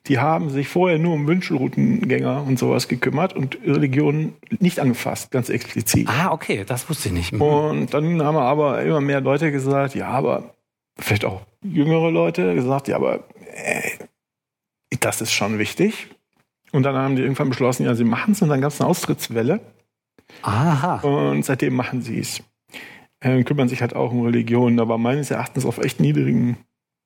Die 0.05 0.19
haben 0.19 0.51
sich 0.51 0.67
vorher 0.67 0.99
nur 0.99 1.15
um 1.15 1.25
Wünschelroutengänger 1.25 2.43
und 2.43 2.59
sowas 2.59 2.87
gekümmert 2.87 3.35
und 3.35 3.57
Religionen 3.65 4.35
nicht 4.59 4.79
angefasst, 4.79 5.31
ganz 5.31 5.49
explizit. 5.49 6.07
Ah, 6.07 6.31
okay, 6.31 6.65
das 6.67 6.87
wusste 6.87 7.09
ich 7.09 7.15
nicht. 7.15 7.33
Mhm. 7.33 7.41
Und 7.41 7.93
dann 7.95 8.21
haben 8.21 8.37
aber 8.37 8.83
immer 8.83 9.01
mehr 9.01 9.21
Leute 9.21 9.51
gesagt, 9.51 9.95
ja, 9.95 10.07
aber 10.07 10.53
vielleicht 10.99 11.25
auch 11.25 11.41
jüngere 11.63 12.11
Leute 12.11 12.53
gesagt, 12.53 12.89
ja, 12.89 12.97
aber 12.97 13.23
äh, 13.55 13.89
das 14.99 15.19
ist 15.19 15.31
schon 15.31 15.57
wichtig. 15.57 16.09
Und 16.71 16.83
dann 16.83 16.95
haben 16.95 17.15
die 17.15 17.21
irgendwann 17.23 17.49
beschlossen, 17.49 17.85
ja, 17.85 17.95
sie 17.95 18.03
machen 18.03 18.33
es 18.33 18.41
und 18.41 18.49
dann 18.49 18.61
gab 18.61 18.71
es 18.71 18.79
eine 18.79 18.89
Austrittswelle. 18.89 19.59
Aha. 20.43 20.97
Und 21.01 21.43
seitdem 21.45 21.75
machen 21.75 22.01
sie 22.01 22.19
es. 22.19 22.41
Äh, 23.21 23.43
kümmern 23.43 23.67
sich 23.67 23.81
halt 23.81 23.95
auch 23.95 24.11
um 24.11 24.21
Religion, 24.25 24.79
aber 24.79 24.97
meines 24.97 25.31
Erachtens 25.31 25.65
auf 25.65 25.77
echt 25.79 25.99
niedrigen, 25.99 26.57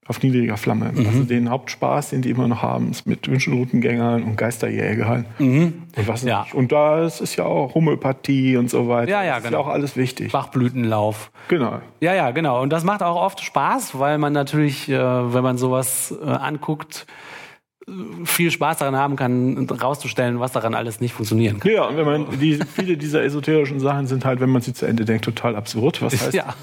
auf 0.06 0.22
niedriger 0.22 0.58
Flamme. 0.58 0.92
Mhm. 0.94 1.06
Also 1.08 1.24
den 1.24 1.50
Hauptspaß, 1.50 2.12
den 2.12 2.22
die 2.22 2.30
immer 2.30 2.48
noch 2.48 2.62
haben, 2.62 2.92
ist 2.92 3.08
mit 3.08 3.28
Wünschelroutengängern 3.28 4.22
und 4.24 4.36
Geisterjägern 4.36 5.26
Mhm. 5.40 5.84
und 5.96 6.08
was 6.08 6.24
Ja. 6.24 6.42
nicht. 6.44 6.54
Und 6.54 6.72
da 6.72 7.04
ist, 7.06 7.22
ist 7.22 7.38
ja 7.38 7.46
auch 7.46 7.74
Homöopathie 7.74 8.58
und 8.58 8.70
so 8.70 8.88
weiter. 8.90 9.10
Ja, 9.10 9.24
ja, 9.24 9.36
das 9.36 9.46
ist 9.46 9.50
genau. 9.50 9.62
ja 9.62 9.66
auch 9.66 9.70
alles 9.70 9.96
wichtig. 9.96 10.32
Bachblütenlauf. 10.34 11.32
Genau. 11.48 11.80
Ja, 12.02 12.14
ja, 12.14 12.30
genau. 12.32 12.62
Und 12.62 12.70
das 12.72 12.84
macht 12.84 13.02
auch 13.02 13.16
oft 13.20 13.42
Spaß, 13.42 13.98
weil 13.98 14.18
man 14.20 14.34
natürlich, 14.34 14.90
äh, 14.90 14.98
wenn 15.34 15.42
man 15.44 15.58
sowas 15.58 16.14
äh, 16.24 16.28
anguckt, 16.30 17.08
viel 18.24 18.50
Spaß 18.52 18.78
daran 18.78 18.96
haben 18.96 19.16
kann, 19.16 19.68
rauszustellen, 19.70 20.40
was 20.40 20.52
daran 20.54 20.74
alles 20.74 21.02
nicht 21.02 21.14
funktionieren 21.14 21.60
kann. 21.60 21.72
Ja, 21.72 21.84
und 21.86 21.98
wenn 21.98 22.06
man 22.06 22.40
die, 22.40 22.60
viele 22.76 22.98
dieser 22.98 23.24
esoterischen 23.24 23.80
Sachen 23.80 24.08
sind 24.08 24.26
halt, 24.26 24.40
wenn 24.40 24.50
man 24.50 24.62
sie 24.62 24.74
zu 24.74 24.86
Ende 24.86 25.06
denkt, 25.06 25.26
total 25.26 25.56
absurd. 25.56 26.02
Was 26.02 26.14
heißt, 26.14 26.34
Ja. 26.34 26.54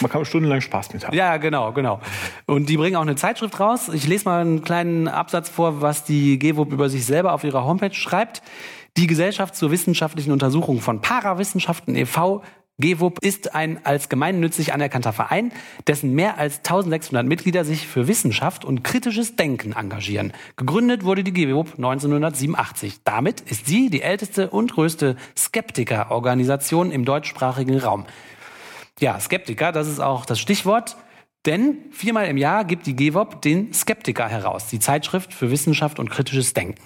man 0.00 0.10
kann 0.10 0.24
stundenlang 0.24 0.60
Spaß 0.60 0.92
mit 0.92 1.06
haben. 1.06 1.16
Ja, 1.16 1.36
genau, 1.38 1.72
genau. 1.72 2.00
Und 2.46 2.68
die 2.68 2.76
bringen 2.76 2.96
auch 2.96 3.02
eine 3.02 3.16
Zeitschrift 3.16 3.58
raus. 3.58 3.88
Ich 3.92 4.06
lese 4.06 4.26
mal 4.26 4.40
einen 4.40 4.62
kleinen 4.62 5.08
Absatz 5.08 5.48
vor, 5.48 5.80
was 5.80 6.04
die 6.04 6.38
GWUP 6.38 6.72
über 6.72 6.88
sich 6.88 7.06
selber 7.06 7.32
auf 7.32 7.44
ihrer 7.44 7.64
Homepage 7.64 7.94
schreibt. 7.94 8.42
Die 8.96 9.06
Gesellschaft 9.06 9.54
zur 9.56 9.70
wissenschaftlichen 9.70 10.32
Untersuchung 10.32 10.80
von 10.80 11.00
Parawissenschaften 11.00 11.94
e.V. 11.96 12.42
GWUP 12.78 13.20
ist 13.20 13.54
ein 13.54 13.86
als 13.86 14.10
gemeinnützig 14.10 14.74
anerkannter 14.74 15.14
Verein, 15.14 15.50
dessen 15.86 16.12
mehr 16.12 16.36
als 16.36 16.58
1600 16.58 17.26
Mitglieder 17.26 17.64
sich 17.64 17.86
für 17.86 18.06
Wissenschaft 18.06 18.66
und 18.66 18.84
kritisches 18.84 19.34
Denken 19.34 19.72
engagieren. 19.72 20.34
Gegründet 20.56 21.02
wurde 21.02 21.24
die 21.24 21.32
GWUP 21.32 21.74
1987. 21.78 23.00
Damit 23.04 23.40
ist 23.40 23.64
sie 23.64 23.88
die 23.88 24.02
älteste 24.02 24.50
und 24.50 24.72
größte 24.72 25.16
Skeptikerorganisation 25.38 26.92
im 26.92 27.06
deutschsprachigen 27.06 27.78
Raum. 27.78 28.04
Ja, 29.00 29.18
Skeptiker, 29.20 29.72
das 29.72 29.88
ist 29.88 30.00
auch 30.00 30.26
das 30.26 30.38
Stichwort. 30.38 30.98
Denn 31.46 31.78
viermal 31.92 32.26
im 32.26 32.36
Jahr 32.36 32.64
gibt 32.66 32.86
die 32.86 32.96
GWOP 32.96 33.40
den 33.40 33.72
Skeptiker 33.72 34.28
heraus, 34.28 34.66
die 34.66 34.80
Zeitschrift 34.80 35.32
für 35.32 35.50
Wissenschaft 35.50 35.98
und 35.98 36.10
kritisches 36.10 36.52
Denken. 36.52 36.82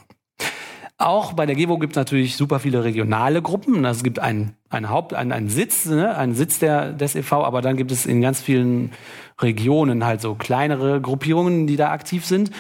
Auch 1.01 1.33
bei 1.33 1.47
der 1.47 1.57
GEWO 1.57 1.79
gibt 1.79 1.95
es 1.95 1.97
natürlich 1.97 2.37
super 2.37 2.61
viele 2.61 2.85
regionale 2.85 3.41
Gruppen. 3.41 3.87
Es 3.87 4.03
gibt 4.03 4.19
einen, 4.19 4.55
einen 4.69 4.91
Haupt, 4.91 5.15
einen, 5.15 5.33
einen 5.33 5.49
Sitz, 5.49 5.87
ne, 5.87 6.15
einen 6.15 6.35
Sitz 6.35 6.59
der, 6.59 6.93
des 6.93 7.15
e.V., 7.15 7.43
aber 7.43 7.63
dann 7.63 7.79
gibt 7.79 7.91
es 7.91 8.05
in 8.05 8.21
ganz 8.21 8.43
vielen 8.43 8.93
Regionen 9.41 10.05
halt 10.05 10.21
so 10.21 10.35
kleinere 10.35 11.01
Gruppierungen, 11.01 11.67
die 11.67 11.77
da 11.77 11.91
aktiv 11.91 12.27
sind. 12.27 12.51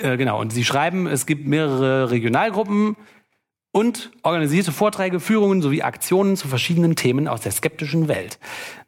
Äh, 0.00 0.16
genau, 0.16 0.40
und 0.40 0.52
sie 0.52 0.62
schreiben, 0.62 1.08
es 1.08 1.26
gibt 1.26 1.48
mehrere 1.48 2.12
Regionalgruppen 2.12 2.94
und 3.72 4.10
organisierte 4.22 4.70
Vorträge, 4.70 5.18
Führungen 5.18 5.62
sowie 5.62 5.82
Aktionen 5.82 6.36
zu 6.36 6.46
verschiedenen 6.46 6.94
Themen 6.94 7.26
aus 7.26 7.40
der 7.40 7.52
skeptischen 7.52 8.06
Welt. 8.06 8.38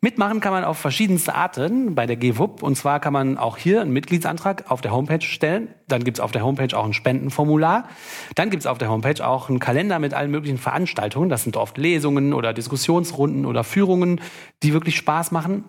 Mitmachen 0.03 0.41
kann 0.41 0.53
man 0.53 0.63
auf 0.63 0.77
verschiedenste 0.77 1.35
Arten 1.35 1.95
bei 1.95 2.05
der 2.05 2.17
GWUP. 2.17 2.63
Und 2.63 2.77
zwar 2.77 3.01
kann 3.01 3.15
man 3.15 3.39
auch 3.39 3.57
hier 3.57 3.81
einen 3.81 3.93
Mitgliedsantrag 3.95 4.71
auf 4.71 4.83
der 4.83 4.93
Homepage 4.93 5.23
stellen. 5.23 5.69
Dann 5.89 6.05
gibt's 6.05 6.21
auf 6.21 6.33
der 6.33 6.45
Homepage 6.45 6.77
auch 6.77 6.85
ein 6.85 6.93
Spendenformular. 6.93 7.89
Dann 8.35 8.51
gibt's 8.51 8.67
auf 8.67 8.77
der 8.77 8.91
Homepage 8.91 9.27
auch 9.27 9.49
einen 9.49 9.59
Kalender 9.59 9.99
mit 9.99 10.13
allen 10.13 10.31
möglichen 10.31 10.59
Veranstaltungen. 10.59 11.31
Das 11.31 11.45
sind 11.45 11.57
oft 11.57 11.79
Lesungen 11.79 12.35
oder 12.35 12.53
Diskussionsrunden 12.53 13.47
oder 13.47 13.65
Führungen, 13.65 14.21
die 14.63 14.75
wirklich 14.75 14.97
Spaß 14.97 15.33
machen. 15.33 15.65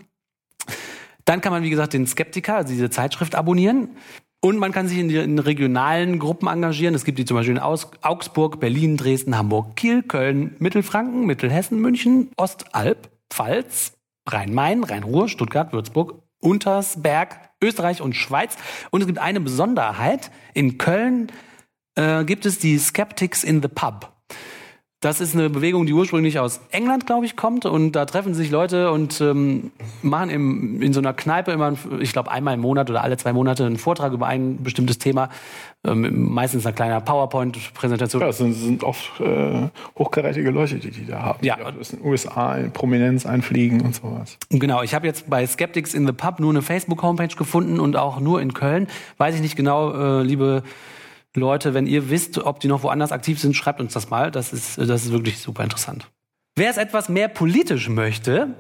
Dann 1.23 1.39
kann 1.39 1.53
man, 1.53 1.63
wie 1.63 1.69
gesagt, 1.69 1.93
den 1.93 2.05
Skeptiker, 2.05 2.57
also 2.57 2.69
diese 2.69 2.89
Zeitschrift 2.89 3.33
abonnieren. 3.33 3.95
Und 4.45 4.59
man 4.59 4.71
kann 4.71 4.87
sich 4.87 4.99
in, 4.99 5.09
in 5.09 5.39
regionalen 5.39 6.19
Gruppen 6.19 6.47
engagieren. 6.47 6.93
Es 6.93 7.03
gibt 7.03 7.17
die 7.17 7.25
zum 7.25 7.35
Beispiel 7.35 7.55
in 7.55 7.59
Aus, 7.59 7.89
Augsburg, 8.03 8.59
Berlin, 8.59 8.95
Dresden, 8.95 9.35
Hamburg, 9.35 9.75
Kiel, 9.75 10.03
Köln, 10.03 10.55
Mittelfranken, 10.59 11.25
Mittelhessen, 11.25 11.81
München, 11.81 12.29
Ostalb, 12.37 13.09
Pfalz, 13.31 13.93
Rhein-Main, 14.29 14.83
Rhein-Ruhr, 14.83 15.29
Stuttgart, 15.29 15.73
Würzburg, 15.73 16.21
Untersberg, 16.41 17.39
Österreich 17.59 18.03
und 18.03 18.15
Schweiz. 18.15 18.55
Und 18.91 19.01
es 19.01 19.07
gibt 19.07 19.17
eine 19.17 19.39
Besonderheit. 19.39 20.29
In 20.53 20.77
Köln 20.77 21.31
äh, 21.95 22.23
gibt 22.23 22.45
es 22.45 22.59
die 22.59 22.77
Skeptics 22.77 23.43
in 23.43 23.63
the 23.63 23.67
Pub. 23.67 24.14
Das 25.05 25.21
ist 25.21 25.35
eine 25.35 25.51
Bewegung, 25.51 25.85
die 25.85 25.93
ursprünglich 25.93 26.39
aus 26.39 26.61
England, 26.71 27.05
glaube 27.05 27.27
ich, 27.27 27.35
kommt. 27.35 27.67
Und 27.67 27.91
da 27.91 28.05
treffen 28.05 28.33
sich 28.33 28.49
Leute 28.49 28.89
und 28.89 29.21
ähm, 29.21 29.69
machen 30.01 30.31
im, 30.31 30.81
in 30.81 30.93
so 30.93 30.99
einer 30.99 31.13
Kneipe 31.13 31.51
immer, 31.51 31.73
ich 31.99 32.11
glaube, 32.11 32.31
einmal 32.31 32.55
im 32.55 32.61
Monat 32.61 32.89
oder 32.89 33.03
alle 33.03 33.15
zwei 33.15 33.31
Monate 33.31 33.67
einen 33.67 33.77
Vortrag 33.77 34.13
über 34.13 34.25
ein 34.25 34.63
bestimmtes 34.63 34.97
Thema. 34.97 35.29
Ähm, 35.83 36.33
meistens 36.33 36.65
eine 36.65 36.73
kleine 36.73 36.99
PowerPoint-Präsentation. 37.01 38.19
Ja, 38.19 38.29
das 38.29 38.39
sind, 38.39 38.53
sind 38.53 38.83
oft 38.83 39.19
äh, 39.19 39.69
hochkarätige 39.95 40.49
Leute, 40.49 40.79
die 40.79 40.89
die 40.89 41.05
da 41.05 41.21
haben. 41.21 41.45
Ja. 41.45 41.57
Die 41.57 41.79
aus 41.79 41.89
den 41.89 42.03
USA 42.03 42.55
in 42.55 42.71
Prominenz 42.71 43.27
einfliegen 43.27 43.81
und 43.81 43.93
sowas. 43.93 44.39
Genau, 44.49 44.81
ich 44.81 44.95
habe 44.95 45.05
jetzt 45.05 45.29
bei 45.29 45.45
Skeptics 45.45 45.93
in 45.93 46.07
the 46.07 46.13
Pub 46.13 46.39
nur 46.39 46.49
eine 46.49 46.63
Facebook-Homepage 46.63 47.35
gefunden 47.35 47.79
und 47.79 47.95
auch 47.95 48.19
nur 48.19 48.41
in 48.41 48.55
Köln. 48.55 48.87
Weiß 49.19 49.35
ich 49.35 49.41
nicht 49.41 49.55
genau, 49.55 49.93
äh, 49.93 50.23
liebe 50.23 50.63
Leute, 51.35 51.73
wenn 51.73 51.87
ihr 51.87 52.09
wisst, 52.09 52.37
ob 52.37 52.59
die 52.59 52.67
noch 52.67 52.83
woanders 52.83 53.11
aktiv 53.11 53.39
sind, 53.39 53.55
schreibt 53.55 53.79
uns 53.79 53.93
das 53.93 54.09
mal. 54.09 54.31
Das 54.31 54.53
ist, 54.53 54.77
das 54.77 55.05
ist 55.05 55.11
wirklich 55.11 55.39
super 55.39 55.63
interessant. 55.63 56.09
Wer 56.55 56.69
es 56.69 56.77
etwas 56.77 57.09
mehr 57.09 57.27
politisch 57.27 57.89
möchte, 57.89 58.55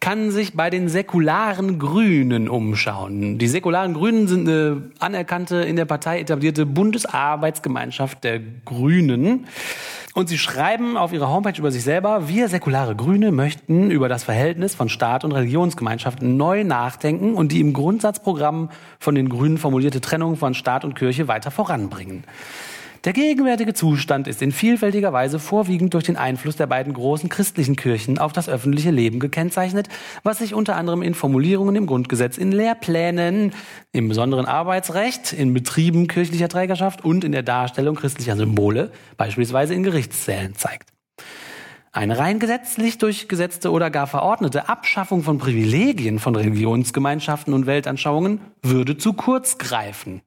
kann 0.00 0.30
sich 0.30 0.54
bei 0.54 0.70
den 0.70 0.88
säkularen 0.88 1.78
Grünen 1.78 2.48
umschauen. 2.48 3.38
Die 3.38 3.48
säkularen 3.48 3.94
Grünen 3.94 4.28
sind 4.28 4.48
eine 4.48 4.90
anerkannte, 5.00 5.56
in 5.56 5.76
der 5.76 5.84
Partei 5.84 6.20
etablierte 6.20 6.66
Bundesarbeitsgemeinschaft 6.66 8.22
der 8.22 8.38
Grünen. 8.38 9.46
Und 10.14 10.28
sie 10.28 10.38
schreiben 10.38 10.96
auf 10.96 11.12
ihrer 11.12 11.28
Homepage 11.28 11.58
über 11.58 11.70
sich 11.70 11.84
selber, 11.84 12.28
wir 12.28 12.48
säkulare 12.48 12.96
Grüne 12.96 13.30
möchten 13.30 13.90
über 13.90 14.08
das 14.08 14.24
Verhältnis 14.24 14.74
von 14.74 14.88
Staat 14.88 15.24
und 15.24 15.32
Religionsgemeinschaften 15.32 16.36
neu 16.36 16.64
nachdenken 16.64 17.34
und 17.34 17.52
die 17.52 17.60
im 17.60 17.72
Grundsatzprogramm 17.72 18.70
von 18.98 19.14
den 19.14 19.28
Grünen 19.28 19.58
formulierte 19.58 20.00
Trennung 20.00 20.36
von 20.36 20.54
Staat 20.54 20.84
und 20.84 20.94
Kirche 20.94 21.28
weiter 21.28 21.50
voranbringen. 21.50 22.24
Der 23.04 23.12
gegenwärtige 23.12 23.74
Zustand 23.74 24.26
ist 24.26 24.42
in 24.42 24.50
vielfältiger 24.50 25.12
Weise 25.12 25.38
vorwiegend 25.38 25.94
durch 25.94 26.04
den 26.04 26.16
Einfluss 26.16 26.56
der 26.56 26.66
beiden 26.66 26.92
großen 26.92 27.28
christlichen 27.28 27.76
Kirchen 27.76 28.18
auf 28.18 28.32
das 28.32 28.48
öffentliche 28.48 28.90
Leben 28.90 29.20
gekennzeichnet, 29.20 29.88
was 30.24 30.38
sich 30.38 30.52
unter 30.52 30.74
anderem 30.74 31.02
in 31.02 31.14
Formulierungen 31.14 31.76
im 31.76 31.86
Grundgesetz, 31.86 32.38
in 32.38 32.50
Lehrplänen, 32.50 33.52
im 33.92 34.08
besonderen 34.08 34.46
Arbeitsrecht, 34.46 35.32
in 35.32 35.54
Betrieben 35.54 36.08
kirchlicher 36.08 36.48
Trägerschaft 36.48 37.04
und 37.04 37.22
in 37.22 37.30
der 37.30 37.44
Darstellung 37.44 37.94
christlicher 37.94 38.36
Symbole, 38.36 38.90
beispielsweise 39.16 39.74
in 39.74 39.84
Gerichtszählen 39.84 40.56
zeigt. 40.56 40.90
Eine 41.92 42.18
rein 42.18 42.40
gesetzlich 42.40 42.98
durchgesetzte 42.98 43.70
oder 43.70 43.90
gar 43.90 44.08
verordnete 44.08 44.68
Abschaffung 44.68 45.22
von 45.22 45.38
Privilegien 45.38 46.18
von 46.18 46.34
Religionsgemeinschaften 46.34 47.54
und 47.54 47.66
Weltanschauungen 47.66 48.40
würde 48.62 48.98
zu 48.98 49.12
kurz 49.12 49.56
greifen. 49.56 50.20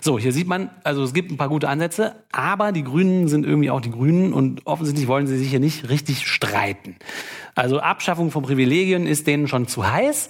So, 0.00 0.18
hier 0.18 0.32
sieht 0.32 0.46
man, 0.46 0.70
also 0.84 1.02
es 1.02 1.14
gibt 1.14 1.30
ein 1.30 1.36
paar 1.36 1.48
gute 1.48 1.68
Ansätze, 1.68 2.16
aber 2.32 2.72
die 2.72 2.84
Grünen 2.84 3.28
sind 3.28 3.46
irgendwie 3.46 3.70
auch 3.70 3.80
die 3.80 3.90
Grünen 3.90 4.32
und 4.32 4.66
offensichtlich 4.66 5.08
wollen 5.08 5.26
sie 5.26 5.38
sich 5.38 5.50
hier 5.50 5.60
nicht 5.60 5.88
richtig 5.88 6.26
streiten. 6.26 6.96
Also 7.54 7.80
Abschaffung 7.80 8.30
von 8.30 8.42
Privilegien 8.42 9.06
ist 9.06 9.26
denen 9.26 9.48
schon 9.48 9.66
zu 9.66 9.90
heiß. 9.90 10.28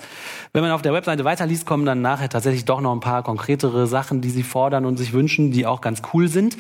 Wenn 0.53 0.63
man 0.63 0.71
auf 0.71 0.83
der 0.83 0.93
Webseite 0.93 1.25
weiterliest, 1.25 1.67
kommen 1.67 1.85
dann 1.85 2.01
nachher 2.01 2.29
tatsächlich 2.29 2.65
doch 2.65 2.81
noch 2.81 2.93
ein 2.93 3.01
paar 3.01 3.23
konkretere 3.25 3.87
Sachen, 3.87 4.21
die 4.21 4.31
sie 4.31 4.45
fordern 4.45 4.87
und 4.87 4.97
sich 4.97 5.13
wünschen, 5.13 5.51
die 5.51 5.67
auch 5.67 5.81
ganz 5.81 6.03
cool 6.15 6.29
sind. 6.29 6.57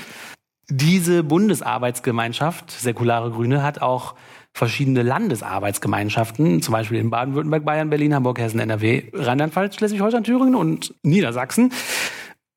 Diese 0.69 1.23
Bundesarbeitsgemeinschaft, 1.23 2.73
säkulare 2.73 3.31
Grüne, 3.31 3.62
hat 3.62 3.81
auch 3.81 4.17
verschiedene 4.53 5.03
Landesarbeitsgemeinschaften, 5.03 6.62
zum 6.62 6.73
Beispiel 6.73 6.99
in 6.99 7.11
Baden-Württemberg, 7.11 7.65
Bayern, 7.65 7.91
Berlin, 7.91 8.15
Hamburg, 8.15 8.41
Hessen, 8.41 8.59
NRW, 8.59 9.05
Rheinland-Pfalz, 9.12 9.77
Schleswig-Holstein, 9.77 10.25
Thüringen 10.25 10.55
und 10.55 10.95
Niedersachsen. 11.03 11.73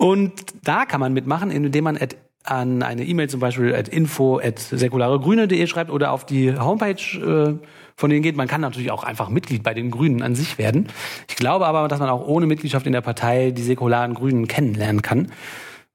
Und 0.02 0.46
da 0.64 0.86
kann 0.86 1.02
man 1.02 1.12
mitmachen, 1.12 1.52
indem 1.52 1.84
man 1.84 1.98
at, 1.98 2.16
an 2.46 2.84
eine 2.84 3.04
E-Mail 3.04 3.30
zum 3.30 3.42
Beispiel 3.42 3.76
at 3.76 3.90
info 3.90 4.40
at 4.40 4.58
säkularegrüne.de 4.58 5.68
schreibt 5.68 5.92
oder 5.92 6.12
auf 6.12 6.26
die 6.26 6.58
Homepage 6.58 6.94
äh, 7.20 7.68
von 7.98 8.10
denen 8.10 8.24
geht. 8.24 8.38
Man 8.38 8.48
kann 8.48 8.62
natürlich 8.62 8.92
auch 8.92 9.04
einfach 9.04 9.28
Mitglied 9.28 9.62
bei 9.62 9.74
den 9.74 9.92
Grünen 9.92 10.22
an 10.22 10.36
sich 10.36 10.58
werden. 10.58 10.88
Ich 11.28 11.36
glaube 11.36 11.68
aber, 11.68 11.90
dass 11.90 12.00
man 12.00 12.08
auch 12.08 12.26
ohne 12.26 12.46
Mitgliedschaft 12.46 12.88
in 12.88 12.94
der 12.94 13.02
Partei 13.02 13.52
die 13.52 13.62
säkularen 13.62 14.14
Grünen 14.14 14.48
kennenlernen 14.48 15.02
kann 15.02 15.34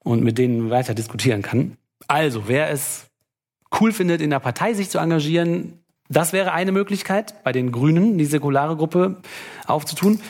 und 0.01 0.23
mit 0.23 0.37
denen 0.37 0.69
weiter 0.69 0.93
diskutieren 0.93 1.41
kann. 1.41 1.79
Also, 2.07 2.47
wer 2.47 2.69
es 2.69 3.07
cool 3.81 3.91
findet, 3.91 4.21
in 4.21 4.29
der 4.29 4.39
Partei 4.39 4.75
sich 4.75 4.91
zu 4.91 4.99
engagieren, 4.99 5.79
das 6.11 6.35
wäre 6.35 6.53
eine 6.53 6.73
Möglichkeit, 6.73 7.43
bei 7.43 7.53
den 7.53 7.73
Grünen 7.73 8.19
die 8.19 8.27
säkulare 8.27 8.77
Gruppe 8.77 9.17
aufzutun. 9.67 10.21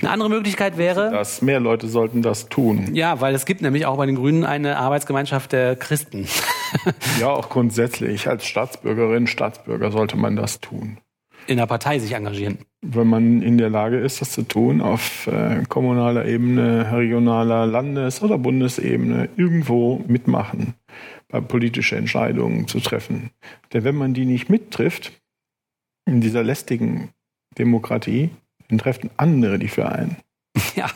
Eine 0.00 0.10
andere 0.10 0.28
Möglichkeit 0.28 0.76
wäre. 0.76 1.10
Dass 1.10 1.40
mehr 1.40 1.60
Leute 1.60 1.88
sollten 1.88 2.20
das 2.20 2.48
tun. 2.48 2.94
Ja, 2.94 3.20
weil 3.20 3.34
es 3.34 3.46
gibt 3.46 3.62
nämlich 3.62 3.86
auch 3.86 3.96
bei 3.96 4.06
den 4.06 4.16
Grünen 4.16 4.44
eine 4.44 4.76
Arbeitsgemeinschaft 4.76 5.52
der 5.52 5.76
Christen. 5.76 6.26
ja, 7.20 7.28
auch 7.28 7.48
grundsätzlich. 7.48 8.28
Als 8.28 8.46
Staatsbürgerin, 8.46 9.26
Staatsbürger 9.26 9.90
sollte 9.90 10.16
man 10.16 10.36
das 10.36 10.60
tun. 10.60 10.98
In 11.46 11.58
der 11.58 11.66
Partei 11.66 11.98
sich 11.98 12.12
engagieren. 12.12 12.58
Wenn 12.82 13.06
man 13.06 13.40
in 13.40 13.56
der 13.56 13.70
Lage 13.70 13.98
ist, 13.98 14.20
das 14.20 14.32
zu 14.32 14.42
tun, 14.42 14.80
auf 14.80 15.28
äh, 15.28 15.62
kommunaler 15.68 16.26
Ebene, 16.26 16.92
regionaler, 16.92 17.66
Landes- 17.66 18.22
oder 18.22 18.36
Bundesebene, 18.36 19.28
irgendwo 19.36 20.04
mitmachen, 20.08 20.74
bei 21.28 21.40
politische 21.40 21.96
Entscheidungen 21.96 22.68
zu 22.68 22.80
treffen. 22.80 23.30
Denn 23.72 23.84
wenn 23.84 23.94
man 23.94 24.12
die 24.12 24.24
nicht 24.24 24.50
mittrifft, 24.50 25.12
in 26.04 26.20
dieser 26.20 26.42
lästigen 26.42 27.10
Demokratie, 27.58 28.30
dann 28.68 28.78
treffen 28.78 29.10
andere 29.16 29.58
die 29.58 29.68
für 29.68 29.90
einen. 29.90 30.16
Ja. 30.74 30.90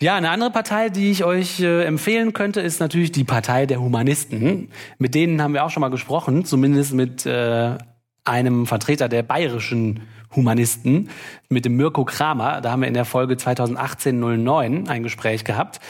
Ja, 0.00 0.14
eine 0.14 0.30
andere 0.30 0.52
Partei, 0.52 0.90
die 0.90 1.10
ich 1.10 1.24
euch 1.24 1.58
äh, 1.58 1.84
empfehlen 1.84 2.32
könnte, 2.32 2.60
ist 2.60 2.78
natürlich 2.78 3.10
die 3.10 3.24
Partei 3.24 3.66
der 3.66 3.80
Humanisten. 3.80 4.70
Mit 4.98 5.16
denen 5.16 5.42
haben 5.42 5.54
wir 5.54 5.64
auch 5.64 5.70
schon 5.70 5.80
mal 5.80 5.88
gesprochen, 5.88 6.44
zumindest 6.44 6.94
mit 6.94 7.26
äh, 7.26 7.76
einem 8.24 8.66
Vertreter 8.66 9.08
der 9.08 9.24
bayerischen 9.24 10.02
Humanisten, 10.36 11.10
mit 11.48 11.64
dem 11.64 11.76
Mirko 11.76 12.04
Kramer. 12.04 12.60
Da 12.60 12.70
haben 12.70 12.80
wir 12.80 12.88
in 12.88 12.94
der 12.94 13.06
Folge 13.06 13.34
2018-09 13.34 14.88
ein 14.88 15.02
Gespräch 15.02 15.44
gehabt. 15.44 15.80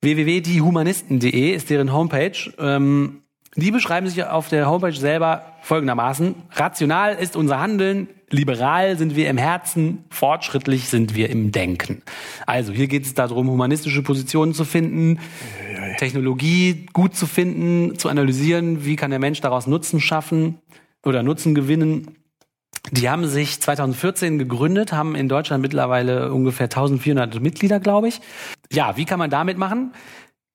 www.diehumanisten.de 0.00 1.50
ist 1.50 1.68
deren 1.68 1.92
Homepage. 1.92 2.52
Ähm, 2.58 3.22
die 3.56 3.70
beschreiben 3.70 4.06
sich 4.06 4.22
auf 4.24 4.48
der 4.48 4.68
Homepage 4.68 4.92
selber 4.92 5.54
folgendermaßen. 5.62 6.34
Rational 6.52 7.14
ist 7.14 7.36
unser 7.36 7.58
Handeln, 7.58 8.08
liberal 8.28 8.98
sind 8.98 9.16
wir 9.16 9.30
im 9.30 9.38
Herzen, 9.38 10.04
fortschrittlich 10.10 10.88
sind 10.88 11.14
wir 11.14 11.30
im 11.30 11.52
Denken. 11.52 12.02
Also 12.44 12.72
hier 12.72 12.86
geht 12.86 13.06
es 13.06 13.14
darum, 13.14 13.48
humanistische 13.48 14.02
Positionen 14.02 14.52
zu 14.52 14.64
finden, 14.64 15.20
Technologie 15.96 16.86
gut 16.92 17.16
zu 17.16 17.26
finden, 17.26 17.98
zu 17.98 18.10
analysieren, 18.10 18.84
wie 18.84 18.96
kann 18.96 19.10
der 19.10 19.20
Mensch 19.20 19.40
daraus 19.40 19.66
Nutzen 19.66 20.00
schaffen 20.00 20.58
oder 21.02 21.22
Nutzen 21.22 21.54
gewinnen. 21.54 22.18
Die 22.90 23.08
haben 23.08 23.26
sich 23.26 23.60
2014 23.60 24.38
gegründet, 24.38 24.92
haben 24.92 25.16
in 25.16 25.28
Deutschland 25.28 25.62
mittlerweile 25.62 26.32
ungefähr 26.32 26.66
1400 26.66 27.40
Mitglieder, 27.40 27.80
glaube 27.80 28.08
ich. 28.08 28.20
Ja, 28.70 28.98
wie 28.98 29.06
kann 29.06 29.18
man 29.18 29.30
damit 29.30 29.56
machen? 29.56 29.92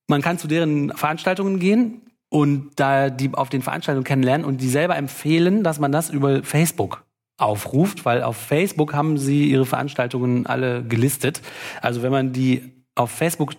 Man 0.08 0.22
kann 0.22 0.38
zu 0.38 0.48
deren 0.48 0.96
Veranstaltungen 0.96 1.60
gehen 1.60 2.02
und 2.32 2.72
da 2.78 3.10
die 3.10 3.34
auf 3.34 3.50
den 3.50 3.62
Veranstaltungen 3.62 4.06
kennenlernen 4.06 4.46
und 4.46 4.62
die 4.62 4.70
selber 4.70 4.96
empfehlen, 4.96 5.64
dass 5.64 5.80
man 5.80 5.92
das 5.92 6.10
über 6.10 6.44
Facebook 6.44 7.04
aufruft, 7.38 8.06
weil 8.06 8.24
auf 8.24 8.38
Facebook 8.38 8.94
haben 8.94 9.18
sie 9.18 9.50
ihre 9.50 9.66
Veranstaltungen 9.66 10.46
alle 10.46 10.82
gelistet. 10.82 11.42
Also 11.82 12.02
wenn 12.04 12.12
man 12.12 12.32
die 12.32 12.72
auf 12.96 13.12
Facebook 13.12 13.54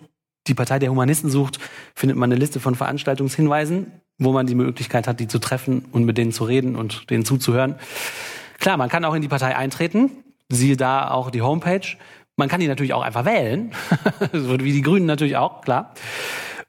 die 0.47 0.55
Partei 0.55 0.79
der 0.79 0.89
Humanisten 0.89 1.29
sucht, 1.29 1.59
findet 1.93 2.17
man 2.17 2.31
eine 2.31 2.39
Liste 2.39 2.59
von 2.59 2.73
Veranstaltungshinweisen, 2.73 3.91
wo 4.17 4.31
man 4.31 4.47
die 4.47 4.55
Möglichkeit 4.55 5.07
hat, 5.07 5.19
die 5.19 5.27
zu 5.27 5.37
treffen 5.37 5.85
und 5.91 6.05
mit 6.05 6.17
denen 6.17 6.31
zu 6.31 6.43
reden 6.43 6.75
und 6.75 7.11
denen 7.11 7.25
zuzuhören. 7.25 7.75
Klar, 8.57 8.77
man 8.77 8.89
kann 8.89 9.05
auch 9.05 9.13
in 9.13 9.21
die 9.21 9.27
Partei 9.27 9.55
eintreten. 9.55 10.09
Siehe 10.49 10.77
da 10.77 11.11
auch 11.11 11.29
die 11.29 11.43
Homepage. 11.43 11.85
Man 12.37 12.49
kann 12.49 12.59
die 12.59 12.67
natürlich 12.67 12.93
auch 12.93 13.03
einfach 13.03 13.25
wählen. 13.25 13.71
wie 14.31 14.71
die 14.71 14.81
Grünen 14.81 15.05
natürlich 15.05 15.37
auch, 15.37 15.61
klar. 15.61 15.93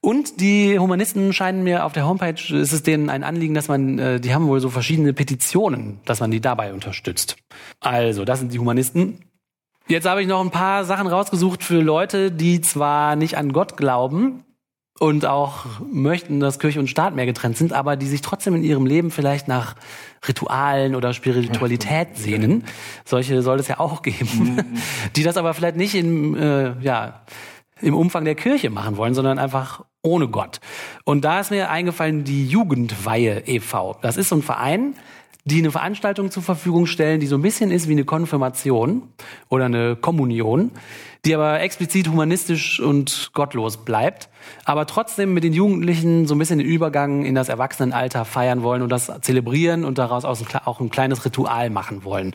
Und 0.04 0.40
die 0.42 0.78
Humanisten 0.78 1.32
scheinen 1.32 1.64
mir 1.64 1.86
auf 1.86 1.94
der 1.94 2.06
Homepage, 2.06 2.34
ist 2.54 2.72
es 2.74 2.82
denen 2.82 3.08
ein 3.08 3.24
Anliegen, 3.24 3.54
dass 3.54 3.68
man, 3.68 3.98
äh, 3.98 4.20
die 4.20 4.34
haben 4.34 4.46
wohl 4.48 4.60
so 4.60 4.68
verschiedene 4.68 5.14
Petitionen, 5.14 5.98
dass 6.04 6.20
man 6.20 6.30
die 6.30 6.42
dabei 6.42 6.74
unterstützt. 6.74 7.36
Also, 7.80 8.26
das 8.26 8.38
sind 8.38 8.52
die 8.52 8.58
Humanisten. 8.58 9.20
Jetzt 9.88 10.06
habe 10.06 10.20
ich 10.20 10.28
noch 10.28 10.42
ein 10.42 10.50
paar 10.50 10.84
Sachen 10.84 11.06
rausgesucht 11.06 11.64
für 11.64 11.80
Leute, 11.80 12.30
die 12.30 12.60
zwar 12.60 13.16
nicht 13.16 13.38
an 13.38 13.54
Gott 13.54 13.78
glauben 13.78 14.44
und 14.98 15.24
auch 15.24 15.64
möchten, 15.90 16.38
dass 16.38 16.58
Kirche 16.58 16.80
und 16.80 16.90
Staat 16.90 17.14
mehr 17.14 17.24
getrennt 17.24 17.56
sind, 17.56 17.72
aber 17.72 17.96
die 17.96 18.06
sich 18.06 18.20
trotzdem 18.20 18.54
in 18.56 18.62
ihrem 18.62 18.84
Leben 18.84 19.10
vielleicht 19.10 19.48
nach 19.48 19.74
Ritualen 20.28 20.96
oder 20.96 21.14
Spiritualität 21.14 22.18
sehnen. 22.18 22.64
Solche 23.06 23.40
soll 23.40 23.58
es 23.58 23.68
ja 23.68 23.80
auch 23.80 24.02
geben. 24.02 24.62
Die 25.16 25.22
das 25.22 25.38
aber 25.38 25.54
vielleicht 25.54 25.76
nicht 25.76 25.94
in, 25.94 26.36
äh, 26.36 26.74
ja, 26.80 27.22
im 27.80 27.94
Umfang 27.94 28.26
der 28.26 28.34
Kirche 28.34 28.68
machen 28.68 28.98
wollen, 28.98 29.14
sondern 29.14 29.38
einfach 29.38 29.84
ohne 30.04 30.28
Gott. 30.28 30.60
Und 31.04 31.24
da 31.24 31.40
ist 31.40 31.50
mir 31.50 31.70
eingefallen 31.70 32.24
die 32.24 32.46
Jugendweihe 32.46 33.42
e.V. 33.46 33.96
Das 34.02 34.16
ist 34.16 34.28
so 34.28 34.36
ein 34.36 34.42
Verein, 34.42 34.94
die 35.44 35.58
eine 35.58 35.70
Veranstaltung 35.70 36.30
zur 36.30 36.42
Verfügung 36.42 36.86
stellen, 36.86 37.20
die 37.20 37.26
so 37.26 37.36
ein 37.36 37.42
bisschen 37.42 37.70
ist 37.70 37.88
wie 37.88 37.92
eine 37.92 38.04
Konfirmation 38.04 39.02
oder 39.48 39.66
eine 39.66 39.94
Kommunion, 39.96 40.70
die 41.24 41.34
aber 41.34 41.60
explizit 41.60 42.08
humanistisch 42.08 42.80
und 42.80 43.30
gottlos 43.34 43.84
bleibt, 43.84 44.30
aber 44.64 44.86
trotzdem 44.86 45.34
mit 45.34 45.44
den 45.44 45.52
Jugendlichen 45.52 46.26
so 46.26 46.34
ein 46.34 46.38
bisschen 46.38 46.58
den 46.58 46.66
Übergang 46.66 47.24
in 47.24 47.34
das 47.34 47.50
Erwachsenenalter 47.50 48.24
feiern 48.24 48.62
wollen 48.62 48.80
und 48.80 48.88
das 48.88 49.12
zelebrieren 49.20 49.84
und 49.84 49.98
daraus 49.98 50.24
auch 50.24 50.80
ein 50.80 50.90
kleines 50.90 51.24
Ritual 51.24 51.68
machen 51.68 52.04
wollen. 52.04 52.34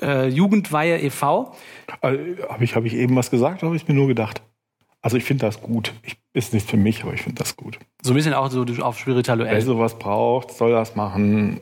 Äh, 0.00 0.28
Jugendweihe 0.28 1.00
e.V. 1.00 1.54
Äh, 2.00 2.16
habe 2.48 2.64
ich, 2.64 2.76
hab 2.76 2.84
ich 2.84 2.94
eben 2.94 3.16
was 3.16 3.30
gesagt, 3.30 3.62
habe 3.62 3.76
ich 3.76 3.86
mir 3.88 3.94
nur 3.94 4.06
gedacht. 4.06 4.40
Also 5.02 5.16
ich 5.16 5.24
finde 5.24 5.46
das 5.46 5.62
gut. 5.62 5.92
Ich, 6.02 6.16
ist 6.32 6.52
nicht 6.52 6.68
für 6.68 6.76
mich, 6.76 7.02
aber 7.02 7.14
ich 7.14 7.22
finde 7.22 7.38
das 7.38 7.56
gut. 7.56 7.78
So 8.02 8.12
ein 8.12 8.16
bisschen 8.16 8.34
auch 8.34 8.50
so 8.50 8.64
auf 8.82 8.98
spirituell. 8.98 9.38
Wer 9.38 9.62
sowas 9.62 9.98
braucht, 9.98 10.52
soll 10.52 10.70
das 10.70 10.94
machen 10.94 11.60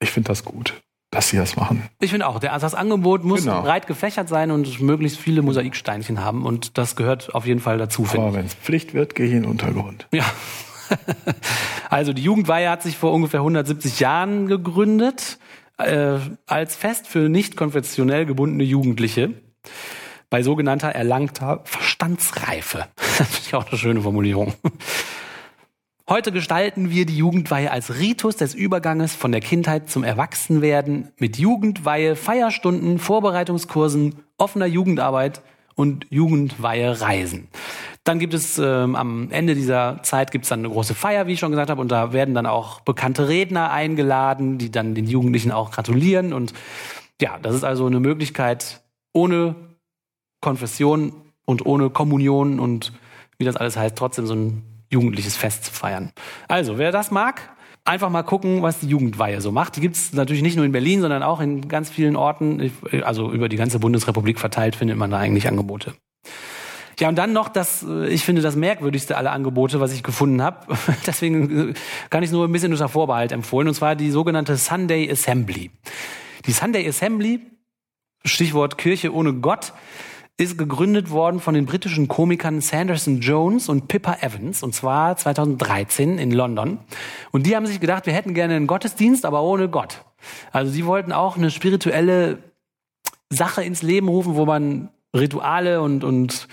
ich 0.00 0.10
finde 0.10 0.28
das 0.28 0.44
gut, 0.44 0.74
dass 1.10 1.30
sie 1.30 1.36
das 1.36 1.56
machen. 1.56 1.88
Ich 2.00 2.10
finde 2.10 2.26
auch, 2.26 2.38
der, 2.38 2.52
also 2.52 2.66
das 2.66 2.74
Angebot 2.74 3.24
muss 3.24 3.44
genau. 3.44 3.62
breit 3.62 3.86
gefächert 3.86 4.28
sein 4.28 4.50
und 4.50 4.80
möglichst 4.80 5.18
viele 5.18 5.42
Mosaiksteinchen 5.42 6.22
haben 6.22 6.44
und 6.44 6.78
das 6.78 6.96
gehört 6.96 7.34
auf 7.34 7.46
jeden 7.46 7.60
Fall 7.60 7.78
dazu. 7.78 8.06
Aber 8.12 8.34
wenn 8.34 8.46
es 8.46 8.54
Pflicht 8.54 8.94
wird, 8.94 9.14
gehe 9.14 9.26
ich 9.26 9.32
in 9.32 9.42
den 9.42 9.50
Untergrund. 9.50 10.06
Ja. 10.12 10.24
also 11.90 12.12
die 12.12 12.22
Jugendweihe 12.22 12.70
hat 12.70 12.82
sich 12.82 12.96
vor 12.96 13.12
ungefähr 13.12 13.40
170 13.40 13.98
Jahren 14.00 14.46
gegründet 14.46 15.38
äh, 15.78 16.18
als 16.46 16.76
Fest 16.76 17.08
für 17.08 17.28
nicht 17.28 17.56
konfessionell 17.56 18.24
gebundene 18.24 18.64
Jugendliche 18.64 19.34
bei 20.30 20.42
sogenannter 20.42 20.88
erlangter 20.88 21.60
Verstandsreife. 21.64 22.86
Das 23.18 23.28
finde 23.28 23.46
ich 23.46 23.54
auch 23.54 23.66
eine 23.66 23.78
schöne 23.78 24.02
Formulierung. 24.02 24.52
Heute 26.08 26.30
gestalten 26.30 26.90
wir 26.90 27.06
die 27.06 27.16
Jugendweihe 27.16 27.70
als 27.70 27.98
Ritus 27.98 28.36
des 28.36 28.54
Überganges 28.54 29.14
von 29.14 29.32
der 29.32 29.40
Kindheit 29.40 29.90
zum 29.90 30.04
Erwachsenwerden 30.04 31.08
mit 31.18 31.38
Jugendweihe, 31.38 32.14
Feierstunden, 32.14 32.98
Vorbereitungskursen, 32.98 34.16
offener 34.38 34.66
Jugendarbeit 34.66 35.40
und 35.74 36.06
Jugendweihe-Reisen. 36.10 37.48
Dann 38.04 38.20
gibt 38.20 38.34
es 38.34 38.56
ähm, 38.58 38.94
am 38.94 39.32
Ende 39.32 39.56
dieser 39.56 40.00
Zeit 40.04 40.30
gibt 40.30 40.44
es 40.44 40.48
dann 40.48 40.60
eine 40.60 40.68
große 40.68 40.94
Feier, 40.94 41.26
wie 41.26 41.32
ich 41.32 41.40
schon 41.40 41.50
gesagt 41.50 41.70
habe, 41.70 41.80
und 41.80 41.90
da 41.90 42.12
werden 42.12 42.34
dann 42.34 42.46
auch 42.46 42.80
bekannte 42.80 43.28
Redner 43.28 43.72
eingeladen, 43.72 44.58
die 44.58 44.70
dann 44.70 44.94
den 44.94 45.06
Jugendlichen 45.06 45.50
auch 45.50 45.72
gratulieren. 45.72 46.32
Und 46.32 46.54
ja, 47.20 47.36
das 47.42 47.56
ist 47.56 47.64
also 47.64 47.84
eine 47.86 47.98
Möglichkeit 47.98 48.80
ohne 49.12 49.56
Konfession 50.40 51.12
und 51.44 51.64
ohne 51.64 51.90
Kommunion 51.90 52.60
und 52.60 52.92
wie 53.38 53.44
das 53.44 53.56
alles 53.56 53.76
heißt, 53.76 53.96
trotzdem 53.96 54.26
so 54.26 54.34
ein 54.34 54.62
jugendliches 54.90 55.36
Fest 55.36 55.64
zu 55.64 55.72
feiern. 55.72 56.12
Also, 56.48 56.78
wer 56.78 56.92
das 56.92 57.10
mag, 57.10 57.50
einfach 57.84 58.10
mal 58.10 58.22
gucken, 58.22 58.62
was 58.62 58.80
die 58.80 58.88
Jugendweihe 58.88 59.40
so 59.40 59.52
macht. 59.52 59.76
Die 59.76 59.80
gibt 59.80 59.96
es 59.96 60.12
natürlich 60.12 60.42
nicht 60.42 60.56
nur 60.56 60.64
in 60.64 60.72
Berlin, 60.72 61.00
sondern 61.00 61.22
auch 61.22 61.40
in 61.40 61.68
ganz 61.68 61.90
vielen 61.90 62.16
Orten. 62.16 62.72
Also 63.02 63.30
über 63.30 63.48
die 63.48 63.56
ganze 63.56 63.78
Bundesrepublik 63.78 64.38
verteilt 64.38 64.76
findet 64.76 64.96
man 64.96 65.10
da 65.10 65.18
eigentlich 65.18 65.48
Angebote. 65.48 65.94
Ja, 66.98 67.10
und 67.10 67.16
dann 67.16 67.34
noch 67.34 67.48
das, 67.48 67.84
äh, 67.86 68.08
ich 68.08 68.24
finde, 68.24 68.40
das 68.40 68.56
merkwürdigste 68.56 69.18
aller 69.18 69.32
Angebote, 69.32 69.80
was 69.80 69.92
ich 69.92 70.02
gefunden 70.02 70.42
habe. 70.42 70.74
Deswegen 71.06 71.70
äh, 71.70 71.74
kann 72.08 72.22
ich 72.22 72.30
nur 72.30 72.46
ein 72.46 72.52
bisschen 72.52 72.72
unter 72.72 72.88
Vorbehalt 72.88 73.32
empfohlen, 73.32 73.68
und 73.68 73.74
zwar 73.74 73.96
die 73.96 74.10
sogenannte 74.10 74.56
Sunday 74.56 75.10
Assembly. 75.10 75.70
Die 76.46 76.52
Sunday 76.52 76.88
Assembly, 76.88 77.40
Stichwort 78.24 78.78
Kirche 78.78 79.12
ohne 79.12 79.34
Gott, 79.34 79.74
ist 80.38 80.58
gegründet 80.58 81.10
worden 81.10 81.40
von 81.40 81.54
den 81.54 81.64
britischen 81.64 82.08
Komikern 82.08 82.60
Sanderson 82.60 83.20
Jones 83.20 83.68
und 83.68 83.88
Pippa 83.88 84.18
Evans, 84.20 84.62
und 84.62 84.74
zwar 84.74 85.16
2013 85.16 86.18
in 86.18 86.30
London. 86.30 86.78
Und 87.32 87.46
die 87.46 87.56
haben 87.56 87.66
sich 87.66 87.80
gedacht, 87.80 88.04
wir 88.06 88.12
hätten 88.12 88.34
gerne 88.34 88.54
einen 88.54 88.66
Gottesdienst, 88.66 89.24
aber 89.24 89.42
ohne 89.42 89.68
Gott. 89.70 90.04
Also 90.52 90.70
sie 90.70 90.84
wollten 90.84 91.12
auch 91.12 91.36
eine 91.36 91.50
spirituelle 91.50 92.38
Sache 93.30 93.62
ins 93.64 93.82
Leben 93.82 94.08
rufen, 94.08 94.36
wo 94.36 94.44
man 94.44 94.90
Rituale 95.16 95.80
und, 95.80 96.04
und 96.04 96.48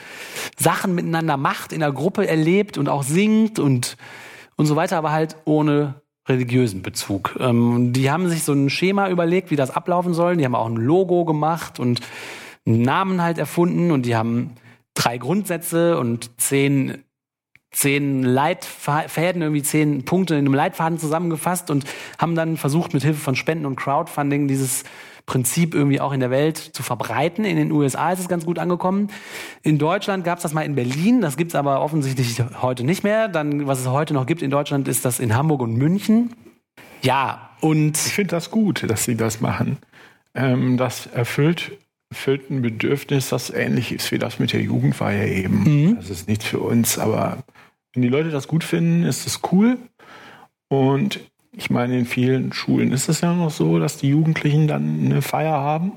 Sachen 0.58 0.96
miteinander 0.96 1.36
macht, 1.36 1.74
in 1.74 1.82
der 1.82 1.92
Gruppe 1.92 2.26
erlebt 2.26 2.78
und 2.78 2.88
auch 2.88 3.04
singt 3.04 3.60
und, 3.60 3.98
und 4.56 4.66
so 4.66 4.78
weiter, 4.78 4.98
aber 4.98 5.12
halt 5.12 5.36
ohne 5.44 5.96
religiösen 6.28 6.82
Bezug. 6.82 7.36
Ähm, 7.40 7.92
die 7.92 8.10
haben 8.10 8.30
sich 8.30 8.44
so 8.44 8.54
ein 8.54 8.70
Schema 8.70 9.10
überlegt, 9.10 9.52
wie 9.52 9.58
das 9.58 9.72
ablaufen 9.72 10.14
soll. 10.14 10.38
Die 10.38 10.46
haben 10.46 10.56
auch 10.56 10.68
ein 10.68 10.78
Logo 10.78 11.26
gemacht 11.26 11.82
und 11.82 12.00
Namen 12.66 13.22
halt 13.22 13.38
erfunden 13.38 13.92
und 13.92 14.06
die 14.06 14.16
haben 14.16 14.52
drei 14.94 15.18
Grundsätze 15.18 15.98
und 15.98 16.40
zehn 16.40 17.04
zehn 17.74 18.24
Leitfäden, 18.24 19.42
irgendwie 19.42 19.64
zehn 19.64 20.06
Punkte 20.06 20.36
in 20.36 20.46
einem 20.46 20.54
Leitfaden 20.54 21.00
zusammengefasst 21.00 21.72
und 21.72 21.86
haben 22.20 22.36
dann 22.36 22.56
versucht, 22.56 22.94
mit 22.94 23.04
Hilfe 23.04 23.20
von 23.20 23.36
Spenden 23.36 23.66
und 23.66 23.76
Crowdfunding 23.76 24.48
dieses 24.48 24.84
Prinzip 25.26 25.74
irgendwie 25.74 26.00
auch 26.00 26.12
in 26.12 26.20
der 26.20 26.30
Welt 26.30 26.58
zu 26.58 26.84
verbreiten. 26.84 27.46
In 27.46 27.58
den 27.58 27.72
USA 27.72 28.12
ist 28.12 28.20
es 28.20 28.28
ganz 28.28 28.46
gut 28.46 28.60
angekommen. 28.60 29.08
In 29.64 29.78
Deutschland 29.80 30.24
gab 30.24 30.38
es 30.38 30.44
das 30.44 30.54
mal 30.54 30.64
in 30.64 30.76
Berlin, 30.76 31.22
das 31.22 31.38
gibt 31.38 31.52
es 31.52 31.56
aber 31.56 31.82
offensichtlich 31.82 32.42
heute 32.62 32.84
nicht 32.84 33.04
mehr. 33.04 33.28
Dann, 33.28 33.66
was 33.66 33.80
es 33.80 33.88
heute 33.88 34.14
noch 34.14 34.26
gibt 34.26 34.42
in 34.42 34.52
Deutschland, 34.52 34.88
ist 34.88 35.06
das 35.06 35.20
in 35.20 35.36
Hamburg 35.36 35.62
und 35.62 35.76
München. 35.76 36.36
Ja, 37.02 37.50
und. 37.62 37.98
Ich 37.98 38.14
finde 38.14 38.32
das 38.32 38.52
gut, 38.52 38.90
dass 38.90 39.06
sie 39.06 39.16
das 39.16 39.42
machen. 39.42 39.78
Ähm, 40.36 40.78
das 40.78 41.08
erfüllt 41.08 41.78
erfüllt 42.14 42.52
ein 42.52 42.62
Bedürfnis, 42.62 43.30
das 43.30 43.50
ähnlich 43.50 43.92
ist 43.92 44.12
wie 44.12 44.20
das 44.20 44.38
mit 44.38 44.54
der 44.54 44.62
Jugendweihe 44.62 45.28
eben. 45.28 45.64
Mhm. 45.64 45.96
Das 45.96 46.12
ist 46.12 46.28
nichts 46.28 46.46
für 46.46 46.60
uns, 46.60 47.00
aber 47.00 47.44
wenn 47.94 48.04
die 48.04 48.10
Leute 48.10 48.30
das 48.30 48.48
gut 48.48 48.64
finden, 48.64 49.04
ist 49.04 49.26
das 49.26 49.42
cool. 49.52 49.78
Und 50.68 51.20
ich 51.52 51.72
meine, 51.72 51.98
in 51.98 52.06
vielen 52.06 52.54
Schulen 52.54 52.92
ist 52.92 53.10
es 53.10 53.22
ja 53.22 53.34
noch 53.34 53.50
so, 53.50 53.80
dass 53.80 53.98
die 53.98 54.10
Jugendlichen 54.10 54.68
dann 54.68 55.06
eine 55.06 55.24
Feier 55.24 55.54
haben 55.54 55.94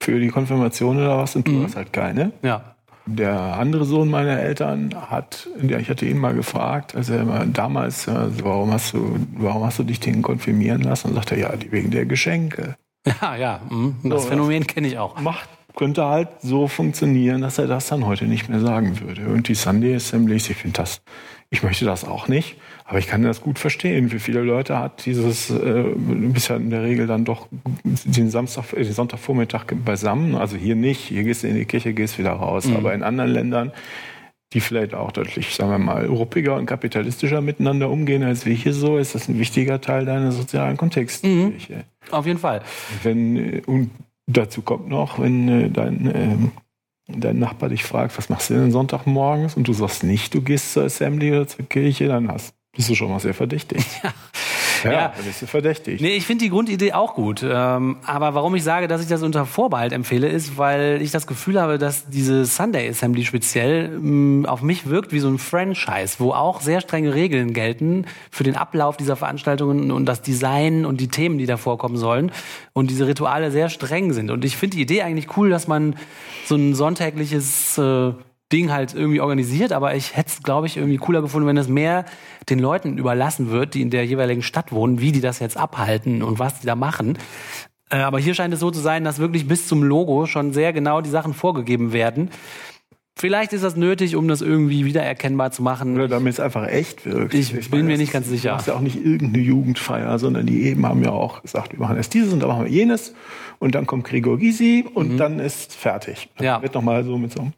für 0.00 0.20
die 0.20 0.28
Konfirmation 0.28 0.98
oder 0.98 1.18
was 1.18 1.34
und 1.34 1.48
du 1.48 1.52
mhm. 1.52 1.64
hast 1.64 1.76
halt 1.76 1.92
keine. 1.92 2.30
Ja. 2.42 2.76
Der 3.06 3.58
andere 3.58 3.84
Sohn 3.84 4.08
meiner 4.08 4.38
Eltern 4.38 4.94
hat, 5.10 5.48
ja, 5.60 5.78
ich 5.78 5.90
hatte 5.90 6.06
ihn 6.06 6.18
mal 6.18 6.32
gefragt, 6.32 6.94
also 6.94 7.12
er 7.12 7.44
damals, 7.46 8.08
also 8.08 8.44
warum 8.44 8.72
hast 8.72 8.94
du, 8.94 9.16
warum 9.34 9.64
hast 9.64 9.78
du 9.80 9.82
dich 9.82 10.00
den 10.00 10.22
konfirmieren 10.22 10.80
lassen? 10.82 11.08
Und 11.08 11.14
sagt 11.14 11.32
er, 11.32 11.38
ja, 11.38 11.52
wegen 11.70 11.90
der 11.90 12.06
Geschenke. 12.06 12.76
Ja, 13.20 13.36
ja, 13.36 13.60
mh. 13.68 13.94
das 14.04 14.22
so, 14.22 14.28
Phänomen 14.28 14.66
kenne 14.66 14.88
ich 14.88 14.98
auch. 14.98 15.20
Macht, 15.20 15.48
könnte 15.76 16.04
halt 16.04 16.28
so 16.40 16.68
funktionieren, 16.68 17.42
dass 17.42 17.58
er 17.58 17.66
das 17.66 17.88
dann 17.88 18.06
heute 18.06 18.26
nicht 18.26 18.48
mehr 18.48 18.60
sagen 18.60 19.00
würde. 19.00 19.26
Und 19.26 19.48
die 19.48 19.54
Sunday 19.54 19.94
Assemblies, 19.94 20.48
ich 20.48 20.56
finde 20.56 20.78
das, 20.78 21.02
ich 21.50 21.62
möchte 21.62 21.84
das 21.84 22.04
auch 22.04 22.28
nicht, 22.28 22.56
aber 22.84 22.98
ich 22.98 23.06
kann 23.06 23.22
das 23.22 23.40
gut 23.40 23.58
verstehen. 23.58 24.08
Für 24.08 24.20
viele 24.20 24.40
Leute 24.42 24.78
hat 24.78 25.04
dieses, 25.06 25.50
äh, 25.50 25.84
bist 25.96 26.48
ja 26.48 26.56
in 26.56 26.70
der 26.70 26.82
Regel 26.82 27.06
dann 27.06 27.24
doch 27.24 27.48
den 27.82 28.30
Samstag, 28.30 28.70
den 28.70 28.92
Sonntagvormittag 28.92 29.64
beisammen. 29.84 30.34
Also 30.34 30.56
hier 30.56 30.76
nicht, 30.76 31.00
hier 31.00 31.24
gehst 31.24 31.42
du 31.42 31.48
in 31.48 31.56
die 31.56 31.64
Kirche, 31.64 31.92
gehst 31.92 32.18
wieder 32.18 32.32
raus. 32.32 32.66
Mhm. 32.66 32.76
Aber 32.76 32.94
in 32.94 33.02
anderen 33.02 33.30
Ländern 33.30 33.72
die 34.54 34.60
vielleicht 34.60 34.94
auch 34.94 35.10
deutlich, 35.12 35.54
sagen 35.54 35.70
wir 35.72 35.78
mal, 35.78 36.06
ruppiger 36.06 36.54
und 36.56 36.66
kapitalistischer 36.66 37.40
miteinander 37.40 37.90
umgehen 37.90 38.22
als 38.22 38.46
wir 38.46 38.54
hier 38.54 38.72
so, 38.72 38.96
ist 38.96 39.14
das 39.14 39.28
ein 39.28 39.38
wichtiger 39.38 39.80
Teil 39.80 40.04
deiner 40.04 40.32
sozialen 40.32 40.76
Kontexte. 40.76 41.26
Mhm. 41.26 41.54
Auf 42.10 42.26
jeden 42.26 42.38
Fall. 42.38 42.62
Wenn, 43.02 43.60
und 43.66 43.90
dazu 44.26 44.62
kommt 44.62 44.88
noch, 44.88 45.18
wenn 45.18 45.48
äh, 45.48 45.70
dein, 45.70 46.06
äh, 46.06 46.36
dein 47.08 47.38
Nachbar 47.38 47.68
dich 47.68 47.84
fragt, 47.84 48.16
was 48.16 48.28
machst 48.28 48.50
du 48.50 48.54
denn 48.54 48.70
Sonntagmorgens 48.70 49.56
und 49.56 49.66
du 49.66 49.72
sagst 49.72 50.04
nicht, 50.04 50.32
du 50.34 50.40
gehst 50.40 50.72
zur 50.72 50.84
Assembly 50.84 51.32
oder 51.32 51.48
zur 51.48 51.68
Kirche, 51.68 52.06
dann 52.06 52.30
hast, 52.30 52.54
bist 52.74 52.88
du 52.88 52.94
schon 52.94 53.10
mal 53.10 53.20
sehr 53.20 53.34
verdächtig. 53.34 53.84
Ja. 54.02 54.12
Ja, 54.84 54.92
ja. 54.92 55.14
bist 55.24 55.40
du 55.40 55.46
verdächtig. 55.46 56.00
Nee, 56.00 56.16
ich 56.16 56.26
finde 56.26 56.44
die 56.44 56.50
Grundidee 56.50 56.92
auch 56.92 57.14
gut. 57.14 57.42
Ähm, 57.42 57.96
aber 58.04 58.34
warum 58.34 58.54
ich 58.54 58.62
sage, 58.62 58.86
dass 58.86 59.00
ich 59.00 59.08
das 59.08 59.22
unter 59.22 59.46
Vorbehalt 59.46 59.92
empfehle, 59.92 60.28
ist, 60.28 60.58
weil 60.58 61.00
ich 61.00 61.10
das 61.10 61.26
Gefühl 61.26 61.60
habe, 61.60 61.78
dass 61.78 62.08
diese 62.10 62.44
Sunday 62.44 62.88
Assembly 62.88 63.24
speziell 63.24 63.86
ähm, 63.94 64.46
auf 64.46 64.62
mich 64.62 64.86
wirkt 64.88 65.12
wie 65.12 65.20
so 65.20 65.28
ein 65.28 65.38
Franchise, 65.38 66.16
wo 66.18 66.32
auch 66.32 66.60
sehr 66.60 66.80
strenge 66.80 67.14
Regeln 67.14 67.54
gelten 67.54 68.06
für 68.30 68.44
den 68.44 68.56
Ablauf 68.56 68.96
dieser 68.96 69.16
Veranstaltungen 69.16 69.90
und 69.90 70.06
das 70.06 70.22
Design 70.22 70.84
und 70.84 71.00
die 71.00 71.08
Themen, 71.08 71.38
die 71.38 71.46
da 71.46 71.56
vorkommen 71.56 71.96
sollen. 71.96 72.30
Und 72.72 72.90
diese 72.90 73.06
Rituale 73.06 73.50
sehr 73.50 73.70
streng 73.70 74.12
sind. 74.12 74.30
Und 74.30 74.44
ich 74.44 74.56
finde 74.56 74.76
die 74.76 74.82
Idee 74.82 75.02
eigentlich 75.02 75.36
cool, 75.36 75.48
dass 75.48 75.66
man 75.66 75.96
so 76.44 76.56
ein 76.56 76.74
sonntägliches 76.74 77.78
äh, 77.78 78.12
Ding 78.52 78.70
halt 78.70 78.94
irgendwie 78.94 79.20
organisiert, 79.20 79.72
aber 79.72 79.94
ich 79.94 80.16
hätte 80.16 80.28
es, 80.28 80.42
glaube 80.42 80.66
ich, 80.66 80.76
irgendwie 80.76 80.98
cooler 80.98 81.22
gefunden, 81.22 81.48
wenn 81.48 81.56
es 81.56 81.68
mehr 81.68 82.04
den 82.48 82.58
Leuten 82.58 82.98
überlassen 82.98 83.50
wird, 83.50 83.74
die 83.74 83.82
in 83.82 83.90
der 83.90 84.04
jeweiligen 84.04 84.42
Stadt 84.42 84.70
wohnen, 84.70 85.00
wie 85.00 85.12
die 85.12 85.20
das 85.20 85.38
jetzt 85.38 85.56
abhalten 85.56 86.22
und 86.22 86.38
was 86.38 86.60
die 86.60 86.66
da 86.66 86.76
machen. 86.76 87.18
Äh, 87.90 87.96
aber 87.96 88.18
hier 88.18 88.34
scheint 88.34 88.52
es 88.54 88.60
so 88.60 88.70
zu 88.70 88.80
sein, 88.80 89.04
dass 89.04 89.18
wirklich 89.18 89.48
bis 89.48 89.66
zum 89.66 89.82
Logo 89.82 90.26
schon 90.26 90.52
sehr 90.52 90.72
genau 90.72 91.00
die 91.00 91.10
Sachen 91.10 91.34
vorgegeben 91.34 91.92
werden. 91.92 92.30
Vielleicht 93.16 93.52
ist 93.52 93.62
das 93.62 93.76
nötig, 93.76 94.16
um 94.16 94.26
das 94.26 94.40
irgendwie 94.40 94.84
wiedererkennbar 94.84 95.52
zu 95.52 95.62
machen. 95.62 95.94
Oder 95.94 96.08
damit 96.08 96.32
es 96.32 96.40
einfach 96.40 96.66
echt 96.66 97.06
wirkt. 97.06 97.32
Ich, 97.32 97.54
ich 97.54 97.70
bin 97.70 97.80
meine, 97.80 97.92
mir 97.92 97.98
nicht 97.98 98.12
ganz 98.12 98.28
sicher. 98.28 98.50
Das 98.50 98.62
ist 98.62 98.68
ja 98.68 98.74
auch 98.74 98.80
nicht 98.80 98.96
irgendeine 98.96 99.42
Jugendfeier, 99.42 100.18
sondern 100.18 100.46
die 100.46 100.64
eben 100.64 100.84
haben 100.84 101.02
ja 101.04 101.10
auch 101.10 101.42
gesagt, 101.42 101.72
wir 101.72 101.78
machen 101.78 101.96
erst 101.96 102.12
dieses 102.12 102.32
und 102.32 102.40
dann 102.40 102.48
machen 102.48 102.64
wir 102.64 102.72
jenes. 102.72 103.14
Und 103.60 103.76
dann 103.76 103.86
kommt 103.86 104.04
Gregor 104.04 104.38
Gysi 104.38 104.84
und 104.92 105.12
mhm. 105.12 105.16
dann 105.16 105.38
ist 105.38 105.74
fertig. 105.74 106.28
Dann 106.36 106.44
ja. 106.44 106.62
wird 106.62 106.74
nochmal 106.74 107.04
so 107.04 107.16
mit 107.16 107.32
so 107.32 107.40
einem 107.40 107.52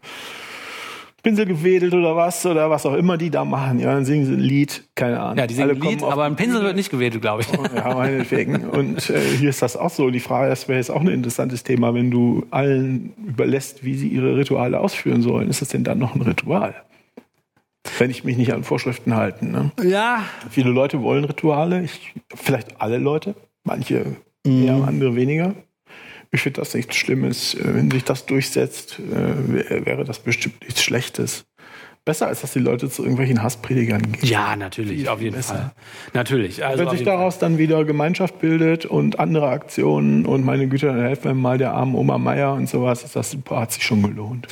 Pinsel 1.27 1.47
gewedelt 1.47 1.93
oder 1.93 2.15
was 2.15 2.47
oder 2.47 2.71
was 2.71 2.87
auch 2.87 2.95
immer 2.95 3.17
die 3.17 3.31
da 3.31 3.45
machen. 3.45 3.81
Ja, 3.81 3.93
dann 3.93 4.05
singen 4.05 4.27
sie 4.27 4.35
ein 4.35 4.39
Lied, 4.39 4.85
keine 4.95 5.19
Ahnung. 5.19 5.39
Ja, 5.39 5.49
die 5.49 5.55
singen 5.55 5.71
ein 5.71 5.81
Lied, 5.81 6.05
aber 6.05 6.23
ein 6.23 6.37
Pinsel 6.37 6.63
wird 6.63 6.77
nicht 6.77 6.89
gewedelt, 6.89 7.21
glaube 7.21 7.43
ich. 7.43 7.49
Ja, 7.75 7.95
meinetwegen. 7.95 8.65
Und 8.69 9.11
äh, 9.11 9.21
hier 9.21 9.51
ist 9.51 9.61
das 9.61 9.77
auch 9.77 9.91
so. 9.91 10.11
Die 10.11 10.21
Frage, 10.21 10.49
das 10.51 10.69
wäre 10.69 10.79
jetzt 10.79 10.89
auch 10.89 11.01
ein 11.01 11.09
interessantes 11.09 11.65
Thema, 11.65 11.93
wenn 11.95 12.13
du 12.13 12.47
allen 12.53 13.13
überlässt, 13.27 13.85
wie 13.85 13.95
sie 13.95 14.07
ihre 14.07 14.37
Rituale 14.37 14.79
ausführen 14.79 15.21
sollen. 15.21 15.51
Ist 15.51 15.63
das 15.63 15.71
denn 15.71 15.83
dann 15.83 15.99
noch 15.99 16.15
ein 16.15 16.23
Ritual? 16.23 16.77
Wenn 17.99 18.11
ich 18.13 18.23
mich 18.23 18.37
nicht 18.37 18.53
an 18.53 18.63
Vorschriften 18.63 19.17
halte. 19.17 19.47
Ne? 19.47 19.73
Ja, 19.83 20.23
Viele 20.49 20.71
Leute 20.71 21.03
wollen 21.03 21.25
Rituale, 21.25 21.83
ich, 21.83 22.15
vielleicht 22.37 22.81
alle 22.81 22.99
Leute, 22.99 23.35
manche 23.65 24.15
mehr, 24.47 24.75
andere 24.75 25.17
weniger. 25.17 25.57
Ich 26.31 26.41
finde 26.43 26.61
das 26.61 26.75
nichts 26.75 26.97
Schlimmes. 26.97 27.55
Äh, 27.55 27.75
Wenn 27.75 27.91
sich 27.91 28.05
das 28.05 28.27
durchsetzt, 28.27 28.99
äh, 28.99 29.71
wär- 29.71 29.87
wäre 29.87 30.05
das 30.05 30.19
bestimmt 30.19 30.61
nichts 30.63 30.83
Schlechtes. 30.83 31.45
Besser 32.05 32.29
als 32.29 32.41
dass 32.43 32.53
die 32.53 32.61
Leute 32.61 32.89
zu 32.89 33.03
irgendwelchen 33.03 33.43
Hasspredigern 33.43 34.01
gehen. 34.13 34.25
ja, 34.29 34.55
natürlich, 34.55 35.09
auf 35.09 35.21
jeden 35.21 35.35
besser. 35.35 35.55
Fall. 35.55 35.71
Natürlich. 36.15 36.65
Also 36.65 36.79
Wenn 36.85 36.91
sich 36.91 37.01
jeden 37.01 37.11
Fall. 37.11 37.17
daraus 37.19 37.39
dann 37.41 37.59
wieder 37.59 37.85
Gemeinschaft 37.85 38.39
bildet 38.39 38.87
und 38.87 39.19
andere 39.19 39.49
Aktionen 39.49 40.25
und 40.25 40.45
meine 40.45 40.69
Güte, 40.69 40.87
dann 40.87 41.01
helfen 41.01 41.25
wir 41.25 41.35
mal 41.35 41.59
der 41.59 41.73
armen 41.73 41.97
Oma 41.97 42.17
Meier 42.19 42.53
und 42.55 42.69
sowas, 42.69 43.03
ist 43.03 43.17
das 43.17 43.33
super, 43.33 43.59
hat 43.59 43.73
sich 43.73 43.83
schon 43.83 44.03
gelohnt. 44.05 44.47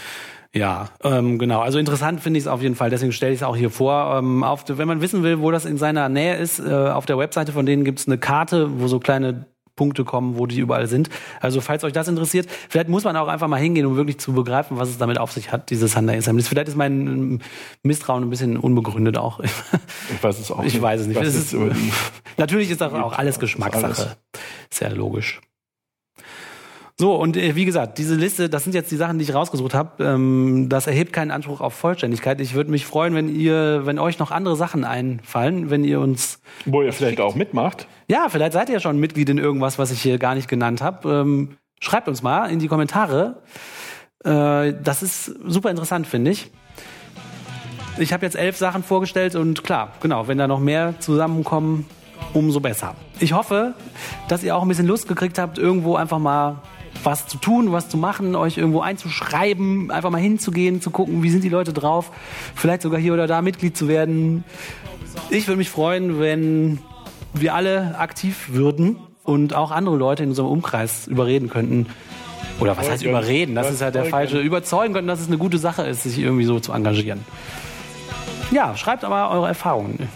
Ja, 0.53 0.89
ähm, 1.05 1.39
genau. 1.39 1.61
Also 1.61 1.79
interessant 1.79 2.21
finde 2.21 2.39
ich 2.39 2.45
es 2.45 2.49
auf 2.49 2.63
jeden 2.63 2.75
Fall. 2.77 2.91
Deswegen 2.91 3.13
stelle 3.13 3.33
ich 3.33 3.39
es 3.41 3.43
auch 3.45 3.57
hier 3.57 3.71
vor. 3.71 4.17
Ähm, 4.19 4.43
auf, 4.43 4.65
wenn 4.69 4.87
man 4.89 5.01
wissen 5.01 5.23
will, 5.23 5.41
wo 5.41 5.51
das 5.53 5.65
in 5.65 5.79
seiner 5.79 6.09
Nähe 6.09 6.37
ist, 6.37 6.59
äh, 6.61 6.73
auf 6.73 7.07
der 7.07 7.19
Webseite 7.19 7.53
von 7.53 7.67
denen 7.67 7.85
gibt 7.85 7.99
es 8.01 8.07
eine 8.09 8.19
Karte, 8.19 8.81
wo 8.81 8.87
so 8.89 8.99
kleine 9.01 9.47
Punkte 9.77 10.05
kommen, 10.05 10.39
wo 10.39 10.47
die 10.47 10.59
überall 10.59 10.87
sind. 10.87 11.11
Also 11.41 11.61
falls 11.61 11.85
euch 11.85 11.93
das 11.93 12.09
interessiert, 12.09 12.49
vielleicht 12.69 12.89
muss 12.89 13.05
man 13.05 13.17
auch 13.17 13.29
einfach 13.29 13.49
mal 13.49 13.61
hingehen, 13.61 13.87
um 13.87 13.97
wirklich 13.97 14.19
zu 14.19 14.33
begreifen, 14.33 14.79
was 14.79 14.89
es 14.89 14.99
damit 14.99 15.19
auf 15.19 15.33
sich 15.33 15.53
hat, 15.53 15.71
dieses 15.71 15.93
Sunday 15.93 16.17
Assemblies. 16.19 16.49
Vielleicht 16.49 16.69
ist 16.69 16.77
mein 16.77 17.43
Misstrauen 17.83 18.23
ein 18.23 18.31
bisschen 18.31 18.57
unbegründet 18.57 19.19
auch. 19.19 19.41
Ich 19.41 20.23
weiß 20.23 20.39
es 20.39 20.51
auch 20.51 20.65
Ich 20.65 20.81
weiß 20.81 21.03
es 21.03 21.07
nicht. 21.07 21.19
Was 21.19 21.29
Es 21.29 21.53
jetzt 21.53 21.55
ist, 21.55 21.79
natürlich 22.37 22.71
ist 22.71 22.81
das 22.81 22.93
auch 22.93 23.13
alles 23.13 23.39
Geschmackssache. 23.39 24.17
Sehr 24.71 24.91
logisch. 24.91 25.41
So, 26.97 27.17
und 27.17 27.37
äh, 27.37 27.57
wie 27.57 27.65
gesagt, 27.65 27.99
diese 27.99 28.15
Liste, 28.15 28.49
das 28.49 28.63
sind 28.63 28.73
jetzt 28.73 28.91
die 28.93 28.97
Sachen, 28.97 29.19
die 29.19 29.25
ich 29.25 29.35
rausgesucht 29.35 29.75
habe. 29.75 30.05
Ähm, 30.05 30.69
das 30.69 30.87
erhebt 30.87 31.13
keinen 31.13 31.33
Anspruch 31.33 31.61
auf 31.61 31.75
Vollständigkeit. 31.75 32.41
Ich 32.41 32.55
würde 32.55 32.71
mich 32.71 32.87
freuen, 32.87 33.15
wenn 33.17 33.35
ihr, 33.35 33.83
wenn 33.85 33.99
euch 33.99 34.21
noch 34.21 34.31
andere 34.31 34.55
Sachen 34.55 34.85
einfallen, 34.85 35.71
wenn 35.71 35.83
ihr 35.83 35.99
uns. 35.99 36.41
Wo 36.67 36.83
ihr 36.83 36.93
vielleicht 36.93 37.21
auch 37.21 37.35
mitmacht. 37.35 37.89
Ja, 38.07 38.29
vielleicht 38.29 38.53
seid 38.53 38.69
ihr 38.69 38.75
ja 38.75 38.81
schon 38.81 39.01
Mitglied 39.01 39.29
in 39.29 39.39
irgendwas, 39.39 39.77
was 39.77 39.91
ich 39.91 40.01
hier 40.01 40.19
gar 40.19 40.37
nicht 40.37 40.47
genannt 40.47 40.83
habe. 40.83 41.09
Ähm, 41.09 41.57
schreibt 41.81 42.07
uns 42.07 42.23
mal 42.23 42.47
in 42.47 42.61
die 42.61 42.69
Kommentare. 42.69 43.43
Äh, 44.25 44.75
das 44.81 45.03
ist 45.03 45.25
super 45.47 45.71
interessant, 45.71 46.07
finde 46.07 46.31
ich. 46.31 46.53
Ich 47.99 48.13
habe 48.13 48.25
jetzt 48.25 48.37
elf 48.37 48.57
Sachen 48.57 48.85
vorgestellt 48.85 49.35
und 49.35 49.65
klar, 49.65 49.93
genau, 50.01 50.29
wenn 50.29 50.39
da 50.39 50.47
noch 50.47 50.61
mehr 50.61 50.95
zusammenkommen, 51.01 51.87
umso 52.33 52.61
besser. 52.61 52.95
Ich 53.21 53.33
hoffe, 53.33 53.75
dass 54.29 54.43
ihr 54.45 54.57
auch 54.57 54.63
ein 54.63 54.69
bisschen 54.69 54.87
Lust 54.87 55.09
gekriegt 55.09 55.39
habt, 55.39 55.59
irgendwo 55.59 55.97
einfach 55.97 56.19
mal 56.19 56.63
was 57.05 57.27
zu 57.27 57.39
tun, 57.39 57.73
was 57.73 57.89
zu 57.89 57.97
machen, 57.97 58.35
euch 58.35 58.59
irgendwo 58.59 58.81
einzuschreiben, 58.81 59.91
einfach 59.91 60.11
mal 60.11 60.21
hinzugehen, 60.21 60.81
zu 60.81 60.91
gucken, 60.91 61.23
wie 61.23 61.31
sind 61.31 61.45
die 61.45 61.49
Leute 61.49 61.73
drauf, 61.73 62.11
vielleicht 62.55 62.83
sogar 62.83 63.01
hier 63.01 63.13
oder 63.13 63.27
da 63.27 63.43
Mitglied 63.43 63.77
zu 63.77 63.89
werden. 63.89 64.45
Ich 65.31 65.47
würde 65.47 65.59
mich 65.59 65.71
freuen, 65.71 66.19
wenn 66.21 66.79
wir 67.33 67.55
alle 67.55 67.99
aktiv 67.99 68.49
würden 68.53 68.97
und 69.25 69.55
auch 69.55 69.71
andere 69.71 69.97
Leute 69.97 70.23
in 70.23 70.31
unserem 70.31 70.49
Umkreis 70.49 71.07
überreden 71.07 71.49
könnten. 71.49 71.87
Oder 72.61 72.77
was 72.77 72.89
heißt 72.89 73.05
überreden? 73.05 73.55
Das 73.55 73.71
ist 73.71 73.83
halt 73.83 73.95
der 73.95 74.05
falsche. 74.05 74.39
Überzeugen 74.39 74.95
könnten, 74.95 75.09
dass 75.09 75.21
es 75.21 75.27
eine 75.27 75.39
gute 75.39 75.59
Sache 75.59 75.83
ist, 75.83 76.05
sich 76.05 76.19
irgendwie 76.19 76.45
so 76.45 76.61
zu 76.61 76.73
engagieren. 76.73 77.21
Ja, 78.53 78.77
schreibt 78.77 79.05
aber 79.05 79.31
eure 79.31 79.49
Erfahrungen. 79.49 80.09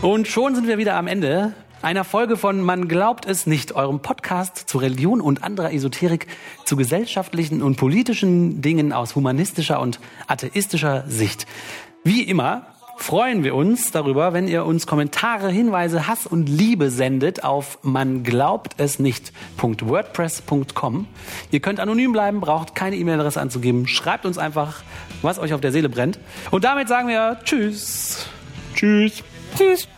Und 0.00 0.28
schon 0.28 0.54
sind 0.54 0.68
wir 0.68 0.78
wieder 0.78 0.96
am 0.96 1.06
Ende 1.06 1.52
einer 1.82 2.04
Folge 2.04 2.36
von 2.36 2.60
Man 2.60 2.88
glaubt 2.88 3.26
es 3.26 3.46
nicht, 3.46 3.74
eurem 3.74 4.00
Podcast 4.00 4.56
zu 4.56 4.78
Religion 4.78 5.20
und 5.20 5.44
anderer 5.44 5.72
Esoterik, 5.72 6.26
zu 6.64 6.76
gesellschaftlichen 6.76 7.62
und 7.62 7.76
politischen 7.76 8.62
Dingen 8.62 8.92
aus 8.92 9.14
humanistischer 9.14 9.80
und 9.80 10.00
atheistischer 10.26 11.04
Sicht. 11.06 11.46
Wie 12.02 12.22
immer 12.22 12.66
freuen 12.96 13.44
wir 13.44 13.54
uns 13.54 13.92
darüber, 13.92 14.32
wenn 14.32 14.48
ihr 14.48 14.64
uns 14.64 14.86
Kommentare, 14.86 15.50
Hinweise, 15.50 16.08
Hass 16.08 16.26
und 16.26 16.48
Liebe 16.48 16.90
sendet 16.90 17.44
auf 17.44 17.78
man 17.82 18.22
glaubt 18.22 18.76
es 18.78 18.98
nicht.wordpress.com. 18.98 21.06
Ihr 21.50 21.60
könnt 21.60 21.78
anonym 21.78 22.12
bleiben, 22.12 22.40
braucht 22.40 22.74
keine 22.74 22.96
E-Mail-Adresse 22.96 23.38
anzugeben. 23.40 23.86
Schreibt 23.86 24.24
uns 24.26 24.38
einfach, 24.38 24.82
was 25.22 25.38
euch 25.38 25.54
auf 25.54 25.60
der 25.60 25.70
Seele 25.72 25.88
brennt. 25.88 26.18
Und 26.50 26.64
damit 26.64 26.88
sagen 26.88 27.08
wir 27.08 27.38
Tschüss. 27.44 28.26
Tschüss. 28.74 29.22
Tschüss. 29.56 29.88